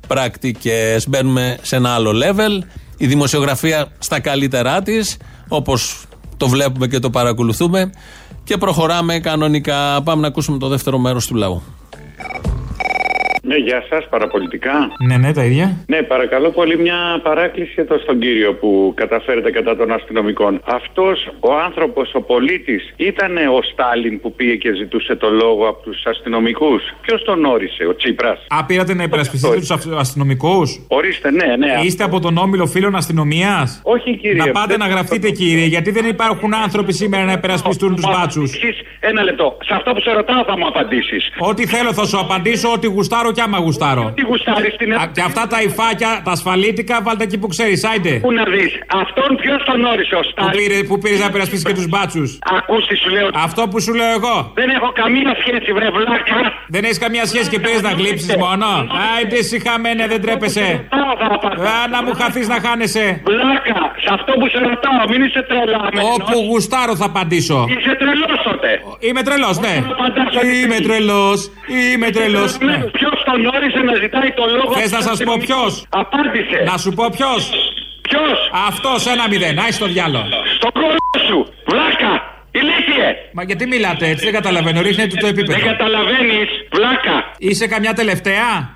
πρακτικές. 0.07 1.09
Μπαίνουμε 1.09 1.57
σε 1.61 1.75
ένα 1.75 1.89
άλλο 1.89 2.11
level. 2.23 2.65
Η 2.97 3.07
δημοσιογραφία 3.07 3.87
στα 3.99 4.19
καλύτερά 4.19 4.81
της, 4.81 5.17
όπως 5.47 6.03
το 6.37 6.47
βλέπουμε 6.47 6.87
και 6.87 6.99
το 6.99 7.09
παρακολουθούμε. 7.09 7.91
Και 8.43 8.57
προχωράμε 8.57 9.19
κανονικά. 9.19 10.01
Πάμε 10.03 10.21
να 10.21 10.27
ακούσουμε 10.27 10.57
το 10.57 10.67
δεύτερο 10.67 10.97
μέρος 10.97 11.27
του 11.27 11.35
λαού. 11.35 11.61
Ναι, 13.47 13.55
γεια 13.55 13.83
σας, 13.89 14.07
παραπολιτικά. 14.09 14.91
Ναι, 15.07 15.17
ναι, 15.17 15.33
τα 15.33 15.43
ίδια. 15.43 15.77
Ναι, 15.87 16.01
παρακαλώ 16.01 16.49
πολύ 16.49 16.77
μια 16.79 17.19
παράκληση 17.23 17.75
εδώ 17.77 17.97
στον 17.97 18.19
κύριο 18.19 18.53
που 18.53 18.93
καταφέρετε 18.95 19.51
κατά 19.51 19.75
των 19.75 19.91
αστυνομικών. 19.91 20.61
Αυτός 20.65 21.27
ο 21.39 21.53
άνθρωπος, 21.65 22.11
ο 22.13 22.21
πολίτης, 22.21 22.93
ήταν 22.97 23.37
ο 23.37 23.59
Στάλιν 23.71 24.21
που 24.21 24.33
πήγε 24.35 24.55
και 24.55 24.73
ζητούσε 24.73 25.15
το 25.15 25.29
λόγο 25.29 25.67
από 25.67 25.81
τους 25.81 26.05
αστυνομικούς; 26.05 26.81
Ποιος 27.01 27.23
τον 27.23 27.45
όρισε, 27.45 27.85
ο 27.85 27.95
Τσίπρας; 27.95 28.45
Α, 28.47 28.65
πήρατε 28.65 28.93
να 28.93 29.03
υπερασπιστείτε 29.03 29.55
τους 29.55 29.71
αστυνομικούς; 29.97 30.85
Ορίστε, 30.87 31.31
ναι, 31.31 31.55
ναι. 31.57 31.73
Είστε 31.83 32.03
από 32.03 32.19
τον 32.19 32.37
όμιλο 32.37 32.65
φίλων 32.65 32.95
αστυνομίας; 32.95 33.81
Όχι, 33.83 34.17
κύριε. 34.17 34.43
Να 34.43 34.51
πάτε 34.51 34.77
να 34.77 34.87
γραφτείτε, 34.87 35.29
κύριε, 35.29 35.65
γιατί 35.65 35.91
δεν 35.91 36.05
υπάρχουν 36.05 36.53
άνθρωποι 36.53 36.93
σήμερα 36.93 37.23
να 37.23 37.31
υπερασπιστούν 37.31 37.95
τους 37.95 38.05
μπάτσους. 38.05 38.59
Ένα 38.99 39.23
λεπτό. 39.23 39.57
Σε 39.63 39.73
αυτό 39.73 39.93
που 39.93 40.01
σε 40.01 40.11
ρωτάω 40.11 40.43
θα 40.43 40.57
μου 40.57 40.67
απαντήσεις. 40.67 41.29
Ό,τι 41.39 41.67
θέλω 41.67 41.93
θα 41.93 42.05
σου 42.05 42.19
απαντήσω, 42.19 42.71
ό,τι 42.71 42.87
γουστάρω 42.87 43.31
και 43.37 43.43
άμα 43.47 43.59
γουστάρω. 43.65 44.03
Τι 44.17 44.23
γουστάρεις 44.29 44.75
την 44.81 44.89
Α, 44.93 45.03
Και 45.15 45.23
αυτά 45.29 45.43
τα 45.51 45.59
υφάκια, 45.67 46.11
τα 46.25 46.31
ασφαλίτικα, 46.37 46.95
βάλτε 47.05 47.23
εκεί 47.27 47.37
που 47.41 47.47
ξέρεις, 47.53 47.79
άιντε. 47.89 48.13
Πού 48.25 48.31
να 48.39 48.43
δεις. 48.53 48.71
Αυτόν 49.03 49.29
ποιος 49.41 49.59
τον 49.69 49.79
όρισε 49.93 50.15
ο 50.15 50.23
Που 50.25 50.29
Στάλιν; 50.31 50.51
πήρε, 50.57 50.77
που 50.89 50.95
πήρες 51.03 51.19
να 51.23 51.27
υπερασπίσει 51.31 51.63
και 51.69 51.75
τους 51.79 51.87
μπάτσους. 51.91 52.29
Ακούστη 52.57 52.95
σου 53.01 53.09
λέω. 53.15 53.27
Αυτό 53.47 53.61
που 53.71 53.77
σου 53.85 53.93
λέω 53.99 54.11
εγώ. 54.19 54.35
Δεν 54.59 54.69
έχω 54.77 54.89
καμία 55.01 55.31
σχέση, 55.41 55.69
βρε 55.77 55.89
βλάκα. 55.95 56.37
Δεν 56.75 56.81
έχεις 56.87 56.99
καμία 57.05 57.25
σχέση 57.31 57.47
και 57.53 57.59
πήρες 57.63 57.81
να 57.87 57.91
γλύψεις 57.99 58.35
μόνο. 58.45 58.67
Άιντε, 59.15 59.37
εσύ 59.43 59.57
χαμένε, 59.65 60.03
δεν 60.13 60.19
τρέπεσαι. 60.23 60.67
Α, 61.73 61.87
να 61.95 61.99
μου 62.03 62.13
χαθείς 62.19 62.47
να 62.53 62.57
χάνεσαι. 62.65 63.05
Βλάκα, 63.29 63.79
σε 64.03 64.09
αυτό 64.17 64.31
που 64.39 64.45
σε 64.53 64.59
ρωτάω, 64.69 65.03
μην 65.11 65.21
είσαι 65.25 65.41
τρελαμένο. 65.49 66.01
Όπου 66.15 66.35
γουστάρω 66.49 66.93
θα 67.01 67.05
απαντήσω. 67.11 67.59
Είσαι 67.73 67.93
τρελός 68.01 68.37
τότε. 68.47 68.69
Είμαι 69.07 69.21
τρελός, 69.27 69.55
ναι. 69.65 69.75
Είμαι 70.61 70.77
τρελός. 70.87 71.39
Είμαι 71.93 72.07
τρελός. 72.15 72.51
Ποιος 72.97 73.17
τον 73.29 73.39
όρισε 73.55 73.81
να 73.89 73.93
ζητάει 74.03 74.31
το 74.39 74.45
λόγο. 74.57 74.71
Θες 74.79 74.91
να 74.97 75.01
σας 75.07 75.17
πω 75.27 75.33
ποιος; 75.45 75.71
Απάντησε. 76.03 76.59
Να 76.71 76.75
σου 76.83 76.91
πω 76.97 77.05
ποιος; 77.17 77.41
Ποιος; 78.07 78.37
Αυτός 78.69 78.99
ένα 79.13 79.27
μηδέν. 79.31 79.59
Άι 79.63 79.71
στο 79.79 79.87
διάλο. 79.93 80.21
Στο 80.57 80.69
κόλλο 80.79 81.05
σου. 81.27 81.37
Βλάκα. 81.69 82.13
Ηλίθιε. 82.59 83.09
Μα 83.33 83.43
γιατί 83.43 83.65
μιλάτε 83.73 84.07
έτσι, 84.11 84.23
δεν 84.23 84.33
καταλαβαίνω. 84.33 84.81
Ρίχνετε 84.81 85.15
το 85.23 85.27
επίπεδο. 85.27 85.57
Δεν 85.59 85.67
καταλαβαίνεις. 85.73 86.49
Βλάκα. 86.71 87.15
Είσαι 87.37 87.67
καμιά 87.67 87.93
τελευταία; 87.93 88.75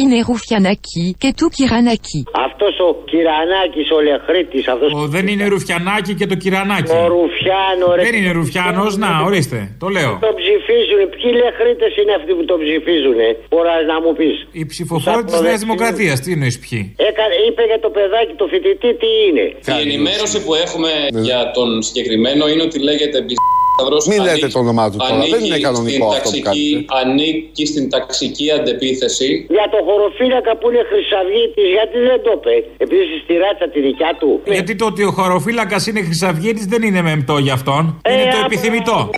Είναι 0.00 0.18
Ρουφιανάκη 0.28 1.04
και 1.22 1.30
του 1.38 1.46
Κυρανάκη. 1.56 2.20
Αυτός 2.46 2.74
ο 2.86 2.88
Κυρανάκης, 3.10 3.86
ο 3.96 3.98
Λεχρήτη, 4.08 4.58
αυτός. 4.72 4.90
Ο, 4.98 5.00
δεν 5.14 5.24
είναι 5.32 5.44
Ρουφιανάκη 5.54 6.12
και 6.20 6.26
το 6.32 6.36
Κυρανάκη. 6.42 6.92
Ο 7.00 7.02
Ρουφιάνο, 7.14 7.86
ρε. 7.96 8.02
Δεν 8.06 8.14
είναι 8.18 8.32
Ρουφιάνος, 8.38 8.92
να, 9.04 9.08
ορίστε, 9.28 9.58
το 9.82 9.88
λέω. 9.96 10.12
Το 10.26 10.32
ψηφίζουν. 10.40 11.00
Ποιοι 11.14 11.28
Λεχρήτε 11.42 11.86
είναι 12.00 12.12
αυτοί 12.18 12.32
που 12.36 12.44
το 12.50 12.56
ψηφίζουν, 12.62 13.18
Μπορείς 13.50 13.86
να 13.92 13.96
μου 14.02 14.12
πεις. 14.18 14.36
Οι 14.60 14.64
ψηφοφόροι 14.72 15.22
της 15.28 15.40
Νέας 15.46 15.60
Δημοκρατίας, 15.64 16.16
τι 16.22 16.28
εννοείς 16.36 16.56
ποιοι; 16.64 16.80
Έκανε, 17.10 17.34
είπε 17.46 17.62
για 17.70 17.80
το 17.84 17.90
παιδάκι, 17.96 18.32
το 18.42 18.46
φοιτητή, 18.52 18.90
τι 19.02 19.08
είναι. 19.26 19.44
Η 19.76 19.80
ενημέρωση 19.86 20.38
που 20.44 20.52
έχουμε 20.64 20.90
για 21.28 21.40
τον 21.56 21.68
συγκεκριμένο 21.88 22.42
είναι 22.52 22.62
ότι 22.68 22.78
λέγεται 22.88 23.18
Σταυρός 23.78 24.06
Μην 24.06 24.18
λέτε 24.18 24.30
ανήκει- 24.30 24.52
το 24.52 24.58
όνομά 24.58 24.84
του 24.90 24.96
τώρα, 24.96 25.16
δεν 25.16 25.26
είναι 25.26 25.36
ανήκει 25.36 25.60
κανονικό 25.68 26.06
στην 26.12 26.16
αυτό 26.16 26.30
που 26.30 26.40
ταξική- 26.44 26.84
κάνετε. 26.92 27.10
Ανήκει 27.10 27.64
στην 27.72 27.84
ταξική 27.94 28.46
αντεπίθεση. 28.58 29.21
Για 29.56 29.66
το 29.74 29.78
χωροφύλακα 29.88 30.52
που 30.58 30.66
είναι 30.70 30.82
Χρυσαυγήτη, 30.90 31.64
γιατί 31.76 31.96
δεν 32.10 32.18
το 32.26 32.32
είπε. 32.36 32.54
Επειδή 32.84 33.02
στη 33.08 33.18
στη 33.24 33.34
ράτσα 33.42 33.66
τη 33.74 33.80
δικιά 33.88 34.10
του. 34.20 34.30
Γιατί 34.56 34.72
το 34.80 34.84
ότι 34.92 35.02
ο 35.04 35.10
χωροφύλακας 35.18 35.86
είναι 35.86 36.00
χρυσαυγήτη 36.08 36.62
δεν 36.72 36.82
είναι 36.82 37.02
μεμπτό 37.02 37.36
για 37.38 37.52
αυτόν. 37.52 37.82
είναι 38.12 38.26
το 38.34 38.38
επιθυμητό. 38.46 39.10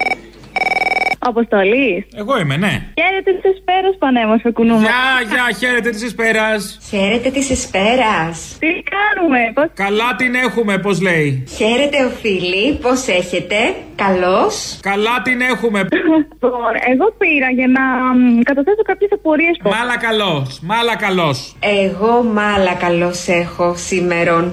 Αποστολή. 1.18 2.06
Εγώ 2.16 2.38
είμαι, 2.38 2.56
ναι. 2.56 2.74
Χαίρετε 3.00 3.32
της 3.32 3.50
Εσπέρας, 3.52 3.94
πανέμορφε 3.98 4.50
κουνούμα. 4.50 4.80
Γεια, 4.80 5.04
γεια, 5.30 5.56
χαίρετε 5.58 5.90
της 5.90 6.02
Εσπέρας. 6.02 6.78
Χαίρετε 6.90 7.30
της 7.30 7.50
Εσπέρας. 7.50 8.56
Τι 8.58 8.66
κάνουμε, 8.94 9.38
πώς... 9.54 9.64
Καλά 9.74 10.14
την 10.16 10.34
έχουμε, 10.34 10.78
πώς 10.78 11.00
λέει. 11.00 11.44
Χαίρετε, 11.56 12.04
ο 12.04 12.10
φίλη, 12.20 12.72
πώ 12.82 12.90
έχετε. 13.20 13.56
Καλώς. 13.96 14.78
Καλά 14.82 15.22
την 15.22 15.40
έχουμε. 15.40 15.78
Λοιπόν, 16.16 16.72
εγώ 16.92 17.06
πήρα 17.20 17.48
για 17.58 17.68
να 17.76 17.82
μ, 18.18 18.40
καταθέσω 18.50 18.82
κάποιες 18.90 19.10
απορίες. 19.12 19.54
Μάλα 19.74 19.96
καλό, 20.06 20.32
μάλα 20.70 20.96
καλό. 20.96 21.30
Εγώ 21.80 22.22
μάλα 22.22 22.74
καλώς 22.84 23.28
έχω 23.28 23.66
σήμερον. 23.76 24.44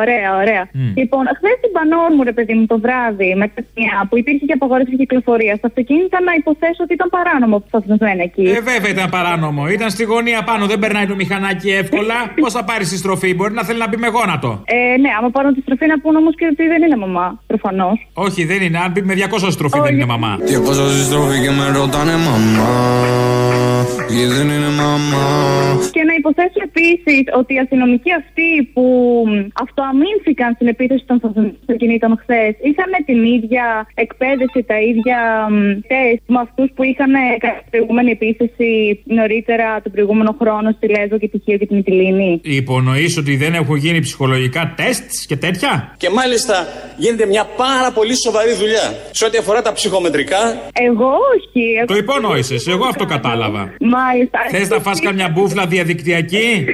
Ωραία, 0.00 0.28
ωραία. 0.42 0.62
Μμ. 0.72 0.92
Λοιπόν, 1.00 1.22
χθες 1.36 1.54
στην 1.60 1.72
Πανόρ 1.76 2.10
μου, 2.16 2.22
ρε 2.22 2.32
παιδί 2.32 2.54
μου, 2.54 2.66
το 2.66 2.78
βράδυ, 2.84 3.34
με 3.40 3.46
μια 3.78 3.96
που 4.08 4.18
υπήρχε 4.18 4.44
και 4.46 4.52
απαγόρευση 4.52 4.96
κυκλοφορίας 4.96 5.58
στα 5.58 5.66
αυτοκίνητα, 5.66 6.20
να 6.28 6.32
υποθέσω 6.40 6.80
ότι 6.86 6.92
ήταν 6.98 7.08
παράνομο 7.16 7.56
που 7.58 7.66
σταθμισμένα 7.68 8.22
εκεί. 8.22 8.42
Ε, 8.42 8.60
βέβαια 8.70 8.90
ήταν 8.96 9.08
παράνομο. 9.10 9.62
Ήταν 9.68 9.90
στη 9.90 10.04
γωνία 10.04 10.42
πάνω, 10.42 10.66
δεν 10.66 10.78
περνάει 10.78 11.06
το 11.06 11.14
μηχανάκι 11.14 11.70
εύκολα. 11.70 12.16
Πώς 12.42 12.52
θα 12.52 12.64
πάρεις 12.64 12.88
τη 12.88 12.96
στροφή, 12.96 13.34
μπορεί 13.34 13.52
να 13.54 13.64
θέλει 13.64 13.78
να 13.78 13.88
μπει 13.88 13.96
με 13.96 14.08
γόνατο; 14.08 14.50
Ε, 14.64 14.96
ναι, 15.02 15.10
άμα 15.18 15.28
πάρουν 15.30 15.54
τη 15.54 15.60
στροφή 15.60 15.86
να 15.86 16.00
πούν 16.00 16.16
όμως 16.16 16.34
και 16.38 16.46
ότι 16.52 16.66
δεν 16.66 16.82
είναι 16.82 16.96
μαμά, 16.96 17.40
προφανώς. 17.46 18.08
Όχι, 18.12 18.44
δεν 18.44 18.62
είναι. 18.62 18.78
Αν 18.90 18.96
μπει 18.96 19.02
με 19.02 19.14
200 19.46 19.50
στροφή 19.56 19.80
δεν 19.86 19.94
είναι 19.94 20.10
μαμά. 20.14 20.32
200 20.38 21.06
στροφή 21.06 21.36
και 21.44 21.50
με 21.58 21.64
ρωτάνε 21.78 22.16
μαμά 22.28 22.70
Και 24.08 24.26
δεν 24.36 24.46
είναι 24.54 24.70
μαμά 24.82 25.28
Και 25.96 26.02
να 26.08 26.14
υποθέσω 26.20 26.60
επίσης 26.70 27.22
ότι 27.40 27.50
οι 27.54 27.58
αστυνομικοί 27.64 28.12
αυτοί 28.22 28.50
που 28.74 28.84
μ, 29.30 29.32
αυτοαμήνθηκαν 29.64 30.48
στην 30.56 30.66
επίθεση 30.74 31.04
των 31.10 31.16
αυτοκινήτων 31.60 32.10
χθες 32.22 32.52
είχαν 32.68 32.92
την 33.08 33.20
ίδια 33.36 33.64
εκπαίδευση, 34.04 34.60
τα 34.70 34.78
ίδια 34.90 35.18
μ, 35.50 35.56
τεστ 35.90 36.22
με 36.34 36.40
αυτούς 36.46 36.68
που 36.74 36.82
είχαν 36.90 37.12
κατά 37.44 37.58
την 37.62 37.70
προηγούμενη 37.72 38.10
επίθεση 38.18 38.70
νωρίτερα 39.18 39.66
τον 39.84 39.92
προηγούμενο 39.94 40.32
χρόνο 40.40 40.68
στη 40.76 40.86
Λέσβο 40.94 41.16
και 41.22 41.28
τη 41.32 41.38
Χίο 41.44 41.56
και 41.60 41.66
την 41.70 41.76
Μυτιλίνη. 41.76 42.30
Υπονοείς 42.60 43.12
ότι 43.22 43.32
δεν 43.42 43.52
έχουν 43.60 43.76
γίνει 43.84 44.00
ψυχολογικά 44.06 44.62
τεστς 44.78 45.14
και 45.28 45.36
τέτοια; 45.44 45.72
Και 46.02 46.08
μάλιστα 46.18 46.54
γίνεται 47.02 47.26
μια 47.34 47.44
πάρα 47.64 47.88
πολύ 47.98 48.14
σοβαρή 48.24 48.52
δουλειά 48.62 48.79
σε 49.10 49.24
ό,τι 49.24 49.36
αφορά 49.38 49.62
τα 49.62 49.72
ψυχομετρικά. 49.72 50.42
Εγώ 50.72 51.10
όχι. 51.34 51.64
Εγώ... 51.76 51.86
Το 51.86 51.96
υπόνοισε, 51.96 52.70
εγώ 52.70 52.84
αυτό 52.84 53.04
κατάλαβα. 53.04 53.62
Μάλιστα. 53.80 54.38
Θες 54.48 54.68
να 54.68 54.78
φας 54.78 55.00
καμιά 55.00 55.28
μπούφλα 55.28 55.66
διαδικτυακή; 55.66 56.64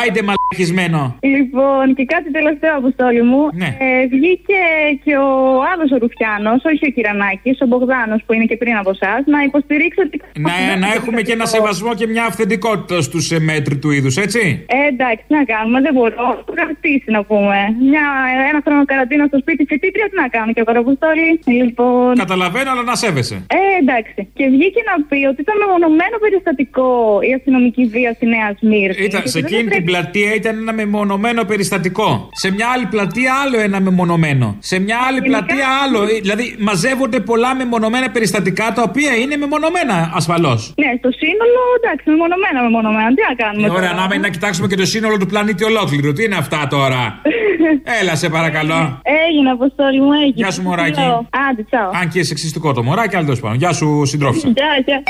Άιντε 0.00 0.22
μαλακισμένο. 0.28 1.16
Λοιπόν, 1.20 1.94
και 1.94 2.04
κάτι 2.04 2.30
τελευταίο, 2.30 2.76
Αποστόλη 2.76 3.22
μου. 3.22 3.42
Ναι. 3.52 3.76
Ε, 3.86 4.06
βγήκε 4.06 4.60
και 5.04 5.16
ο 5.16 5.30
άλλος 5.70 5.88
ο 5.94 5.96
Ρουφιάνος, 6.02 6.60
όχι 6.64 6.86
ο 6.88 6.90
Κυρανάκης, 6.90 7.60
ο 7.60 7.66
Μπογδάνος 7.66 8.20
που 8.26 8.32
είναι 8.32 8.44
και 8.44 8.56
πριν 8.56 8.76
από 8.76 8.90
εσάς, 8.90 9.20
να 9.26 9.42
υποστηρίξει 9.42 10.00
ότι. 10.06 10.20
Να, 10.46 10.76
να 10.84 10.88
έχουμε 10.96 11.20
και 11.22 11.32
ένα 11.32 11.46
σεβασμό 11.46 11.94
και 11.94 12.06
μια 12.06 12.24
αυθεντικότητα 12.24 13.00
στους 13.00 13.30
ε, 13.30 13.38
μέτρη 13.40 13.76
του 13.76 13.90
είδους, 13.90 14.16
έτσι; 14.16 14.64
Ε, 14.68 14.86
εντάξει, 14.92 15.24
τι 15.28 15.34
να 15.34 15.44
κάνουμε, 15.44 15.80
δεν 15.80 15.92
μπορώ. 15.94 16.14
Έχω 16.14 16.44
κρατήσει 16.54 17.10
να 17.16 17.22
πούμε. 17.24 17.58
Μια, 17.90 18.04
ένα 18.50 18.60
χρόνο 18.64 18.84
καραντίνα 18.84 19.26
στο 19.26 19.38
σπίτι 19.38 19.64
φοιτήτρια, 19.70 20.06
τι 20.10 20.16
να 20.22 20.28
κάνω 20.28 20.52
και 20.52 20.60
εγώ, 20.64 20.72
ρε 20.72 20.78
Αποστόλη; 20.78 21.39
Λοιπόν. 21.44 22.14
Καταλαβαίνω, 22.14 22.70
αλλά 22.70 22.82
να 22.82 22.94
σέβεσαι. 22.94 23.34
Ε, 23.34 23.56
εντάξει. 23.82 24.28
Και 24.34 24.44
βγήκε 24.54 24.80
να 24.90 24.94
πει 25.08 25.18
ότι 25.30 25.40
ήταν 25.40 25.54
μεμονωμένο 25.64 26.16
περιστατικό 26.24 26.88
η 27.28 27.32
αστυνομική 27.38 27.84
βία 27.94 28.12
στη 28.16 28.26
Νέα 28.26 28.48
Σμύρνη. 28.58 29.04
Ήταν, 29.04 29.22
Και 29.22 29.28
σε 29.28 29.40
δεν 29.40 29.44
εκείνη 29.44 29.60
την 29.62 29.72
έπρεπε- 29.72 29.88
πλατεία 29.90 30.34
ήταν 30.34 30.54
ένα 30.58 30.72
μεμονωμένο 30.72 31.44
περιστατικό. 31.44 32.28
Σε 32.32 32.52
μια 32.52 32.66
άλλη 32.74 32.86
πλατεία 32.86 33.32
άλλο 33.44 33.60
ένα 33.60 33.80
μεμονωμένο. 33.80 34.56
Σε 34.58 34.78
μια 34.78 34.98
άλλη 35.08 35.20
πλατεία 35.22 35.66
άλλο. 35.84 36.02
Ε, 36.02 36.06
Δηλαδή 36.26 36.54
μαζεύονται 36.58 37.20
πολλά 37.20 37.54
μεμονωμένα 37.54 38.10
περιστατικά 38.10 38.72
τα 38.76 38.82
οποία 38.88 39.12
είναι 39.16 39.36
μεμονωμένα 39.36 39.96
ασφαλώς. 40.14 40.74
Ναι, 40.82 40.90
στο 40.98 41.10
σύνολο, 41.22 41.60
εντάξει, 41.82 42.04
μεμονωμένα, 42.10 42.58
μεμονωμένα. 42.62 43.08
Τι 43.16 43.22
να 43.28 43.34
κάνουμε. 43.44 43.66
Ε, 43.66 43.70
ωραία, 43.70 43.90
τώρα; 43.94 44.08
να, 44.08 44.18
να 44.18 44.28
κοιτάξουμε 44.28 44.66
και 44.66 44.76
το 44.76 44.86
σύνολο 44.86 45.16
του 45.16 45.26
πλανήτη 45.26 45.64
ολόκληρο. 45.64 46.12
Τι 46.12 46.24
είναι 46.24 46.36
αυτά 46.36 46.66
τώρα; 46.70 47.20
Έλα, 48.00 48.14
σε 48.16 48.28
παρακαλώ. 48.28 49.00
Έγινε, 49.28 49.50
Αποστόλη 49.50 50.00
μου, 50.00 50.12
έγινε. 50.12 50.32
Γεια 50.34 50.50
σου, 50.50 50.62
μωράκι. 50.62 51.00
Λέω. 51.32 51.48
Άντε, 51.48 51.62
τσάω. 51.62 51.90
Αν 52.02 52.08
και 52.08 52.24
σεξιστικό 52.24 52.72
το 52.72 52.82
μωράκι, 52.82 53.16
αλλά 53.16 53.24
τέλος 53.24 53.40
πάντων. 53.40 53.56
Γεια 53.56 53.72
σου, 53.72 54.02
συντρόφισσα. 54.04 54.48
Γεια, 54.48 54.66
γεια. 54.84 55.02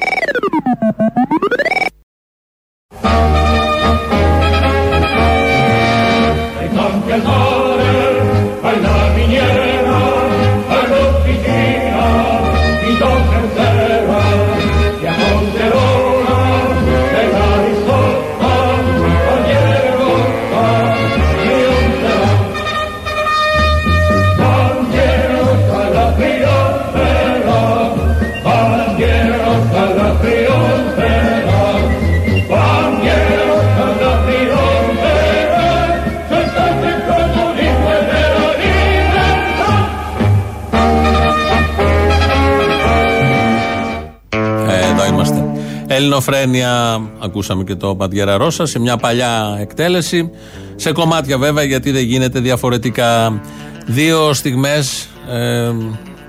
Ελληνοφρένια, 46.10 47.00
ακούσαμε 47.18 47.64
και 47.64 47.74
το 47.74 47.94
Παντιέρα 47.94 48.36
Ρώσα 48.36 48.66
σε 48.66 48.78
μια 48.78 48.96
παλιά 48.96 49.56
εκτέλεση. 49.60 50.30
Σε 50.76 50.92
κομμάτια 50.92 51.38
βέβαια, 51.38 51.64
γιατί 51.64 51.90
δεν 51.90 52.04
γίνεται 52.04 52.40
διαφορετικά. 52.40 53.40
Δύο 53.86 54.32
στιγμές, 54.32 55.08
ε, 55.30 55.70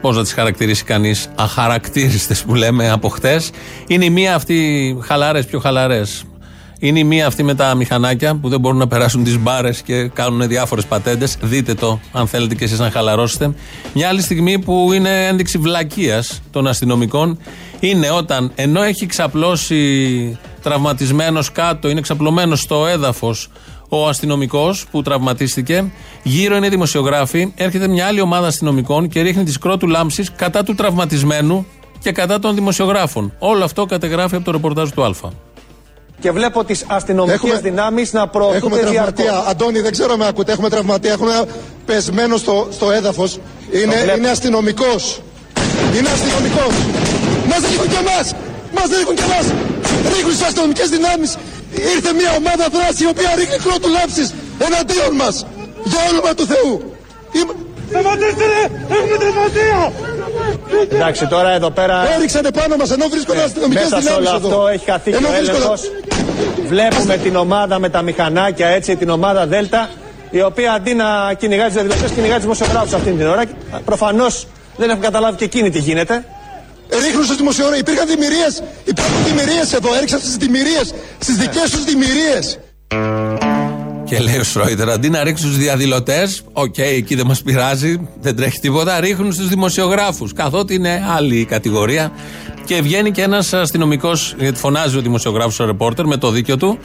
πώς 0.01 0.15
να 0.15 0.21
τις 0.21 0.33
χαρακτηρίσει 0.33 0.83
κανείς, 0.83 1.29
αχαρακτήριστες 1.35 2.43
που 2.43 2.55
λέμε 2.55 2.89
από 2.89 3.09
χτες. 3.09 3.51
Είναι 3.87 4.05
η 4.05 4.09
μία 4.09 4.35
αυτή 4.35 4.97
χαλαρέ, 5.01 5.43
πιο 5.43 5.59
χαλαρές. 5.59 6.23
Είναι 6.83 6.99
η 6.99 7.03
μία 7.03 7.27
αυτή 7.27 7.43
με 7.43 7.55
τα 7.55 7.75
μηχανάκια 7.75 8.35
που 8.35 8.49
δεν 8.49 8.59
μπορούν 8.59 8.77
να 8.77 8.87
περάσουν 8.87 9.23
τις 9.23 9.39
μπάρες 9.39 9.81
και 9.81 10.07
κάνουν 10.07 10.47
διάφορες 10.47 10.85
πατέντες. 10.85 11.37
Δείτε 11.41 11.73
το, 11.73 11.99
αν 12.11 12.27
θέλετε 12.27 12.55
και 12.55 12.63
εσείς 12.63 12.79
να 12.79 12.91
χαλαρώσετε. 12.91 13.53
Μια 13.93 14.07
άλλη 14.07 14.21
στιγμή 14.21 14.59
που 14.59 14.93
είναι 14.93 15.27
ένδειξη 15.27 15.57
βλακείας 15.57 16.41
των 16.51 16.67
αστυνομικών 16.67 17.39
είναι 17.79 18.09
όταν 18.09 18.51
ενώ 18.55 18.81
έχει 18.81 19.05
ξαπλώσει 19.05 20.39
τραυματισμένος 20.61 21.51
κάτω, 21.51 21.89
είναι 21.89 22.01
ξαπλωμένος 22.01 22.59
στο 22.59 22.87
έδαφος 22.87 23.49
ο 23.89 24.07
αστυνομικός 24.07 24.85
που 24.91 25.01
τραυματίστηκε. 25.01 25.91
Γύρω 26.23 26.55
είναι 26.55 26.69
δημοσιογράφοι. 26.69 27.51
Έρχεται 27.55 27.87
μια 27.87 28.05
άλλη 28.05 28.21
ομάδα 28.21 28.47
αστυνομικών 28.47 29.07
και 29.07 29.21
ρίχνει 29.21 29.43
τη 29.43 29.51
σκρότου 29.51 29.87
λάμψης 29.87 30.31
κατά 30.31 30.63
του 30.63 30.75
τραυματισμένου 30.75 31.65
και 31.99 32.11
κατά 32.11 32.39
των 32.39 32.55
δημοσιογράφων. 32.55 33.33
Όλο 33.39 33.63
αυτό 33.63 33.85
κατεγράφει 33.85 34.35
από 34.35 34.45
το 34.45 34.51
ρεπορτάζ 34.51 34.89
του 34.89 35.03
Α. 35.03 35.11
Και 36.21 36.31
βλέπω 36.31 36.63
τις 36.63 36.83
αστυνομικές 36.87 37.35
Έχουμε- 37.35 37.59
δυνάμεις 37.59 38.13
να 38.13 38.27
προωθούν 38.27 38.55
Έχουμε 38.55 38.77
τραυματία. 38.77 39.43
Αντώνη, 39.49 39.79
δεν 39.79 39.91
ξέρω 39.91 40.17
με 40.17 40.27
ακούτε. 40.27 40.51
Έχουμε 40.51 40.69
τραυματία. 40.69 41.11
Έχουμε 41.11 41.31
ένα 41.31 41.45
πεσμένο 41.85 42.37
στο, 42.37 42.67
στο 42.71 42.91
έδαφος. 42.91 43.39
Είναι, 43.71 43.95
βλέπω. 43.95 44.17
είναι 44.17 44.29
αστυνομικός. 44.29 45.21
Είναι 45.97 46.09
αστυνομικός. 46.15 46.73
Μας 47.49 47.59
ρίχνουν 47.69 47.87
και 47.93 47.99
εμάς. 48.05 48.27
Μας 48.77 48.87
ρίχνουν 48.97 49.15
και 49.15 49.23
εμάς. 49.29 49.45
Ρίχνουν 50.13 50.33
στις 50.35 50.45
αστυνομικές 50.47 50.89
δυνάμεις. 50.89 51.31
Ήρθε 51.95 52.13
μια 52.13 52.31
ομάδα 52.39 52.65
δράση 52.75 53.03
η 53.03 53.07
οποία 53.13 53.29
ρίχνει 53.39 53.57
κρότου 53.65 53.89
λάμψη 53.97 54.23
εναντίον 54.67 55.11
μας. 55.21 55.35
Για 55.91 55.99
όνομα 56.11 56.31
του 56.37 56.45
Θεού. 56.51 56.71
Είμα- 57.37 57.55
Σταματήστε 57.93 58.45
ρε! 58.53 58.61
Έχουμε 58.95 59.17
τραυματία! 59.23 59.79
Εντάξει, 60.95 61.27
τώρα 61.27 61.49
εδώ 61.51 61.69
πέρα. 61.71 62.13
Έριξανε 62.15 62.51
πάνω 62.51 62.75
μας 62.75 62.91
ενώ 62.91 63.05
βρίσκονται 63.07 63.43
αστυνομικές 63.43 63.83
Μέσα 63.83 63.95
σε 63.95 64.01
δυνάμεις 64.01 64.27
όλο 64.27 64.37
εδώ. 64.37 64.47
αυτό 64.47 64.67
έχει 64.67 64.85
χαθεί 64.91 65.09
και 65.11 65.17
Ενώ 65.17 65.27
ο 65.27 65.31
βρίσκονται- 65.31 65.55
έλεγχος. 65.55 65.81
Βλέπουμε 66.71 67.17
την 67.17 67.35
ομάδα 67.35 67.79
με 67.79 67.89
τα 67.89 68.01
μηχανάκια 68.01 68.67
έτσι, 68.67 68.95
την 68.95 69.09
ομάδα 69.09 69.47
Δέλτα, 69.47 69.89
η 70.29 70.41
οποία 70.41 70.73
αντί 70.73 70.93
να 70.93 71.33
κυνηγάει 71.37 71.65
τους 71.65 71.73
διαδηλωτές, 71.73 72.07
κυνηγάει 72.13 72.35
τους 72.35 72.41
δημοσιογράφους 72.41 72.93
αυτή 72.93 73.11
την 73.11 73.27
ώρα. 73.27 73.43
Προφανώς 73.85 74.47
δεν 74.77 74.89
έχουν 74.89 75.01
καταλάβει 75.01 75.37
και 75.37 75.43
εκείνοι 75.43 75.69
τι 75.69 75.79
γίνεται. 75.79 76.25
Ρίχνουν 77.03 77.23
στους 77.23 77.37
δημοσιογράφους. 77.37 77.81
Υπήρχαν 77.81 78.07
διμοιρίες. 78.07 78.47
Υπάρχουν 78.83 79.23
διμοιρίες 79.25 79.61
εδώ. 79.75 79.95
Έριξαν 79.95 80.19
στις 80.19 80.35
διμοιρίες. 80.35 80.81
Στις 81.19 81.35
δικές 81.35 81.69
τους 81.71 81.83
διμοιρίες. 81.83 82.39
Και 84.11 84.19
λέει 84.19 84.37
ο 84.37 84.43
Σρόιτερ, 84.43 84.89
αντί 84.89 85.09
να 85.09 85.23
ρίξουν 85.23 85.49
στους 85.51 85.59
διαδηλωτές, 85.59 86.43
οκ, 86.53 86.77
εκεί 86.77 87.15
δεν 87.15 87.25
μας 87.25 87.41
πειράζει, 87.41 88.07
δεν 88.21 88.35
τρέχει 88.35 88.59
τίποτα, 88.59 88.99
ρίχνουν 88.99 89.33
στους 89.33 89.47
δημοσιογράφους. 89.47 90.33
Καθότι 90.33 90.73
είναι 90.73 91.03
άλλη 91.17 91.35
η 91.35 91.45
κατηγορία. 91.45 92.11
Και 92.65 92.81
βγαίνει 92.81 93.11
και 93.11 93.21
ένας 93.21 93.53
αστυνομικός, 93.53 94.35
γιατί 94.39 94.59
φωνάζει 94.59 94.97
ο 94.97 95.01
δημοσιογράφος 95.01 95.59
ο 95.59 95.65
ρεπόρτερ 95.65 96.05
με 96.05 96.17
το 96.17 96.31
δίκιο 96.31 96.57
του, 96.57 96.79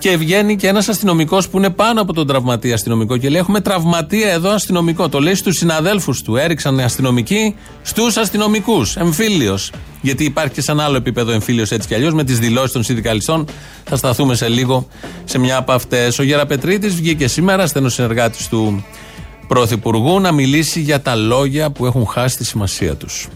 και 0.00 0.16
βγαίνει 0.16 0.56
και 0.56 0.66
ένας 0.66 0.88
αστυνομικός 0.88 1.48
που 1.48 1.58
είναι 1.58 1.70
πάνω 1.70 2.00
από 2.00 2.12
τον 2.12 2.26
τραυματία 2.26 2.74
αστυνομικό 2.74 3.16
και 3.16 3.28
λέει: 3.28 3.40
Έχουμε 3.40 3.60
τραυματία 3.60 4.30
εδώ 4.30 4.50
αστυνομικό. 4.50 5.08
Το 5.08 5.20
λέει 5.20 5.34
στους 5.34 5.56
συναδέλφους 5.56 6.22
του. 6.22 6.36
Έριξαν 6.36 6.80
αστυνομικοί 6.80 7.56
στους 7.82 8.16
αστυνομικούς. 8.16 8.96
Εμφύλιος. 8.96 9.72
Γιατί 10.00 10.24
υπάρχει 10.24 10.52
και 10.52 10.60
σε 10.60 10.72
ένα 10.72 10.84
άλλο 10.84 10.96
επίπεδο 10.96 11.32
εμφύλιος 11.32 11.70
έτσι 11.70 11.88
κι 11.88 11.94
αλλιώς 11.94 12.14
με 12.14 12.24
τις 12.24 12.38
δηλώσεις 12.38 12.72
των 12.72 12.82
συνδικαλιστών. 12.82 13.44
Θα 13.84 13.96
σταθούμε 13.96 14.34
σε 14.34 14.48
λίγο 14.48 14.86
σε 15.24 15.38
μια 15.38 15.56
από 15.56 15.72
αυτές. 15.72 16.18
Ο 16.18 16.22
Γεραπετρίτης 16.22 16.94
βγήκε 16.94 17.28
σήμερα, 17.28 17.66
στενοσυνεργάτη 17.66 18.48
του 18.48 18.84
Πρωθυπουργού, 19.48 20.20
να 20.20 20.32
μιλήσει 20.32 20.80
για 20.80 21.00
τα 21.00 21.14
λόγια 21.14 21.70
που 21.70 21.86
έχουν 21.86 22.06
χάσει 22.06 22.36
τη 22.36 22.44
σημασία 22.44 22.94
τους. 22.94 23.28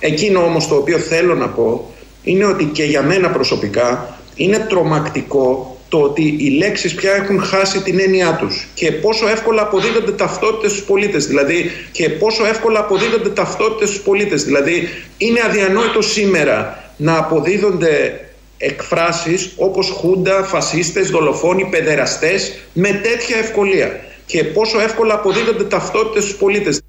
Εκείνο 0.00 0.44
όμως 0.44 0.68
το 0.68 0.74
οποίο 0.74 0.98
θέλω 0.98 1.34
να 1.34 1.48
πω 1.48 1.90
είναι 2.22 2.44
ότι 2.44 2.64
και 2.64 2.84
για 2.84 3.02
μένα 3.02 3.28
προσωπικά 3.28 4.16
είναι 4.34 4.58
τρομακτικό 4.58 5.76
το 5.92 5.98
ότι 5.98 6.36
οι 6.38 6.48
λέξεις 6.48 6.94
πια 6.94 7.12
έχουν 7.12 7.42
χάσει 7.42 7.82
την 7.82 8.00
έννοιά 8.00 8.36
τους 8.40 8.68
και 8.74 8.92
πόσο 8.92 9.28
εύκολα 9.28 9.62
αποδίδονται 9.62 10.12
ταυτότητες 10.12 10.70
στους 10.70 10.82
πολίτες 10.82 11.26
δηλαδή 11.26 11.70
και 11.92 12.08
πόσο 12.08 12.46
εύκολα 12.46 12.78
αποδίδονται 12.78 13.28
ταυτότητες 13.28 13.88
στους 13.88 14.00
πολίτες 14.00 14.44
δηλαδή 14.44 14.88
είναι 15.18 15.40
αδιανόητο 15.46 16.02
σήμερα 16.02 16.84
να 16.96 17.16
αποδίδονται 17.16 18.20
εκφράσεις 18.56 19.52
όπως 19.56 19.88
χούντα, 19.90 20.42
φασίστες, 20.44 21.10
δολοφόνοι, 21.10 21.64
παιδεραστές 21.64 22.52
με 22.72 22.88
τέτοια 22.88 23.36
ευκολία 23.36 24.00
και 24.26 24.44
πόσο 24.44 24.80
εύκολα 24.80 25.14
αποδίδονται 25.14 25.64
ταυτότητες 25.64 26.22
στους 26.22 26.36
πολίτες. 26.36 26.80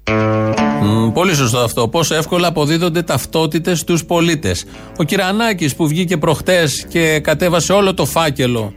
Μμ, 0.82 1.12
πολύ 1.12 1.34
σωστό 1.34 1.58
αυτό. 1.58 1.88
Πόσο 1.88 2.14
εύκολα 2.14 2.48
αποδίδονται 2.48 3.02
ταυτότητες 3.02 3.78
στους 3.78 4.04
πολίτες. 4.04 4.66
Ο 4.96 5.02
Κυρανάκης 5.02 5.74
που 5.74 5.88
βγήκε 5.88 6.16
προχτές 6.16 6.86
και 6.88 7.20
κατέβασε 7.20 7.72
όλο 7.72 7.94
το 7.94 8.04
φάκελο 8.04 8.74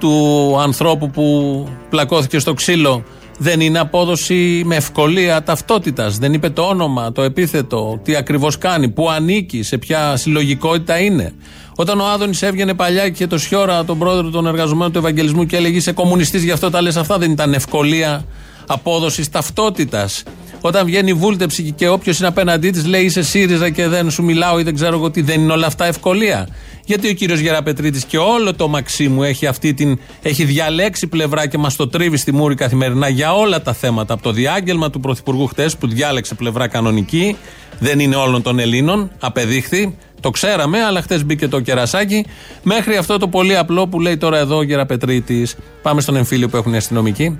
του 0.00 0.56
ανθρώπου 0.60 1.10
που 1.10 1.66
πλακώθηκε 1.90 2.38
στο 2.38 2.54
ξύλο. 2.54 3.04
Δεν 3.38 3.60
είναι 3.60 3.78
απόδοση 3.78 4.62
με 4.64 4.76
ευκολία 4.76 5.42
ταυτότητας. 5.42 6.18
Δεν 6.18 6.32
είπε 6.32 6.50
το 6.50 6.62
όνομα, 6.62 7.12
το 7.12 7.22
επίθετο, 7.22 8.00
τι 8.02 8.16
ακριβώς 8.16 8.58
κάνει, 8.58 8.88
πού 8.88 9.10
ανήκει, 9.10 9.62
σε 9.62 9.78
ποια 9.78 10.16
συλλογικότητα 10.16 10.98
είναι. 10.98 11.34
Όταν 11.76 12.00
ο 12.00 12.06
Άδωνης 12.06 12.42
έβγαινε 12.42 12.74
παλιά 12.74 13.08
και 13.08 13.26
το 13.26 13.38
Σιώρα, 13.38 13.84
τον 13.84 13.98
πρόεδρο 13.98 14.30
των 14.30 14.46
εργαζομένων 14.46 14.92
του 14.92 14.98
Ευαγγελισμού, 14.98 15.46
και 15.46 15.56
έλεγε 15.56 15.76
Είσαι 15.76 15.92
κομμουνιστής, 15.92 16.42
γι' 16.42 16.50
αυτό 16.50 16.70
τα 16.70 16.82
λες 16.82 16.96
αυτά, 16.96 17.18
δεν 17.18 17.30
ήταν 17.30 17.52
ευκολία 17.54 18.24
απόδοσης 18.66 19.30
ταυτότητας. 19.30 20.22
Όταν 20.60 20.86
βγαίνει 20.86 21.10
η 21.10 21.14
βούλτεψη 21.14 21.72
και 21.76 21.88
όποιος 21.88 22.18
είναι 22.18 22.28
απέναντί 22.28 22.70
της 22.70 22.86
λέει 22.86 23.04
είσαι 23.04 23.22
ΣΥΡΙΖΑ 23.22 23.70
και 23.70 23.88
δεν 23.88 24.10
σου 24.10 24.22
μιλάω 24.22 24.58
ή 24.58 24.62
δεν 24.62 24.74
ξέρω 24.74 24.96
εγώ 24.96 25.10
τι, 25.10 25.22
δεν 25.22 25.40
είναι 25.40 25.52
όλα 25.52 25.66
αυτά 25.66 25.84
ευκολία. 25.84 26.48
Γιατί 26.84 27.08
ο 27.08 27.12
κύριος 27.12 27.38
Γεραπετρίτης 27.38 28.04
και 28.04 28.18
όλο 28.18 28.54
το 28.54 28.68
Μαξίμου 28.68 29.22
έχει, 29.22 29.46
αυτή 29.46 29.74
την, 29.74 29.98
έχει 30.22 30.44
διαλέξει 30.44 31.06
πλευρά 31.06 31.46
και 31.46 31.58
μας 31.58 31.76
το 31.76 31.88
τρίβει 31.88 32.16
στη 32.16 32.32
μούρη 32.32 32.54
καθημερινά 32.54 33.08
για 33.08 33.34
όλα 33.34 33.62
τα 33.62 33.72
θέματα. 33.72 34.14
Από 34.14 34.22
το 34.22 34.32
διάγγελμα 34.32 34.90
του 34.90 35.00
Πρωθυπουργού 35.00 35.46
χτες 35.46 35.76
που 35.76 35.88
διάλεξε 35.88 36.34
πλευρά 36.34 36.68
κανονική, 36.68 37.36
δεν 37.78 37.98
είναι 37.98 38.16
όλων 38.16 38.42
των 38.42 38.58
Ελλήνων, 38.58 39.10
απεδείχθη. 39.20 39.96
Το 40.20 40.30
ξέραμε, 40.30 40.82
αλλά 40.82 41.02
χτες 41.02 41.24
μπήκε 41.24 41.48
το 41.48 41.60
κερασάκι. 41.60 42.26
Μέχρι 42.62 42.96
αυτό 42.96 43.18
το 43.18 43.28
πολύ 43.28 43.56
απλό 43.56 43.88
που 43.88 44.00
λέει 44.00 44.16
τώρα 44.16 44.38
εδώ 44.38 44.56
ο 44.56 44.62
Γεραπετρίτης. 44.62 45.56
Πάμε 45.82 46.00
στον 46.00 46.16
εμφύλιο 46.16 46.48
που 46.48 46.56
έχουν 46.56 46.72
οι 46.72 46.76
αστυνομικοί. 46.76 47.38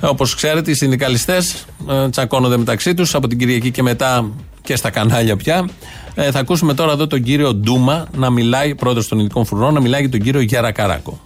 Όπως 0.00 0.34
ξέρετε, 0.34 0.70
οι 0.70 0.74
συνδικαλιστές 0.74 1.64
τσακώνονται 2.10 2.56
μεταξύ 2.56 2.94
τους 2.94 3.14
από 3.14 3.28
την 3.28 3.38
Κυριακή 3.38 3.70
και 3.70 3.82
μετά 3.82 4.30
και 4.70 4.76
στα 4.76 4.90
κανάλια 4.90 5.36
πια. 5.36 5.68
Ε, 6.14 6.30
θα 6.30 6.38
ακούσουμε 6.38 6.74
τώρα 6.74 6.92
εδώ 6.92 7.06
τον 7.06 7.22
κύριο 7.22 7.54
Ντούμα 7.54 8.08
να 8.16 8.30
μιλάει, 8.30 8.74
πρόεδρος 8.74 9.08
των 9.08 9.18
ειδικών 9.18 9.44
φρουρών, 9.44 9.74
να 9.74 9.80
μιλάει 9.80 10.00
για 10.00 10.10
τον 10.10 10.20
κύριο 10.20 10.40
Γερακαράκο. 10.40 11.20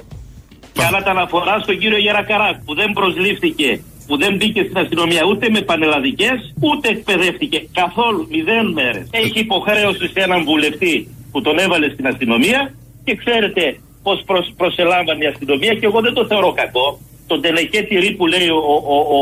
Κάνατε 0.72 1.10
αναφορά 1.10 1.58
στον 1.62 1.78
κύριο 1.78 1.98
Γερακαράκ 1.98 2.56
που 2.64 2.74
δεν 2.74 2.92
προσλήφθηκε, 2.92 3.80
που 4.06 4.16
δεν 4.18 4.36
μπήκε 4.36 4.62
στην 4.62 4.78
αστυνομία 4.78 5.22
ούτε 5.30 5.48
με 5.50 5.60
πανελλαδικές, 5.60 6.54
ούτε 6.60 6.88
εκπαιδεύτηκε 6.88 7.58
καθόλου 7.80 8.26
μηδέν 8.30 8.66
μέρες. 8.72 9.06
Έχει 9.10 9.38
υποχρέωση 9.46 10.06
σε 10.14 10.20
έναν 10.26 10.44
βουλευτή 10.44 11.08
που 11.32 11.40
τον 11.40 11.58
έβαλε 11.58 11.88
στην 11.94 12.06
αστυνομία 12.06 12.74
και 13.04 13.16
ξέρετε 13.22 13.80
πώς 14.02 14.22
προσ, 14.26 14.52
προσελάμβανε 14.56 15.24
η 15.24 15.26
αστυνομία 15.26 15.74
και 15.74 15.86
εγώ 15.86 16.00
δεν 16.00 16.14
το 16.14 16.26
θεωρώ 16.26 16.52
κακό. 16.52 16.98
Τον 17.26 17.40
τελεκέ 17.40 17.82
τυρί 17.82 18.10
που 18.18 18.26
λέει 18.26 18.48
ο, 18.48 18.60
ο, 18.94 18.96
ο, 19.18 19.20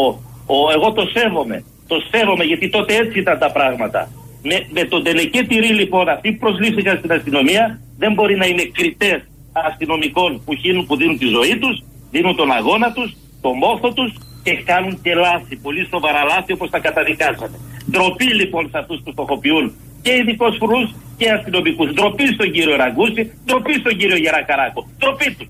ο, 0.55 0.57
εγώ 0.77 0.93
το 0.93 1.05
σέβομαι. 1.15 1.65
Το 1.93 1.99
σέβομαι 2.11 2.45
γιατί 2.45 2.69
τότε 2.69 2.93
έτσι 3.03 3.19
ήταν 3.19 3.39
τα 3.39 3.51
πράγματα. 3.57 4.01
Με, 4.43 4.57
με 4.77 4.85
τον 4.85 5.03
τελεκέ 5.03 5.43
τυρί 5.43 5.73
λοιπόν 5.81 6.09
αυτοί 6.09 6.33
που 6.33 6.39
προσλήφθηκαν 6.39 6.99
στην 6.99 7.13
αστυνομία 7.13 7.81
δεν 7.99 8.13
μπορεί 8.13 8.37
να 8.37 8.47
είναι 8.47 8.65
κριτές 8.77 9.21
αστυνομικών 9.53 10.43
που, 10.45 10.55
χύνουν, 10.55 10.87
που 10.87 10.97
δίνουν 10.97 11.19
τη 11.19 11.27
ζωή 11.27 11.59
τους, 11.59 11.83
δίνουν 12.11 12.37
τον 12.37 12.51
αγώνα 12.53 12.93
τους, 12.93 13.17
το 13.41 13.51
μόχθο 13.53 13.93
τους 13.93 14.13
και 14.43 14.53
κάνουν 14.71 15.01
και 15.03 15.15
λάθη, 15.15 15.57
πολύ 15.57 15.87
σοβαρά 15.91 16.23
λάθη 16.25 16.53
όπως 16.53 16.71
τα 16.71 16.79
καταδικάσαμε. 16.79 17.57
Ντροπή 17.91 18.35
λοιπόν 18.41 18.69
σε 18.71 18.79
αυτούς 18.79 19.01
που 19.05 19.11
στοχοποιούν 19.13 19.73
και 20.03 20.13
ειδικούς 20.13 20.57
φρουρούς 20.57 20.95
και 21.17 21.31
αστυνομικούς. 21.31 21.93
Ντροπή 21.93 22.27
στον 22.27 22.51
κύριο 22.53 22.77
Ραγκούση, 22.77 23.33
ντροπή 23.45 23.73
στον 23.73 23.97
κύριο 23.97 24.17
Γερακαράκο. 24.17 24.81
Ντροπή 24.99 25.37
τους. 25.37 25.47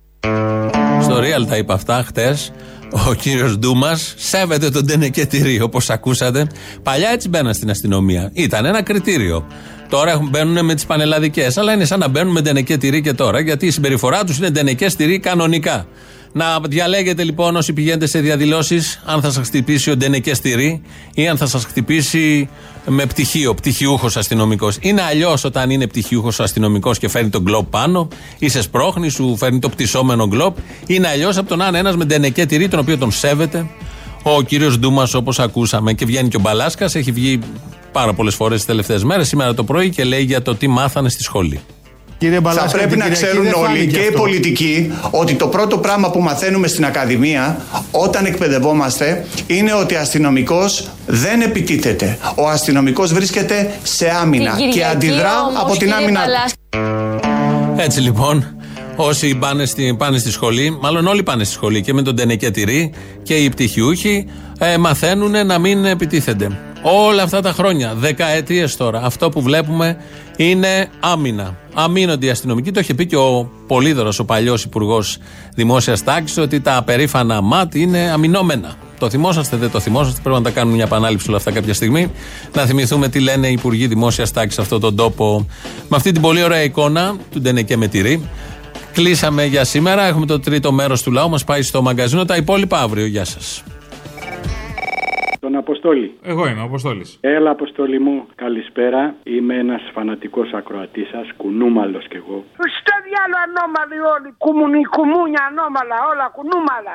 Στο 1.02 1.16
Real 1.18 1.46
τα 1.48 1.56
είπα 1.56 1.74
αυτά 1.74 2.02
χτες. 2.02 2.52
Ο 3.08 3.14
κύριος 3.14 3.58
Ντούμας 3.58 4.14
σέβεται 4.16 4.70
τον 4.70 4.86
Τενεκετηρή, 4.86 5.60
όπως 5.60 5.90
ακούσατε. 5.90 6.46
Παλιά 6.82 7.08
έτσι 7.10 7.28
μπαίναν 7.28 7.54
στην 7.54 7.70
αστυνομία. 7.70 8.30
Ήταν 8.32 8.64
ένα 8.64 8.82
κριτήριο. 8.82 9.46
Τώρα 9.88 10.10
έχουν- 10.10 10.28
μπαίνουν 10.28 10.64
με 10.64 10.74
τις 10.74 10.86
πανελλαδικές. 10.86 11.56
Αλλά 11.56 11.72
είναι 11.72 11.84
σαν 11.84 11.98
να 11.98 12.08
μπαίνουν 12.08 12.32
με 12.32 12.42
Τενεκετηρή 12.42 13.00
και 13.00 13.12
τώρα, 13.12 13.40
γιατί 13.40 13.66
η 13.66 13.70
συμπεριφορά 13.70 14.24
τους 14.24 14.38
είναι 14.38 14.50
Τενεκέ 14.50 14.86
τυρί 14.86 15.18
κανονικά. 15.18 15.86
Να 16.32 16.60
διαλέγετε 16.68 17.24
λοιπόν 17.24 17.56
όσοι 17.56 17.72
πηγαίνετε 17.72 18.06
σε 18.06 18.20
διαδηλώσεις 18.20 19.02
αν 19.04 19.20
θα 19.20 19.30
σας 19.30 19.46
χτυπήσει 19.46 19.90
ο 19.90 19.96
Ντενεκέ 19.96 20.34
στηρί 20.34 20.82
ή 21.14 21.28
αν 21.28 21.36
θα 21.36 21.46
σας 21.46 21.64
χτυπήσει 21.64 22.48
με 22.86 23.06
πτυχίο, 23.06 23.54
πτυχιούχος 23.54 24.16
αστυνομικός. 24.16 24.76
Είναι 24.80 25.02
αλλιώς 25.02 25.44
όταν 25.44 25.70
είναι 25.70 25.86
πτυχιούχος 25.86 26.40
αστυνομικός 26.40 26.98
και 26.98 27.08
φέρνει 27.08 27.30
τον 27.30 27.42
γκλοπ 27.42 27.70
πάνω 27.70 28.08
ή 28.38 28.48
σε 28.48 28.62
σπρώχνει, 28.62 29.08
σου 29.08 29.36
φέρνει 29.36 29.58
το 29.58 29.68
πτυσσόμενο 29.68 30.26
γκλοπ. 30.26 30.56
Είναι 30.86 31.08
αλλιώς 31.08 31.36
από 31.36 31.48
τον 31.48 31.58
να 31.58 31.66
είναι 31.66 31.78
ένας 31.78 31.96
με 31.96 32.04
Ντενεκέ 32.04 32.46
τυρί, 32.46 32.68
τον 32.68 32.78
οποίο 32.78 32.98
τον 32.98 33.10
σέβεται 33.10 33.70
ο 34.22 34.42
κύριος 34.42 34.78
Ντούμας 34.78 35.14
όπως 35.14 35.38
ακούσαμε. 35.38 35.92
Και 35.92 36.04
βγαίνει 36.04 36.28
και 36.28 36.36
ο 36.36 36.40
Μπαλάσκας, 36.40 36.94
έχει 36.94 37.12
βγει 37.12 37.38
πάρα 37.92 38.12
πολλές 38.12 38.34
φορές 38.34 38.56
τις 38.56 38.66
τελευταίες 38.66 39.04
μέρες, 39.04 39.28
σήμερα 39.28 39.54
το 39.54 39.64
πρωί 39.64 39.90
και 39.90 40.04
λέει 40.04 40.22
για 40.22 40.42
το 40.42 40.54
τι 40.54 40.68
μάθανε 40.68 41.08
στη 41.08 41.22
σχολή. 41.22 41.60
Κύριε 42.22 42.36
Θα 42.36 42.40
Μπαλάσκα, 42.40 42.78
πρέπει 42.78 42.88
την 42.90 42.98
να 42.98 43.04
Κυριακή 43.04 43.24
ξέρουν 43.24 43.44
δεν 43.44 43.52
όλοι 43.54 43.66
φάνηκε 43.66 43.96
και 43.96 44.02
οι 44.02 44.06
αυτό. 44.06 44.18
πολιτικοί 44.18 44.92
ότι 45.10 45.34
το 45.34 45.46
πρώτο 45.46 45.78
πράγμα 45.78 46.10
που 46.10 46.20
μαθαίνουμε 46.20 46.68
στην 46.68 46.84
Ακαδημία 46.84 47.60
όταν 47.90 48.26
εκπαιδευόμαστε 48.26 49.26
είναι 49.46 49.74
ότι 49.74 49.94
ο 49.94 50.00
αστυνομικός 50.00 50.88
δεν 51.06 51.40
επιτίθεται. 51.40 52.18
Ο 52.34 52.48
αστυνομικός 52.48 53.12
βρίσκεται 53.12 53.70
σε 53.82 54.10
άμυνα 54.20 54.50
Την 54.50 54.64
και 54.64 54.70
Κυριακή 54.70 54.94
αντιδρά 54.94 55.42
όμως, 55.42 55.60
από 55.60 55.70
την 55.70 55.78
κύριε 55.78 55.94
άμυνα 55.94 56.20
του. 56.20 56.26
Παλάσκα, 56.26 57.82
Έτσι 57.82 58.00
λοιπόν, 58.00 58.56
όσοι 58.96 59.34
πάνε 59.34 59.64
στη, 59.64 59.94
πάνε 59.98 60.18
στη 60.18 60.30
σχολή, 60.30 60.78
μάλλον 60.80 61.06
όλοι 61.06 61.22
πάνε 61.22 61.44
στη 61.44 61.54
σχολή 61.54 61.80
και 61.80 61.92
με 61.92 62.02
τον 62.02 62.16
Τενεκέ 62.16 62.50
τυρί 62.50 62.92
και 63.22 63.34
οι 63.34 63.48
πτυχιούχοι 63.48 64.26
ε, 64.58 64.76
μαθαίνουν 64.76 65.46
να 65.46 65.58
μην 65.58 65.84
επιτίθενται. 65.84 66.71
Όλα 66.82 67.22
αυτά 67.22 67.40
τα 67.40 67.52
χρόνια, 67.52 67.94
δεκαετίε 67.94 68.68
τώρα, 68.76 69.00
αυτό 69.04 69.28
που 69.28 69.42
βλέπουμε 69.42 69.96
είναι 70.36 70.88
άμυνα. 71.00 71.56
Αμήνονται 71.74 72.26
οι 72.26 72.30
αστυνομικοί. 72.30 72.70
Το 72.70 72.80
είχε 72.80 72.94
πει 72.94 73.06
και 73.06 73.16
ο 73.16 73.50
Πολύδωρος, 73.66 74.18
ο 74.18 74.24
παλιός 74.24 74.64
υπουργός 74.64 75.18
δημόσιας 75.54 76.04
τάξης, 76.04 76.38
ότι 76.38 76.60
τα 76.60 76.82
περήφανα 76.86 77.40
ΜΑΤ 77.40 77.74
είναι 77.74 78.10
αμυνόμενα. 78.12 78.74
Το 78.98 79.10
θυμόσαστε, 79.10 79.56
δεν 79.56 79.70
το 79.70 79.80
θυμόσαστε. 79.80 80.20
Πρέπει 80.22 80.36
να 80.36 80.42
τα 80.42 80.50
κάνουμε 80.50 80.74
μια 80.74 80.84
επανάληψη 80.84 81.28
όλα 81.28 81.36
αυτά 81.36 81.50
κάποια 81.50 81.74
στιγμή. 81.74 82.10
Να 82.54 82.64
θυμηθούμε 82.66 83.08
τι 83.08 83.20
λένε 83.20 83.48
οι 83.48 83.52
υπουργοί 83.52 83.86
δημόσιας 83.86 84.30
τάξης 84.32 84.54
σε 84.54 84.60
αυτόν 84.60 84.80
τον 84.80 84.96
τόπο. 84.96 85.46
Με 85.88 85.96
αυτή 85.96 86.12
την 86.12 86.22
πολύ 86.22 86.42
ωραία 86.42 86.62
εικόνα 86.62 87.16
του 87.30 87.40
Ντενεκέ 87.40 87.76
με 87.76 87.86
τυρί. 87.86 88.28
Κλείσαμε 88.92 89.44
για 89.44 89.64
σήμερα. 89.64 90.06
Έχουμε 90.06 90.26
το 90.26 90.40
τρίτο 90.40 90.72
μέρος 90.72 91.02
του 91.02 91.10
λαού. 91.12 91.28
Μας 91.28 91.44
πάει 91.44 91.62
στο 91.62 91.82
μαγκαζίνο. 91.82 92.24
Τα 92.24 92.36
υπόλοιπα 92.36 92.80
αύριο. 92.80 93.06
Γεια 93.06 93.24
σας. 93.24 93.62
Τον 95.52 95.60
Αποστόλη. 95.60 96.14
Εγώ 96.22 96.46
είμαι 96.48 96.60
ο 96.60 96.64
Αποστόλης. 96.64 97.18
Έλα, 97.20 97.50
Αποστόλη 97.50 97.98
μου, 97.98 98.26
καλησπέρα. 98.34 99.14
Είμαι 99.22 99.54
ένας 99.54 99.82
φανατικός 99.94 100.52
ακροατής 100.52 101.08
σας, 101.08 101.28
κουνούμαλος 101.36 102.08
κι 102.08 102.16
εγώ. 102.16 102.44
Στο 102.78 102.94
διάλο 103.06 103.36
ανώμαλοι 103.46 103.98
όλοι. 104.14 104.28
Κουμουνι, 104.44 104.82
κουμούνια 104.84 105.42
ανώμαλα, 105.50 105.96
όλα 106.12 106.26
κουνούμαλα. 106.36 106.94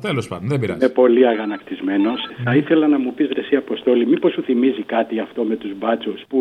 Τέλος 0.00 0.28
πάντων, 0.28 0.48
δεν 0.48 0.58
πειράζει. 0.60 0.78
Είμαι 0.78 0.92
πολύ 0.92 1.26
αγανακτισμένος. 1.26 2.20
Θα 2.44 2.54
ήθελα 2.56 2.86
να 2.88 2.98
μου 2.98 3.14
πεις 3.14 3.28
ρε 3.32 3.40
εσύ 3.40 3.56
Αποστόλη, 3.56 4.06
μήπως 4.06 4.32
σου 4.32 4.42
θυμίζει 4.42 4.82
κάτι 4.82 5.20
αυτό 5.20 5.42
με 5.42 5.56
τους 5.56 5.72
μπάτσους 5.78 6.20
που 6.28 6.40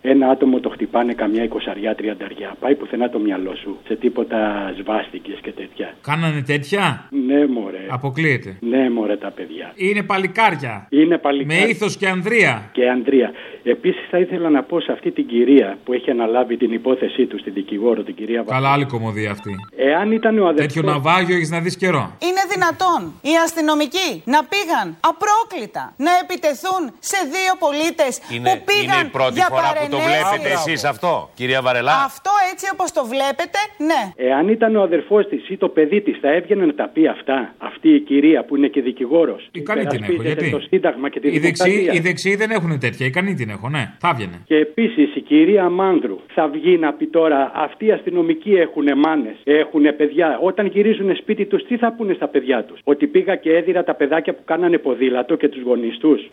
ένα 0.00 0.28
άτομο 0.28 0.60
το 0.60 0.68
χτυπάνε 0.68 1.12
καμιά 1.12 1.42
εικοσαριά, 1.42 1.94
τριανταριά. 1.94 2.56
Πάει 2.60 2.74
πουθενά 2.74 3.10
το 3.10 3.18
μυαλό 3.18 3.54
σου 3.62 3.78
σε 3.86 3.94
τίποτα 3.96 4.38
σβάστηκες 4.78 5.38
και 5.42 5.52
τέτοια. 5.52 5.94
Κάνανε 6.02 6.42
τέτοια; 6.42 7.08
Ναι, 7.26 7.46
μωρέ. 7.46 7.86
Αποκλείεται. 7.90 8.58
Ναι, 8.60 8.90
μωρέ 8.90 9.16
τα 9.16 9.30
παιδιά. 9.30 9.72
Είναι 9.74 10.02
παλικάρια. 10.06 10.86
Είναι 10.90 11.18
παλικάρια. 11.18 11.64
Με 11.64 11.70
ήθος 11.70 11.96
και 11.96 12.08
ανδρεία. 12.08 12.68
Και 12.72 12.84
Ανδρία. 12.90 13.32
Επίσης 13.62 14.06
θα 14.10 14.18
ήθελα 14.18 14.48
να 14.50 14.62
πω 14.62 14.80
σε 14.80 14.92
αυτή 14.92 15.10
την 15.10 15.26
κυρία 15.26 15.78
που 15.84 15.92
έχει 15.92 16.10
αναλάβει 16.10 16.56
την 16.56 16.72
υπόθεσή 16.72 17.26
του, 17.26 17.38
στην 17.38 17.52
δικηγόρο, 17.52 18.02
την 18.02 18.14
κυρία 18.14 18.44
Καλά, 18.46 18.72
άλλη 18.72 18.84
κομμωδία 18.84 19.30
αυτή. 19.30 19.52
Εάν 19.76 20.12
ήταν 20.12 20.38
ο 20.38 20.46
αδερφός... 20.46 20.72
Τέτοιο 20.72 20.82
ναυάγιο 20.92 21.36
έχεις 21.36 21.50
να 21.50 21.60
δεις 21.60 21.76
καιρό. 21.76 22.04
Είναι 22.28 22.42
δυνατόν 22.54 23.00
οι 23.22 23.34
αστυνομικοί 23.44 24.10
να 24.24 24.40
πήγαν 24.52 24.86
απρόκλητα 25.12 25.84
να 25.96 26.10
επιτεθούν 26.22 26.82
σε 26.98 27.18
δύο 27.34 27.52
πολίτες 27.64 28.12
Είναι, 28.34 28.50
που 28.50 28.54
πήγαν 28.68 28.98
είναι 28.98 29.08
η 29.08 29.10
πρώτη 29.16 29.32
για 29.40 29.48
φορά 29.52 29.68
που 29.78 29.86
το 29.90 29.96
παρενέργειες. 29.96 30.08
βλέπετε 30.10 30.48
εσείς 30.58 30.84
αυτό, 30.92 31.30
κυρία 31.38 31.60
Βαρελά. 31.66 31.94
Αυτό 32.10 32.32
έτσι 32.52 32.66
όπως 32.74 32.88
το 32.92 33.02
βλέπετε, 33.12 33.58
ναι. 33.90 34.02
Εάν 34.28 34.44
ήταν 34.56 34.76
ο 34.76 34.82
αδερφός 34.88 35.22
της 35.28 35.48
ή 35.54 35.56
το 35.56 35.68
παιδί 35.68 36.00
της, 36.06 36.16
θα 36.22 36.30
έβγαινε 36.38 36.64
να 36.70 36.74
τα 36.74 36.86
πει 36.94 37.02
αυτά. 37.16 37.54
Αυτή 37.58 37.88
η 37.98 38.00
κυρία 38.00 38.44
που 38.44 38.56
είναι 38.56 38.68
και 38.74 38.80
δικηγόρος; 38.82 39.48
Ικανή 39.52 39.86
την 39.96 40.12
έχω, 40.12 40.22
γιατί; 40.22 40.50
το 40.50 40.60
Σύνταγμα 40.60 41.08
και 41.08 41.20
τη 41.20 41.28
Οι 41.28 41.38
δεξιοί, 41.38 41.70
δημοκρατία. 41.70 42.00
οι 42.00 42.02
δεξιοί 42.02 42.36
δεν 42.36 42.50
έχουν 42.50 42.78
τέτοια. 42.78 43.06
Ικανή 43.06 43.34
την 43.34 43.48
έχω, 43.50 43.68
ναι. 43.68 43.92
Θα 43.98 44.08
έβγαινε. 44.08 44.40
Και 44.44 44.56
επίσης 44.56 45.14
η 45.16 45.20
κυρία 45.20 45.68
Μάνδρου 45.68 46.18
θα 46.34 46.48
βγει 46.48 46.78
να 46.78 46.92
πει 46.92 47.06
τώρα: 47.06 47.52
Αυτοί 47.54 47.86
οι 47.86 47.92
αστυνομικοί 47.92 48.52
έχουν 48.54 48.84
μάνες, 48.98 49.36
έχουν 49.44 49.82
παιδιά. 49.96 50.38
Όταν 50.42 50.66
γυρίζουν 50.66 51.16
σπίτι 51.16 51.44
τους, 51.46 51.62
τι 51.68 51.76
θα 51.76 51.92
πούνε 51.96 52.12
στα 52.14 52.28
παιδιά 52.28 52.64
τους; 52.64 52.78
Ότι 52.84 53.06
πήγα 53.06 53.36
και 53.36 53.50
έδιρα 53.56 53.84
τα 53.84 53.94
παιδάκια 53.94 54.34
που 54.34 54.42
κάνανε 54.44 54.78
ποδήλατο 54.78 55.34
και 55.36 55.48
τους 55.48 55.62
γονείς 55.62 55.98
τους. 55.98 56.28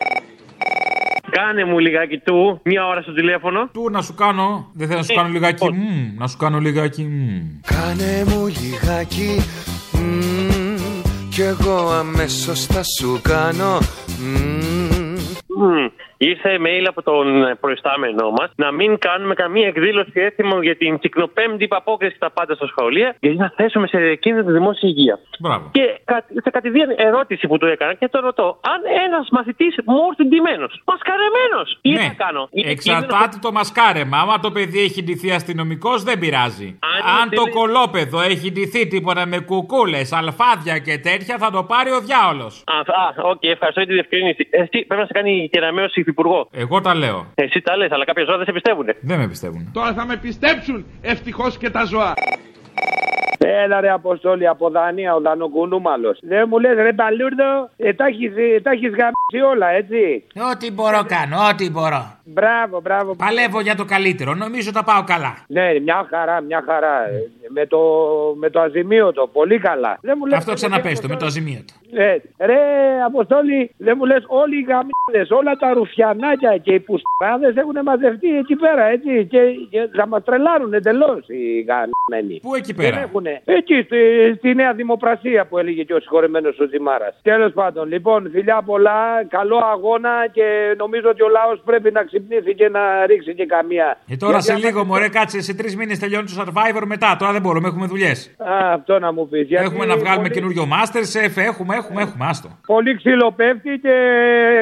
Κάνε 1.30 1.64
μου 1.64 1.78
λιγάκι 1.78 2.18
του, 2.18 2.60
μία 2.64 2.86
ώρα 2.86 3.02
στο 3.02 3.12
τηλέφωνο. 3.12 3.68
Του 3.72 3.90
να 3.90 4.02
σου 4.02 4.14
κάνω. 4.14 4.70
Δεν 4.74 4.86
θέλω 4.86 4.98
να 4.98 5.04
σου 5.04 5.14
κάνω 5.14 5.28
λιγάκι. 5.28 5.64
μμμ, 5.72 6.14
να 6.18 6.26
σου 6.26 6.36
κάνω 6.36 6.58
λιγάκι. 6.58 7.02
μμμ. 7.02 7.60
Κάνε 7.66 8.24
μου 8.28 8.46
λιγάκι 8.46 9.30
μμμ, 9.92 10.63
Κι 11.34 11.42
εγώ 11.42 11.90
αμέσως 11.90 12.66
θα 12.66 12.82
σου 12.82 13.20
κάνω 13.22 13.78
μμμ. 14.18 15.18
Μμμ. 15.46 15.90
Ήρθε 16.30 16.50
mail 16.66 16.84
από 16.88 17.02
τον 17.02 17.26
προϊστάμενό 17.60 18.30
μας 18.30 18.48
να 18.56 18.72
μην 18.72 18.98
κάνουμε 18.98 19.34
καμία 19.34 19.66
εκδήλωση 19.66 20.12
έθιμο 20.14 20.62
για 20.62 20.76
την 20.76 20.98
κυκλοπέμπτη 20.98 21.64
υπαπόκριση 21.64 22.16
στα 22.16 22.30
πάντα 22.30 22.54
στα 22.54 22.66
σχολεία, 22.66 23.16
γιατί 23.20 23.36
θα 23.36 23.52
θέσουμε 23.56 23.86
σε 23.86 24.14
κίνδυνο 24.14 24.46
τη 24.46 24.52
δημόσια 24.52 24.88
υγεία. 24.88 25.18
Μπράβο. 25.40 25.70
Και 25.72 25.84
κα, 26.04 26.24
σε 26.44 26.50
κατηδίαν 26.50 26.94
ερώτηση 26.96 27.46
που 27.46 27.58
του 27.58 27.66
έκανα 27.66 27.94
και 27.94 28.08
το 28.08 28.20
ρωτώ, 28.20 28.58
αν 28.72 28.80
ένας 29.06 29.28
μαθητής 29.30 29.74
μου 29.84 29.96
έρθει 30.10 30.24
ντυμένο, 30.28 30.66
μασκαρεμένος, 30.84 31.78
τι 31.82 31.90
Ναι. 31.90 31.98
θα 32.00 32.14
κάνω; 32.24 32.48
Είναι 32.50 32.70
Εξαρτάται 32.70 33.36
το 33.40 33.52
μασκάρεμα. 33.52 34.18
Άμα 34.18 34.38
το 34.40 34.50
παιδί 34.50 34.80
έχει 34.80 35.02
ντυθεί 35.02 35.30
αστυνομικός, 35.30 36.02
δεν 36.02 36.18
πειράζει. 36.18 36.78
Αν 36.80 37.16
Αν 37.16 37.26
είναι 37.26 37.36
το 37.36 37.42
τελε- 37.42 37.54
κολόπεδο 37.58 38.20
έχει 38.20 38.52
ντυθεί 38.52 38.86
τίποτα 38.86 39.26
με 39.26 39.38
κουκούλες, 39.38 40.12
αλφάδια 40.12 40.78
και 40.78 40.98
τέτοια, 40.98 41.34
θα 41.38 41.50
το 41.50 41.62
πάρει 41.64 41.90
ο 41.90 42.00
διάολος. 42.00 42.54
Α, 42.66 42.78
α, 43.02 43.04
οκ, 43.32 43.42
ευχαριστώ 43.56 43.80
για 43.80 43.88
τη 43.88 43.94
διευκρίνηση. 43.94 44.42
Εσύ 44.50 44.78
πρέπει 44.88 45.00
να 45.04 45.06
σε 45.06 45.12
κάνει 45.12 45.48
Κεραμέως 45.52 45.88
υφυπουργό. 46.14 46.48
Εγώ 46.50 46.80
τα 46.80 46.94
λέω. 46.94 47.26
Εσύ 47.34 47.60
τα 47.60 47.76
λες, 47.76 47.90
αλλά 47.90 48.04
κάποια 48.04 48.24
ζώα 48.24 48.36
δεν 48.36 48.46
σε 48.46 48.52
πιστεύουν. 48.52 48.86
Δεν 49.00 49.18
με 49.18 49.28
πιστεύουν. 49.28 49.70
Τώρα 49.72 49.92
θα 49.92 50.06
με 50.06 50.16
πιστέψουν 50.16 50.86
ευτυχώς 51.00 51.58
και 51.58 51.70
τα 51.70 51.84
ζώα. 51.84 52.14
Έλα 53.38 53.80
ρε 53.80 53.90
Αποστόλη 53.90 54.48
από 54.48 54.70
Δανία, 54.70 55.14
ο 55.14 55.20
Δανοκουνούμαλος. 55.20 56.18
Δεν 56.22 56.46
μου 56.48 56.58
λες 56.58 56.74
ρε 56.76 56.92
Παλούρδο, 56.92 57.70
ε, 57.76 57.92
τα 57.92 58.06
έχεις, 58.06 58.32
ε, 58.36 58.60
τα 58.60 58.70
έχεις 58.70 58.90
γαμήσει 58.90 59.50
όλα 59.50 59.68
έτσι. 59.68 60.24
Ό,τι 60.52 60.72
μπορώ 60.72 61.04
κάνω, 61.06 61.36
ό,τι 61.52 61.70
μπορώ. 61.70 62.18
Μπράβο, 62.24 62.80
μπράβο. 62.80 63.14
Παλεύω 63.16 63.60
για 63.60 63.74
το 63.74 63.84
καλύτερο, 63.84 64.34
νομίζω 64.34 64.72
τα 64.72 64.84
πάω 64.84 65.04
καλά. 65.04 65.44
Ναι, 65.46 65.78
μια 65.80 66.06
χαρά, 66.10 66.40
μια 66.40 66.62
χαρά. 66.66 67.06
Ε, 67.08 67.28
Με 67.48 67.66
το, 67.66 67.78
με 68.36 68.50
το 68.50 68.60
αζημίωτο, 68.60 69.26
πολύ 69.32 69.58
καλά. 69.58 69.98
Δεν 70.00 70.14
μου 70.18 70.26
λες, 70.26 70.38
Αυτό 70.38 70.52
ξαναπες 70.52 71.00
το 71.00 71.08
με 71.08 71.16
το 71.16 71.26
αζημίωτο. 71.26 71.72
Ναι. 71.90 72.16
Ρε 72.38 72.60
Αποστόλη, 73.06 73.70
δεν 73.76 73.94
μου 73.98 74.04
λες 74.04 74.24
όλοι 74.26 74.58
οι 74.58 74.66
γαμίδες, 74.68 75.30
όλα 75.38 75.56
τα 75.56 75.72
ρουφιανάκια 75.72 76.56
και 76.56 76.72
οι 76.74 76.80
πουστράδες 76.80 77.56
έχουν 77.56 77.76
μαζευτεί 77.84 78.36
εκεί 78.38 78.56
πέρα, 78.56 78.84
έτσι. 78.84 79.26
Και, 79.30 79.38
και 79.70 79.88
θα 79.96 80.06
μας 80.06 80.24
τρελάρουν 80.24 80.72
εντελώς 80.74 81.28
οι 81.28 81.60
γαμμένοι. 81.68 82.40
Πού 82.42 82.54
εκεί 82.54 82.74
πέρα; 82.74 82.96
Δεν 82.98 83.08
έχουνε. 83.28 83.58
Εκεί 83.58 83.82
στη, 83.84 83.98
στη 84.38 84.54
Νέα 84.54 84.72
Δημοπρασία 84.72 85.46
που 85.46 85.58
έλεγε 85.58 85.82
και 85.82 85.94
ο 85.94 86.00
συγχωρεμένος 86.00 86.58
ο 86.60 86.66
Τζιμάρας. 86.68 87.14
Τέλος 87.22 87.52
πάντων, 87.52 87.88
λοιπόν, 87.88 88.30
φιλιά 88.32 88.62
πολλά, 88.62 89.24
καλό 89.28 89.56
αγώνα 89.72 90.10
και 90.32 90.74
νομίζω 90.76 91.08
ότι 91.08 91.22
ο 91.22 91.28
λαός 91.28 91.60
πρέπει 91.64 91.90
να 91.92 92.02
ξυπνήσει 92.04 92.54
και 92.54 92.68
να 92.68 93.06
ρίξει 93.06 93.34
και 93.34 93.46
καμία. 93.46 93.98
Και 94.06 94.16
τώρα 94.16 94.32
Γιατί 94.32 94.46
σε 94.46 94.52
άμα- 94.52 94.64
λίγο, 94.64 94.84
μωρέ, 94.84 95.08
κάτσε 95.08 95.40
σε 95.40 95.54
τρεις 95.54 95.76
μήνες 95.76 95.98
τελειώνει 95.98 96.26
το 96.26 96.44
survivor 96.46 96.82
μετά. 96.86 97.16
Τώρα 97.18 97.32
δεν 97.32 97.40
μπορούμε, 97.40 97.68
έχουμε 97.68 97.86
δουλειές. 97.86 98.34
Α, 98.38 98.72
αυτό 98.72 98.98
να 98.98 99.12
μου 99.12 99.28
πεις. 99.28 99.46
γιατί 99.48 99.64
Έχουμε 99.64 99.84
να 99.84 99.96
βγάλουμε 99.96 100.28
πολύ- 100.28 100.34
καινούριο 100.34 100.64
Masterchef, 100.74 101.32
έχουμε, 101.50 101.76
έχουμε, 101.76 102.02
έχουμε, 102.02 102.24
άστο. 102.28 102.48
Πολύ 102.66 102.96
ξύλο 102.96 103.32
πέφτει 103.36 103.78
και 103.82 103.94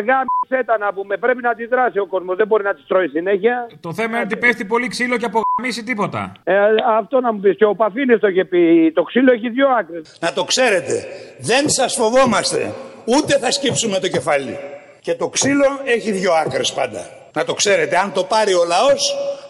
γάμισε 0.09 0.65
τα 0.67 0.79
να 0.79 0.93
πούμε. 0.93 1.17
Πρέπει 1.17 1.43
να 1.43 1.51
αντιδράσει 1.51 1.99
ο 1.99 2.07
κόσμος. 2.07 2.37
Δεν 2.37 2.47
μπορεί 2.47 2.63
να 2.65 2.75
τη 2.75 2.83
τρώει 2.89 3.09
συνέχεια. 3.09 3.67
Το 3.81 3.93
θέμα 3.93 4.15
είναι 4.17 4.25
ότι 4.25 4.37
πέφτει 4.37 4.65
πολύ 4.65 4.89
ξύλο 4.89 5.17
και 5.17 5.25
απογαμίσει 5.31 5.85
τίποτα. 5.85 6.33
Ε, 6.45 6.55
αυτό 6.99 7.21
να 7.21 7.33
μου 7.33 7.41
πεις. 7.41 7.57
Και 7.57 7.65
ο 7.65 7.75
Παφίλη 7.75 8.19
το 8.19 8.29
είχε 8.29 8.45
πει. 8.53 8.93
Το 8.99 9.03
ξύλο 9.03 9.33
έχει 9.33 9.49
δύο 9.57 9.69
άκρες. 9.79 10.07
Να 10.21 10.33
το 10.33 10.43
ξέρετε, 10.45 10.95
δεν 11.51 11.65
σας 11.79 11.91
φοβόμαστε, 12.01 12.61
ούτε 13.15 13.33
θα 13.43 13.51
σκύψουμε 13.57 13.97
το 14.05 14.09
κεφάλι. 14.09 14.55
Και 15.01 15.15
το 15.15 15.27
ξύλο 15.29 15.69
έχει 15.85 16.11
δύο 16.21 16.33
άκρες 16.43 16.73
πάντα. 16.79 17.03
Να 17.37 17.45
το 17.45 17.55
ξέρετε, 17.61 17.95
αν 18.03 18.13
το 18.13 18.23
πάρει 18.25 18.53
ο 18.63 18.65
λαός, 18.75 19.03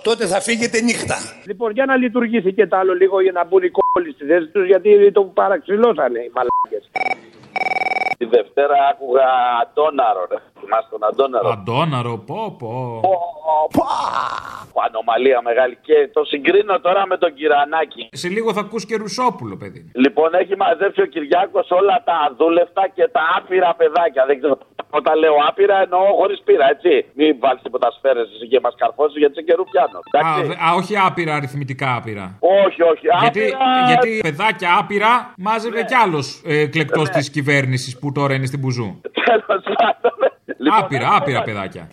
τότε 0.03 0.27
θα 0.33 0.41
φύγετε 0.41 0.81
νύχτα. 0.81 1.17
Λοιπόν, 1.47 1.71
για 1.73 1.85
να 1.85 1.97
λειτουργήσει 1.97 2.53
και 2.59 2.67
το 2.67 2.77
άλλο 2.77 2.93
λίγο 3.03 3.17
για 3.27 3.33
να 3.33 3.45
μπουν 3.45 3.63
οι 3.63 3.71
κόλλοι 3.79 4.13
στη 4.13 4.25
θέση 4.25 4.47
τους, 4.47 4.67
γιατί 4.67 5.13
το 5.13 5.23
παραξηλώσανε 5.23 6.19
οι 6.27 6.31
μαλάκες. 6.37 6.85
Τη 8.19 8.25
Δευτέρα 8.25 8.77
άκουγα 8.91 9.29
Αντόναρο. 9.63 10.27
Ρε. 10.31 10.39
Θυμάστε 10.63 10.89
τον 10.91 11.05
Αντόναρο. 11.11 11.49
Αντόναρο, 11.49 12.15
πω 12.29 12.57
πω. 12.59 12.73
Ανομαλία 14.89 15.41
μεγάλη. 15.49 15.75
Και 15.87 15.97
το 16.13 16.25
συγκρίνω 16.25 16.81
τώρα 16.81 17.07
με 17.07 17.17
τον 17.23 17.35
Κυρανάκη. 17.35 18.09
Σε 18.13 18.29
λίγο 18.29 18.53
θα 18.53 18.61
ακούς 18.61 18.87
και 18.87 18.97
Ρουσόπουλο, 18.97 19.57
παιδί. 19.57 19.91
Λοιπόν, 19.95 20.35
έχει 20.35 20.57
μαζέψει 20.57 21.01
ο 21.03 21.07
Κυριάκος 21.07 21.71
όλα 21.71 22.03
τα 22.05 22.15
αδούλευτα 22.31 22.83
και 22.97 23.09
τα 23.13 23.21
άπειρα 23.37 23.75
παιδάκια. 23.75 24.23
Δεν 24.27 24.39
ξέρω. 24.39 24.59
Όταν 24.91 25.19
λέω 25.19 25.35
άπειρα 25.49 25.77
εννοώ 25.83 26.05
χωρίς 26.21 26.41
πείρα, 26.45 26.67
έτσι. 26.75 26.93
Μην 27.15 27.37
βάλεις 27.43 27.63
τίποτα 27.63 27.91
σφαίρες 27.91 28.29
και 28.51 28.61
μας 28.63 28.75
καρφώσεις 28.79 29.17
γιατί 29.19 29.35
σε 29.35 29.43
καιρού 29.43 29.65
πιάνω. 29.71 29.99
Α, 30.27 30.43
δε- 30.47 30.59
α, 30.67 30.75
όχι 30.75 30.97
άπειρα, 30.99 31.35
αριθμητικά 31.35 31.95
άπειρα. 31.97 32.39
Όχι, 32.67 32.83
όχι. 32.83 33.07
Γιατί, 33.21 33.41
άπειρα... 33.45 33.87
γιατί 33.87 34.19
παιδάκια 34.23 34.77
άπειρα 34.81 35.35
μάζευε 35.39 35.83
κι 35.85 35.95
άλλος 35.95 36.43
ε, 36.47 36.59
εκλεκτό 36.61 37.03
της 37.03 37.31
κυβέρνησης 37.31 37.99
που 37.99 38.13
τώρα 38.13 38.35
είναι 38.35 38.47
στην 38.47 38.59
Μπουζού. 38.59 39.01
Τέλος 39.25 39.63
πάντων. 39.77 40.32
Άπειρα, 40.79 41.17
άπειρα 41.17 41.43
παιδάκια. 41.43 41.89